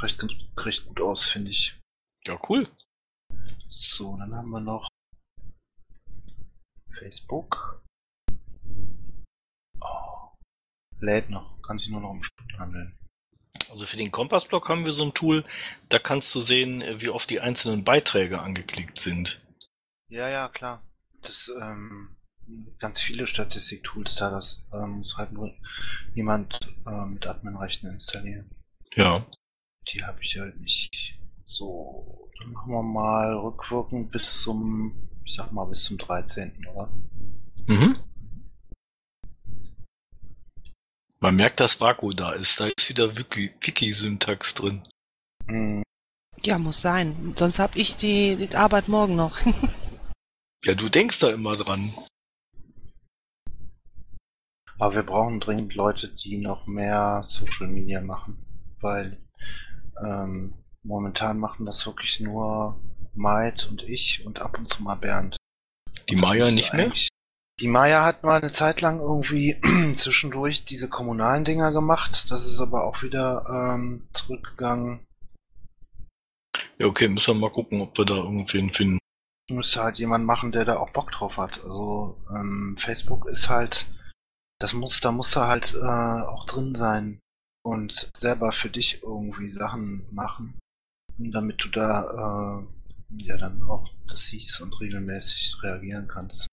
recht, 0.00 0.20
recht 0.58 0.86
gut 0.86 1.00
aus, 1.00 1.28
finde 1.28 1.50
ich. 1.52 1.80
Ja, 2.26 2.38
cool. 2.48 2.68
So, 3.68 4.16
dann 4.16 4.36
haben 4.36 4.50
wir 4.50 4.60
noch 4.60 4.88
Facebook. 6.98 7.84
Oh. 9.80 10.28
Lädt 11.00 11.30
noch, 11.30 11.60
kann 11.62 11.78
sich 11.78 11.88
nur 11.88 12.00
noch 12.00 12.10
um 12.10 12.22
Stunden 12.22 12.58
handeln. 12.58 12.98
Also 13.70 13.86
für 13.86 13.96
den 13.96 14.10
Kompassblock 14.10 14.68
haben 14.68 14.84
wir 14.84 14.92
so 14.92 15.04
ein 15.04 15.14
Tool, 15.14 15.44
da 15.88 15.98
kannst 15.98 16.34
du 16.34 16.40
sehen, 16.40 16.82
wie 17.00 17.08
oft 17.08 17.30
die 17.30 17.40
einzelnen 17.40 17.84
Beiträge 17.84 18.40
angeklickt 18.40 18.98
sind. 18.98 19.40
Ja, 20.08 20.28
ja, 20.28 20.48
klar. 20.48 20.82
Das, 21.22 21.48
ähm, 21.60 22.13
ganz 22.78 23.00
viele 23.00 23.26
Statistiktools 23.26 24.16
da, 24.16 24.30
das 24.30 24.66
ähm, 24.72 24.98
muss 24.98 25.16
halt 25.16 25.32
nur 25.32 25.52
jemand 26.14 26.60
ähm, 26.86 27.14
mit 27.14 27.26
Adminrechten 27.26 27.90
installieren. 27.90 28.50
Ja. 28.94 29.26
Die 29.92 30.04
habe 30.04 30.22
ich 30.22 30.36
halt 30.38 30.60
nicht. 30.60 31.18
So, 31.42 32.30
dann 32.38 32.52
machen 32.52 32.72
wir 32.72 32.82
mal 32.82 33.34
rückwirkend 33.34 34.10
bis 34.10 34.40
zum, 34.42 35.08
ich 35.24 35.34
sag 35.34 35.52
mal, 35.52 35.64
bis 35.66 35.84
zum 35.84 35.98
13. 35.98 36.66
oder? 36.72 36.90
Mhm. 37.66 37.98
Man 41.20 41.36
merkt, 41.36 41.60
dass 41.60 41.80
Vaku 41.80 42.12
da 42.12 42.32
ist. 42.32 42.60
Da 42.60 42.66
ist 42.66 42.88
wieder 42.88 43.16
Wiki- 43.16 43.52
Wiki-Syntax 43.60 44.54
drin. 44.54 44.82
Hm, 45.46 45.82
Ja, 46.42 46.58
muss 46.58 46.82
sein. 46.82 47.32
Sonst 47.36 47.58
hab 47.58 47.76
ich 47.76 47.96
die, 47.96 48.36
die 48.36 48.56
Arbeit 48.56 48.88
morgen 48.88 49.16
noch. 49.16 49.38
Ja, 50.66 50.74
du 50.74 50.88
denkst 50.88 51.18
da 51.18 51.28
immer 51.28 51.54
dran. 51.56 51.92
Aber 54.78 54.94
wir 54.94 55.02
brauchen 55.02 55.40
dringend 55.40 55.74
Leute, 55.74 56.08
die 56.08 56.38
noch 56.38 56.66
mehr 56.66 57.22
Social 57.24 57.68
Media 57.68 58.00
machen, 58.00 58.44
weil 58.80 59.18
ähm, 60.04 60.54
momentan 60.82 61.38
machen 61.38 61.66
das 61.66 61.86
wirklich 61.86 62.20
nur 62.20 62.80
Maid 63.14 63.68
und 63.70 63.82
ich 63.82 64.26
und 64.26 64.40
ab 64.40 64.58
und 64.58 64.68
zu 64.68 64.82
mal 64.82 64.96
Bernd. 64.96 65.36
Die 66.08 66.14
Das 66.14 66.22
Maya 66.22 66.50
nicht 66.50 66.72
mehr? 66.74 66.92
Die 67.60 67.68
Maya 67.68 68.04
hat 68.04 68.24
mal 68.24 68.40
eine 68.40 68.50
Zeit 68.50 68.80
lang 68.80 68.98
irgendwie 68.98 69.60
zwischendurch 69.96 70.64
diese 70.64 70.88
kommunalen 70.88 71.44
Dinger 71.44 71.72
gemacht. 71.72 72.26
Das 72.30 72.46
ist 72.46 72.60
aber 72.60 72.84
auch 72.84 73.02
wieder 73.02 73.46
ähm, 73.48 74.02
zurückgegangen. 74.12 75.06
Ja, 76.78 76.86
okay, 76.86 77.08
müssen 77.08 77.36
wir 77.36 77.40
mal 77.40 77.52
gucken, 77.52 77.80
ob 77.80 77.96
wir 77.96 78.04
da 78.04 78.16
irgendwen 78.16 78.72
finden. 78.74 78.98
Müsste 79.50 79.82
halt 79.82 79.98
jemand 79.98 80.24
machen, 80.24 80.50
der 80.50 80.64
da 80.64 80.78
auch 80.78 80.90
Bock 80.90 81.12
drauf 81.12 81.36
hat. 81.36 81.62
Also 81.62 82.20
ähm, 82.30 82.76
Facebook 82.78 83.26
ist 83.26 83.48
halt, 83.48 83.86
das 84.64 84.72
muss, 84.72 85.00
da 85.02 85.48
halt 85.48 85.74
äh, 85.74 86.22
auch 86.26 86.46
drin 86.46 86.74
sein 86.74 87.20
und 87.62 88.08
selber 88.16 88.50
für 88.50 88.70
dich 88.70 89.02
irgendwie 89.02 89.46
Sachen 89.46 90.06
machen, 90.10 90.58
damit 91.18 91.62
du 91.62 91.68
da 91.68 92.62
äh, 92.62 93.22
ja 93.22 93.36
dann 93.36 93.62
auch 93.68 93.86
das 94.08 94.28
siehst 94.28 94.62
und 94.62 94.80
regelmäßig 94.80 95.62
reagieren 95.62 96.08
kannst. 96.08 96.46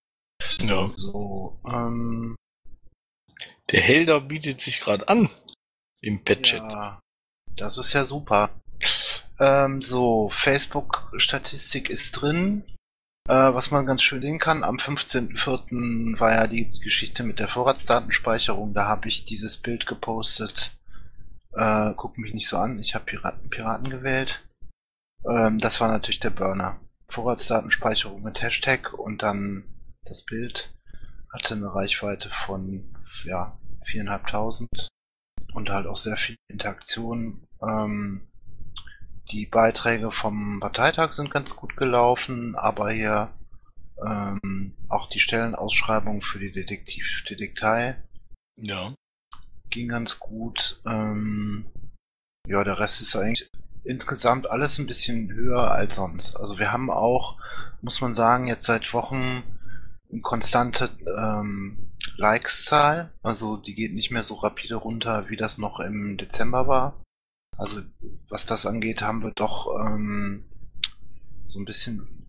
Ja. 0.60 0.86
So, 0.88 1.58
ähm, 1.66 2.36
Der 3.72 3.82
Helder 3.82 4.20
bietet 4.20 4.60
sich 4.60 4.82
gerade 4.82 5.08
an. 5.08 5.30
Im 6.02 6.22
Patchet. 6.22 6.64
Ja, 6.70 7.00
das 7.56 7.78
ist 7.78 7.94
ja 7.94 8.04
super. 8.04 8.50
Ähm, 9.40 9.82
so, 9.82 10.30
Facebook-Statistik 10.34 11.90
ist 11.90 12.12
drin. 12.12 12.66
Äh, 13.28 13.54
was 13.54 13.72
man 13.72 13.86
ganz 13.86 14.02
schön 14.02 14.22
sehen 14.22 14.40
kann, 14.40 14.64
am 14.64 14.78
15.04. 14.78 16.20
war 16.20 16.32
ja 16.32 16.48
die 16.48 16.70
Geschichte 16.70 17.24
mit 17.24 17.40
der 17.40 17.48
Vorratsdatenspeicherung. 17.48 18.74
Da 18.74 18.88
habe 18.88 19.08
ich 19.08 19.26
dieses 19.26 19.58
Bild 19.58 19.86
gepostet. 19.86 20.78
Äh, 21.54 21.94
guck 21.98 22.18
mich 22.18 22.34
nicht 22.34 22.48
so 22.48 22.58
an, 22.58 22.80
ich 22.80 22.96
habe 22.96 23.06
Piraten, 23.06 23.50
Piraten 23.50 23.90
gewählt. 23.90 24.48
Ähm, 25.30 25.60
das 25.60 25.80
war 25.82 25.90
natürlich 25.90 26.20
der 26.20 26.30
Burner. 26.32 26.80
Vorratsdatenspeicherung 27.08 28.22
mit 28.24 28.42
Hashtag 28.42 28.94
und 28.94 29.22
dann 29.22 29.66
das 30.06 30.24
Bild 30.24 30.74
hatte 31.32 31.56
eine 31.56 31.74
Reichweite 31.74 32.30
von 32.30 32.96
ja, 33.26 33.58
4.500 33.86 34.88
und 35.54 35.70
halt 35.70 35.88
auch 35.88 35.98
sehr 35.98 36.18
viel 36.18 36.36
Interaktion. 36.48 37.46
Ähm, 37.62 38.31
die 39.32 39.46
Beiträge 39.46 40.12
vom 40.12 40.60
Parteitag 40.60 41.14
sind 41.14 41.32
ganz 41.32 41.56
gut 41.56 41.78
gelaufen, 41.78 42.56
aber 42.56 42.92
hier 42.92 43.30
ähm, 44.06 44.74
auch 44.90 45.08
die 45.08 45.20
Stellenausschreibung 45.20 46.22
für 46.22 46.40
die 46.40 46.52
Detektiv 46.52 47.24
Detektei 47.30 47.96
Ja. 48.58 48.94
ging 49.70 49.88
ganz 49.88 50.20
gut. 50.20 50.82
Ähm, 50.86 51.66
ja, 52.48 52.64
der 52.64 52.80
Rest 52.80 53.02
ist 53.02 53.16
eigentlich 53.16 53.50
insgesamt 53.84 54.50
alles 54.50 54.78
ein 54.78 54.88
bisschen 54.88 55.32
höher 55.32 55.72
als 55.72 55.96
sonst. 55.96 56.36
Also 56.36 56.60
wir 56.60 56.72
haben 56.72 56.90
auch, 56.90 57.38
muss 57.82 58.02
man 58.02 58.14
sagen, 58.14 58.48
jetzt 58.48 58.66
seit 58.66 58.94
Wochen 58.94 59.44
eine 60.12 60.22
konstante 60.22 60.90
ähm, 61.18 61.92
Likes-Zahl. 62.18 63.12
Also 63.24 63.58
die 63.58 63.76
geht 63.76 63.94
nicht 63.94 64.12
mehr 64.12 64.24
so 64.24 64.36
rapide 64.36 64.76
runter, 64.76 65.30
wie 65.30 65.38
das 65.38 65.58
noch 65.58 65.80
im 65.80 66.18
Dezember 66.18 66.68
war. 66.68 67.02
Also 67.58 67.82
was 68.30 68.46
das 68.46 68.66
angeht, 68.66 69.02
haben 69.02 69.22
wir 69.24 69.32
doch 69.32 69.68
ähm, 69.80 70.46
so 71.48 71.60
ein 71.60 71.66
bisschen, 71.66 72.26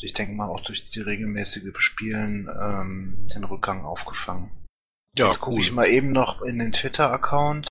ich 0.00 0.12
denke 0.12 0.34
mal 0.34 0.48
auch 0.48 0.60
durch 0.60 0.82
die 0.90 1.00
regelmäßige 1.00 1.72
Bespielen, 1.72 2.48
ähm, 2.60 3.26
den 3.34 3.44
Rückgang 3.44 3.84
aufgefangen. 3.84 4.50
Ja, 5.16 5.26
Jetzt 5.28 5.40
gucke 5.40 5.62
ich 5.62 5.72
mal 5.72 5.86
eben 5.86 6.12
noch 6.12 6.42
in 6.42 6.58
den 6.58 6.72
Twitter-Account, 6.72 7.68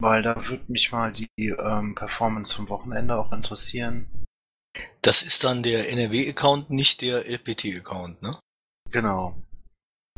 weil 0.00 0.22
da 0.22 0.48
würde 0.48 0.64
mich 0.72 0.90
mal 0.90 1.12
die 1.12 1.28
ähm, 1.38 1.94
Performance 1.94 2.56
vom 2.56 2.68
Wochenende 2.68 3.16
auch 3.16 3.32
interessieren. 3.32 4.08
Das 5.02 5.22
ist 5.22 5.44
dann 5.44 5.62
der 5.62 5.90
NRW-Account, 5.92 6.70
nicht 6.70 7.02
der 7.02 7.26
LPT-Account, 7.28 8.22
ne? 8.22 8.38
Genau. 8.90 9.40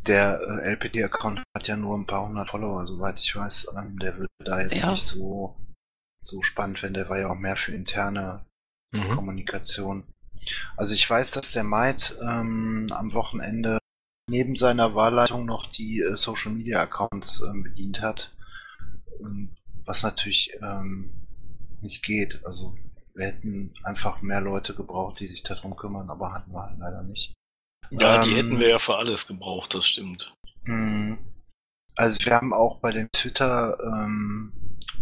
Der 0.07 0.41
äh, 0.41 0.71
LPD-Account 0.73 1.43
hat 1.55 1.69
ja 1.69 1.77
nur 1.77 1.99
ein 1.99 2.07
paar 2.07 2.27
hundert 2.27 2.49
Follower, 2.51 2.87
soweit 2.87 3.19
ich 3.21 3.35
weiß. 3.37 3.67
Ähm, 3.77 3.99
der 3.99 4.17
würde 4.17 4.29
da 4.39 4.61
jetzt 4.63 4.83
Ja. 4.83 4.93
nicht 4.93 5.03
so, 5.03 5.57
so 6.31 6.43
spannend 6.43 6.83
werden. 6.83 6.95
Der 6.95 7.09
war 7.09 7.19
ja 7.19 7.31
auch 7.31 7.39
mehr 7.39 7.57
für 7.57 7.73
interne 7.73 8.45
Mhm. 8.93 9.15
Kommunikation. 9.15 10.05
Also 10.77 10.95
ich 10.95 11.09
weiß, 11.09 11.31
dass 11.33 11.53
der 11.53 11.65
Maid 11.65 12.17
ähm, 12.23 12.87
am 12.91 13.13
Wochenende 13.13 13.79
neben 14.29 14.57
seiner 14.57 14.95
Wahlleitung 14.95 15.45
noch 15.45 15.67
die 15.67 16.01
äh, 16.01 16.17
Social 16.17 16.53
Media 16.53 16.81
Accounts 16.81 17.43
ähm, 17.43 17.63
bedient 17.63 18.01
hat. 18.01 18.35
Ähm, 19.21 19.57
was 19.85 20.03
natürlich 20.03 20.53
ähm, 20.63 21.13
nicht 21.81 22.03
geht. 22.05 22.45
Also 22.45 22.77
wir 23.15 23.27
hätten 23.27 23.75
einfach 23.83 24.23
mehr 24.23 24.41
Leute 24.41 24.75
gebraucht, 24.75 25.21
die 25.21 25.27
sich 25.27 25.43
darum 25.43 25.77
kümmern, 25.77 26.11
aber 26.11 26.33
hatten 26.33 26.53
wir 26.53 26.63
halt 26.63 26.79
leider 26.79 27.03
nicht. 27.03 27.33
Ja, 27.91 28.23
die 28.25 28.31
Ähm, 28.31 28.37
hätten 28.37 28.59
wir 28.61 28.69
ja 28.69 28.79
für 28.79 28.97
alles 28.97 29.27
gebraucht, 29.27 29.75
das 29.75 29.87
stimmt. 29.87 30.35
Mhm. 30.65 31.19
Also 32.01 32.19
wir 32.25 32.35
haben 32.35 32.55
auch 32.55 32.79
bei 32.79 32.93
den 32.93 33.13
Twitter 33.13 33.79
ähm, 33.79 34.55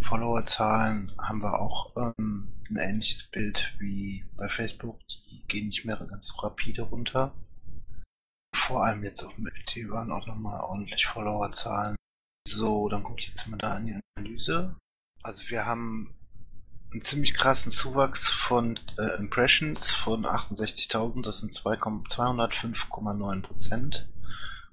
Followerzahlen 0.03 1.12
haben 1.16 1.40
wir 1.40 1.61
auch 1.61 1.96
ähm, 1.96 2.53
ein 2.68 2.76
ähnliches 2.76 3.22
Bild 3.22 3.72
wie 3.78 4.24
bei 4.36 4.49
Facebook. 4.49 4.99
Die 5.30 5.44
gehen 5.46 5.68
nicht 5.68 5.84
mehr 5.84 5.96
ganz 5.96 6.26
so 6.26 6.40
rapide 6.40 6.82
runter. 6.82 7.32
Vor 8.53 8.84
allem 8.84 9.05
jetzt 9.05 9.22
auf 9.22 9.38
MLT 9.38 9.88
waren 9.90 10.11
auch 10.11 10.26
nochmal 10.26 10.61
ordentlich 10.61 11.07
Followerzahlen. 11.07 11.94
So, 12.49 12.88
dann 12.88 13.05
gucke 13.05 13.20
ich 13.20 13.28
jetzt 13.28 13.46
mal 13.46 13.59
da 13.59 13.76
in 13.76 13.86
die 13.86 14.01
Analyse. 14.16 14.74
Also 15.22 15.49
wir 15.51 15.66
haben 15.66 16.16
einen 16.90 17.03
ziemlich 17.03 17.34
krassen 17.34 17.70
Zuwachs 17.70 18.28
von 18.28 18.76
äh, 18.99 19.16
Impressions 19.18 19.92
von 19.92 20.26
68.000, 20.26 21.22
das 21.22 21.38
sind 21.38 21.55
2, 21.55 21.74
205,9 21.74 23.42
Prozent. 23.42 24.09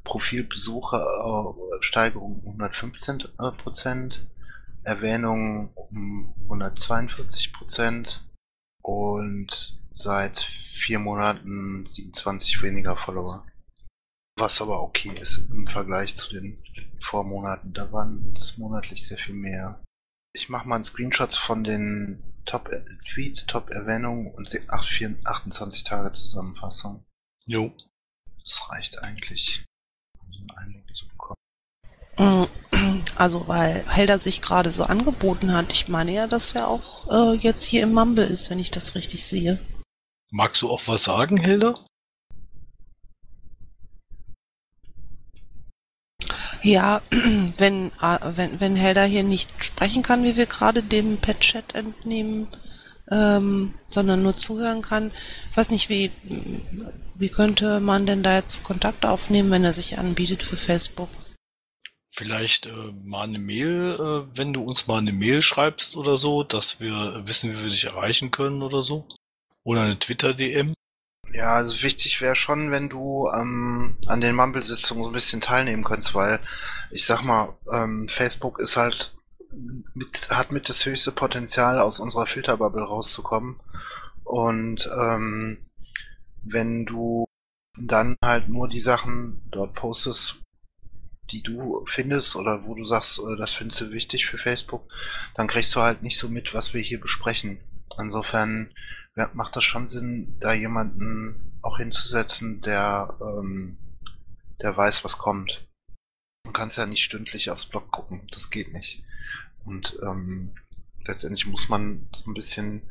Profilbesucher 0.05 1.03
äh, 1.03 1.83
Steigerung 1.83 2.39
um 2.39 2.51
115 2.61 3.19
äh, 3.39 3.51
Prozent, 3.51 4.25
Erwähnungen 4.83 5.71
um 5.75 6.33
142 6.43 7.51
Prozent 7.51 8.23
und 8.81 9.77
seit 9.91 10.39
vier 10.39 10.99
Monaten 10.99 11.85
27 11.85 12.61
weniger 12.61 12.95
Follower. 12.95 13.45
Was 14.37 14.61
aber 14.61 14.81
okay 14.83 15.11
ist 15.21 15.49
im 15.49 15.65
Vergleich 15.67 16.15
zu 16.15 16.29
den 16.33 16.61
Vormonaten. 17.01 17.73
Da 17.73 17.91
waren 17.91 18.33
es 18.35 18.57
monatlich 18.57 19.07
sehr 19.07 19.17
viel 19.17 19.35
mehr. 19.35 19.81
Ich 20.35 20.49
mache 20.49 20.67
mal 20.67 20.75
einen 20.75 20.83
Screenshot 20.83 21.33
von 21.33 21.63
den 21.63 22.21
Top-Tweets, 22.45 23.45
Top-Erwähnungen 23.47 24.33
und 24.33 24.49
se- 24.49 24.65
ach, 24.67 24.83
vier- 24.83 25.15
28 25.23 25.83
Tage 25.85 26.11
Zusammenfassung. 26.13 27.05
Jo. 27.45 27.71
Das 28.41 28.69
reicht 28.69 29.01
eigentlich, 29.03 29.63
einen 30.51 30.75
Eindruck 30.75 30.95
zu 30.95 31.07
bekommen. 31.07 31.37
Mm, 32.17 32.45
Also, 33.15 33.47
weil 33.47 33.85
Helder 33.87 34.19
sich 34.19 34.41
gerade 34.41 34.71
so 34.71 34.83
angeboten 34.83 35.53
hat. 35.53 35.71
Ich 35.71 35.87
meine 35.87 36.11
ja, 36.11 36.27
dass 36.27 36.53
er 36.53 36.67
auch 36.67 37.09
äh, 37.11 37.35
jetzt 37.37 37.63
hier 37.63 37.83
im 37.83 37.93
Mumble 37.93 38.25
ist, 38.25 38.49
wenn 38.49 38.59
ich 38.59 38.71
das 38.71 38.95
richtig 38.95 39.25
sehe. 39.25 39.59
Magst 40.31 40.61
du 40.61 40.69
auch 40.69 40.81
was 40.87 41.03
sagen, 41.03 41.37
Hilda? 41.37 41.75
Ja, 46.61 47.01
wenn, 47.57 47.91
äh, 48.01 48.17
wenn, 48.35 48.59
wenn 48.59 48.75
Helda 48.75 49.03
hier 49.03 49.23
nicht 49.23 49.63
sprechen 49.63 50.03
kann, 50.03 50.23
wie 50.23 50.35
wir 50.35 50.45
gerade 50.45 50.83
dem 50.83 51.17
Pet-Chat 51.17 51.75
entnehmen, 51.75 52.47
ähm, 53.11 53.73
sondern 53.87 54.23
nur 54.23 54.35
zuhören 54.35 54.81
kann, 54.81 55.11
ich 55.51 55.57
weiß 55.57 55.71
nicht, 55.71 55.89
wie, 55.89 56.11
wie 57.15 57.29
könnte 57.29 57.79
man 57.79 58.05
denn 58.05 58.23
da 58.23 58.35
jetzt 58.35 58.63
Kontakt 58.63 59.05
aufnehmen, 59.05 59.51
wenn 59.51 59.63
er 59.63 59.73
sich 59.73 59.97
anbietet 59.97 60.43
für 60.43 60.57
Facebook? 60.57 61.09
Vielleicht 62.11 62.67
äh, 62.67 62.93
mal 63.03 63.23
eine 63.23 63.39
Mail, 63.39 63.97
äh, 63.99 64.37
wenn 64.37 64.53
du 64.53 64.63
uns 64.63 64.87
mal 64.87 64.99
eine 64.99 65.11
Mail 65.11 65.41
schreibst 65.41 65.97
oder 65.97 66.15
so, 66.15 66.43
dass 66.43 66.79
wir 66.79 67.23
wissen, 67.25 67.51
wie 67.51 67.63
wir 67.63 67.69
dich 67.69 67.83
erreichen 67.83 68.31
können 68.31 68.61
oder 68.61 68.83
so. 68.83 69.05
Oder 69.63 69.81
eine 69.81 69.99
Twitter-DM. 69.99 70.73
Ja, 71.33 71.55
also 71.55 71.83
wichtig 71.83 72.21
wäre 72.21 72.37
schon, 72.37 72.71
wenn 72.71 72.87
du 72.87 73.27
ähm, 73.35 73.97
an 74.07 74.21
den 74.21 74.35
Mumble-Sitzungen 74.35 75.03
so 75.03 75.09
ein 75.09 75.13
bisschen 75.13 75.41
teilnehmen 75.41 75.83
könntest, 75.83 76.15
weil 76.15 76.39
ich 76.91 77.05
sag 77.05 77.23
mal, 77.23 77.57
ähm, 77.73 78.07
Facebook 78.07 78.59
ist 78.59 78.77
halt 78.77 79.17
mit, 79.93 80.29
hat 80.29 80.51
mit 80.51 80.69
das 80.69 80.85
höchste 80.85 81.11
Potenzial, 81.11 81.79
aus 81.79 81.99
unserer 81.99 82.25
Filterbubble 82.25 82.83
rauszukommen. 82.83 83.59
Und 84.23 84.89
ähm, 84.99 85.65
wenn 86.43 86.85
du 86.85 87.25
dann 87.77 88.15
halt 88.23 88.49
nur 88.49 88.67
die 88.67 88.79
Sachen 88.79 89.41
dort 89.51 89.75
postest, 89.75 90.41
die 91.31 91.41
du 91.41 91.83
findest 91.87 92.35
oder 92.35 92.65
wo 92.65 92.75
du 92.75 92.85
sagst, 92.85 93.19
äh, 93.19 93.37
das 93.37 93.53
findest 93.53 93.81
du 93.81 93.91
wichtig 93.91 94.25
für 94.25 94.37
Facebook, 94.37 94.87
dann 95.33 95.47
kriegst 95.47 95.75
du 95.75 95.81
halt 95.81 96.03
nicht 96.03 96.17
so 96.17 96.29
mit, 96.29 96.53
was 96.53 96.73
wir 96.73 96.81
hier 96.81 96.99
besprechen. 96.99 97.59
Insofern 97.99 98.73
macht 99.33 99.55
das 99.55 99.63
schon 99.63 99.87
Sinn, 99.87 100.35
da 100.39 100.53
jemanden 100.53 101.57
auch 101.61 101.77
hinzusetzen, 101.77 102.61
der, 102.61 103.15
ähm, 103.21 103.77
der 104.61 104.75
weiß, 104.75 105.03
was 105.05 105.17
kommt. 105.17 105.65
Du 106.45 106.51
kannst 106.51 106.77
ja 106.77 106.85
nicht 106.85 107.03
stündlich 107.03 107.49
aufs 107.49 107.65
Blog 107.65 107.91
gucken, 107.91 108.27
das 108.31 108.49
geht 108.49 108.71
nicht. 108.71 109.03
Und 109.65 109.97
ähm, 110.03 110.55
letztendlich 111.05 111.47
muss 111.47 111.69
man 111.69 112.07
so 112.13 112.29
ein 112.29 112.33
bisschen 112.33 112.83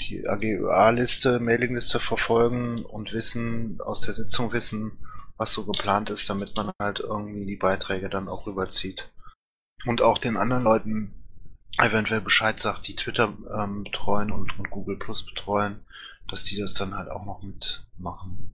die 0.00 0.26
AGÖA-Liste, 0.26 1.38
Mailingliste 1.38 2.00
verfolgen 2.00 2.84
und 2.84 3.12
wissen, 3.12 3.78
aus 3.80 4.00
der 4.00 4.14
Sitzung 4.14 4.52
wissen, 4.52 4.98
was 5.36 5.52
so 5.52 5.64
geplant 5.64 6.10
ist, 6.10 6.28
damit 6.28 6.54
man 6.56 6.72
halt 6.80 7.00
irgendwie 7.00 7.46
die 7.46 7.56
Beiträge 7.56 8.08
dann 8.08 8.28
auch 8.28 8.46
rüberzieht. 8.46 9.10
Und 9.86 10.02
auch 10.02 10.18
den 10.18 10.36
anderen 10.36 10.62
Leuten 10.62 11.14
eventuell 11.78 12.20
Bescheid 12.20 12.58
sagt, 12.60 12.86
die 12.88 12.96
Twitter 12.96 13.34
ähm, 13.58 13.84
betreuen 13.84 14.30
und, 14.30 14.58
und 14.58 14.70
Google 14.70 14.96
Plus 14.96 15.26
betreuen, 15.26 15.84
dass 16.28 16.44
die 16.44 16.56
das 16.56 16.74
dann 16.74 16.96
halt 16.96 17.10
auch 17.10 17.24
noch 17.24 17.42
mitmachen. 17.42 18.52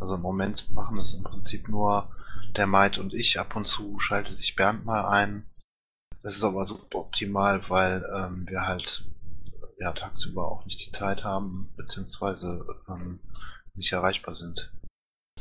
Also 0.00 0.16
im 0.16 0.22
Moment 0.22 0.70
machen 0.72 0.96
das 0.96 1.14
im 1.14 1.22
Prinzip 1.22 1.68
nur 1.68 2.10
der 2.56 2.66
Maid 2.66 2.98
und 2.98 3.14
ich. 3.14 3.38
Ab 3.38 3.56
und 3.56 3.66
zu 3.66 3.98
schaltet 4.00 4.36
sich 4.36 4.56
Bernd 4.56 4.84
mal 4.84 5.06
ein. 5.06 5.48
Das 6.22 6.34
ist 6.34 6.44
aber 6.44 6.64
super 6.64 6.98
optimal, 6.98 7.68
weil 7.68 8.04
ähm, 8.14 8.46
wir 8.48 8.66
halt 8.66 9.04
ja 9.78 9.92
tagsüber 9.92 10.50
auch 10.50 10.64
nicht 10.64 10.84
die 10.84 10.90
Zeit 10.90 11.24
haben, 11.24 11.72
beziehungsweise 11.76 12.66
ähm, 12.88 13.20
nicht 13.74 13.92
erreichbar 13.92 14.34
sind. 14.34 14.72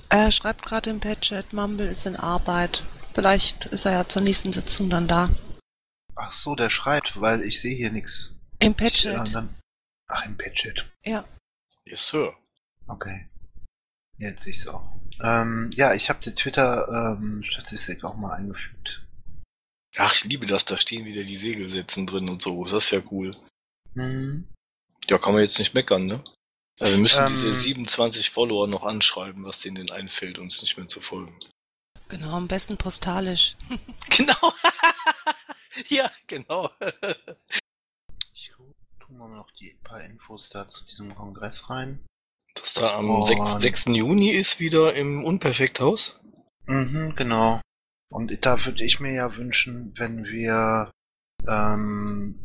Er 0.10 0.32
schreibt 0.32 0.64
gerade 0.64 0.90
im 0.90 1.00
Pet-Chat, 1.00 1.54
Mumble 1.54 1.88
ist 1.88 2.06
in 2.06 2.16
Arbeit. 2.16 2.84
Vielleicht 3.14 3.66
ist 3.66 3.86
er 3.86 3.94
ja 3.94 4.08
zur 4.08 4.22
nächsten 4.22 4.54
Sitzung 4.54 4.90
dann 4.90 5.08
da. 5.08 5.30
Ach 6.16 6.32
so, 6.32 6.56
der 6.56 6.70
schreibt, 6.70 7.20
weil 7.20 7.42
ich 7.42 7.60
sehe 7.60 7.76
hier 7.76 7.92
nichts. 7.92 8.36
Im 8.60 8.76
Ich, 8.80 9.06
äh, 9.06 9.18
ach, 10.08 10.26
im 10.26 10.38
Patchet. 10.38 10.90
Ja. 11.04 11.26
Yes, 11.86 12.08
Sir. 12.08 12.34
Okay. 12.88 13.30
Jetzt 14.18 14.44
sehe 14.44 14.54
ich 14.54 14.60
es 14.60 14.68
auch. 14.68 15.00
Ähm, 15.22 15.72
ja, 15.74 15.94
ich 15.94 16.10
habe 16.10 16.20
die 16.24 16.34
Twitter-Statistik 16.34 18.04
auch 18.04 18.16
mal 18.16 18.34
eingefügt. 18.34 19.04
Ach, 19.98 20.14
ich 20.14 20.26
liebe 20.26 20.46
das, 20.46 20.66
da 20.66 20.78
stehen 20.78 21.06
wieder 21.06 21.24
die 21.24 21.36
Segelsätzen 21.36 22.06
drin 22.06 22.30
und 22.30 22.42
so. 22.42 22.64
Das 22.66 22.86
ist 22.86 22.92
ja 22.92 23.02
cool. 23.12 23.36
Hm. 23.94 24.48
Ja, 25.10 25.18
kann 25.18 25.34
man 25.34 25.42
jetzt 25.42 25.58
nicht 25.58 25.74
meckern, 25.74 26.06
ne? 26.06 26.24
Also 26.80 26.94
wir 26.94 27.02
müssen 27.02 27.26
Ähm. 27.26 27.32
diese 27.32 27.54
27 27.54 28.30
Follower 28.30 28.68
noch 28.68 28.84
anschreiben, 28.84 29.44
was 29.46 29.62
denen 29.62 29.76
denn 29.76 29.92
einfällt, 29.92 30.38
uns 30.38 30.62
nicht 30.62 30.78
mehr 30.78 30.88
zu 30.88 31.02
folgen. 31.02 31.40
Genau, 32.10 32.36
am 32.36 32.48
besten 32.48 32.78
postalisch. 32.78 33.56
Genau. 34.10 34.54
ja, 35.90 36.12
genau. 36.28 36.72
Ich 38.34 38.52
tue 39.00 39.18
mal 39.18 39.28
noch 39.30 39.52
die 39.52 39.76
paar 39.84 40.02
Infos 40.02 40.50
da 40.50 40.68
zu 40.68 40.84
diesem 40.86 41.14
Kongress 41.14 41.70
rein. 41.70 42.06
Dass 42.62 42.74
da 42.74 42.96
am 42.98 43.10
Und- 43.10 43.26
6, 43.26 43.62
6. 43.62 43.86
Juni 43.96 44.32
ist 44.32 44.60
wieder 44.60 44.94
im 44.96 45.24
Unperfekthaus. 45.24 46.20
Mhm, 46.66 47.14
genau. 47.16 47.62
Und 48.10 48.46
da 48.46 48.66
würde 48.66 48.84
ich 48.84 49.00
mir 49.00 49.14
ja 49.14 49.36
wünschen, 49.36 49.94
wenn 49.98 50.26
wir 50.26 50.92
ähm, 51.48 52.40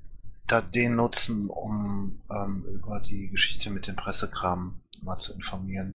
da 0.47 0.61
den 0.61 0.97
nutzen, 0.97 1.49
um 1.49 2.21
ähm, 2.31 2.65
über 2.67 3.01
die 3.01 3.29
Geschichte 3.29 3.71
mit 3.71 3.87
dem 3.87 3.97
Pressekram 3.97 4.81
mal 5.03 5.19
zu 5.19 5.33
informieren. 5.33 5.93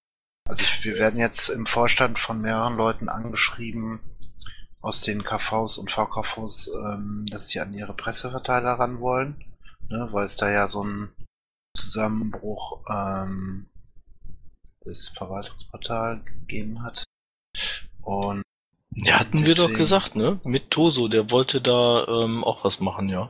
Also 0.48 0.64
ich, 0.64 0.84
wir 0.84 0.96
werden 0.96 1.20
jetzt 1.20 1.50
im 1.50 1.66
Vorstand 1.66 2.20
von 2.20 2.42
mehreren 2.42 2.78
Leuten 2.78 3.10
angeschrieben 3.10 4.00
aus 4.82 5.02
den 5.02 5.22
KVs 5.22 5.78
und 5.78 5.92
VKVs, 5.92 6.70
ähm, 6.86 7.26
dass 7.30 7.50
sie 7.50 7.60
an 7.60 7.74
ihre 7.74 7.94
Presseverteiler 7.94 8.74
ran 8.74 9.00
wollen, 9.02 9.44
ne, 9.90 10.08
weil 10.12 10.26
es 10.26 10.38
da 10.38 10.50
ja 10.50 10.68
so 10.68 10.82
einen 10.82 11.12
Zusammenbruch 11.76 12.82
ähm, 12.90 13.68
des 14.88 15.10
Verwaltungsportals 15.10 16.26
gegeben 16.26 16.82
hat. 16.84 17.04
Und 18.02 18.42
Ja, 18.92 19.20
hatten 19.20 19.46
wir 19.46 19.54
doch 19.56 19.64
Deswegen- 19.66 19.78
gesagt, 19.78 20.16
ne? 20.16 20.40
Mit 20.44 20.72
Toso, 20.72 21.08
der 21.08 21.30
wollte 21.30 21.62
da 21.62 22.06
ähm, 22.08 22.44
auch 22.44 22.64
was 22.64 22.80
machen, 22.80 23.10
ja. 23.10 23.30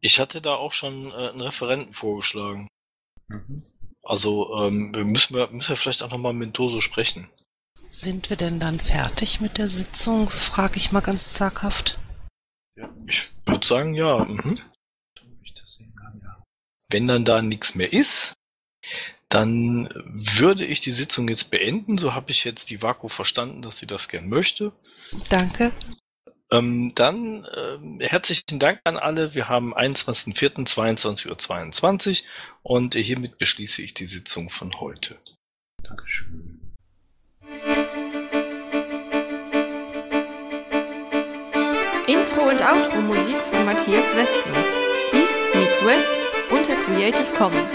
Ich 0.00 0.18
hatte 0.20 0.40
da 0.42 0.54
auch 0.56 0.72
schon 0.72 1.10
äh, 1.10 1.30
einen 1.30 1.40
Referenten 1.40 1.94
vorgeschlagen. 1.94 2.68
Mhm. 3.28 3.62
Also 4.02 4.54
ähm, 4.66 4.94
wir 4.94 5.04
müssen 5.04 5.34
wir 5.34 5.48
müssen 5.48 5.70
wir 5.70 5.76
vielleicht 5.76 6.02
auch 6.02 6.10
nochmal 6.10 6.32
mit 6.32 6.54
Toso 6.54 6.80
sprechen. 6.80 7.28
Sind 7.88 8.30
wir 8.30 8.36
denn 8.36 8.60
dann 8.60 8.78
fertig 8.78 9.40
mit 9.40 9.58
der 9.58 9.68
Sitzung? 9.68 10.28
Frage 10.28 10.76
ich 10.76 10.92
mal 10.92 11.00
ganz 11.00 11.32
zaghaft. 11.32 11.98
Ich 13.06 13.30
würde 13.46 13.66
sagen, 13.66 13.94
ja. 13.94 14.24
Mhm. 14.24 14.58
das 15.54 15.78
ja. 15.78 16.42
Wenn 16.90 17.06
dann 17.08 17.24
da 17.24 17.42
nichts 17.42 17.74
mehr 17.74 17.92
ist, 17.92 18.34
dann 19.28 19.88
würde 19.94 20.64
ich 20.64 20.80
die 20.80 20.92
Sitzung 20.92 21.28
jetzt 21.28 21.50
beenden. 21.50 21.98
So 21.98 22.14
habe 22.14 22.30
ich 22.30 22.44
jetzt 22.44 22.70
die 22.70 22.80
Vaku 22.82 23.08
verstanden, 23.08 23.62
dass 23.62 23.78
sie 23.78 23.86
das 23.86 24.08
gern 24.08 24.28
möchte. 24.28 24.72
Danke. 25.28 25.72
Ähm, 26.52 26.92
dann 26.94 27.44
ähm, 27.56 27.98
herzlichen 28.00 28.60
Dank 28.60 28.80
an 28.84 28.96
alle. 28.96 29.34
Wir 29.34 29.48
haben 29.48 29.74
21.04.22.22 29.74 32.22
Uhr 32.22 32.28
und 32.62 32.94
hiermit 32.94 33.38
beschließe 33.38 33.82
ich 33.82 33.94
die 33.94 34.06
Sitzung 34.06 34.50
von 34.50 34.78
heute. 34.80 35.18
Dankeschön. 35.82 36.60
Intro 42.06 42.42
und 42.48 42.62
Outro 42.62 43.02
Musik 43.02 43.38
von 43.38 43.64
Matthias 43.64 44.14
Westner. 44.14 44.64
East 45.12 45.40
meets 45.54 45.84
West 45.84 46.14
unter 46.52 46.76
Creative 46.76 47.34
Commons. 47.36 47.74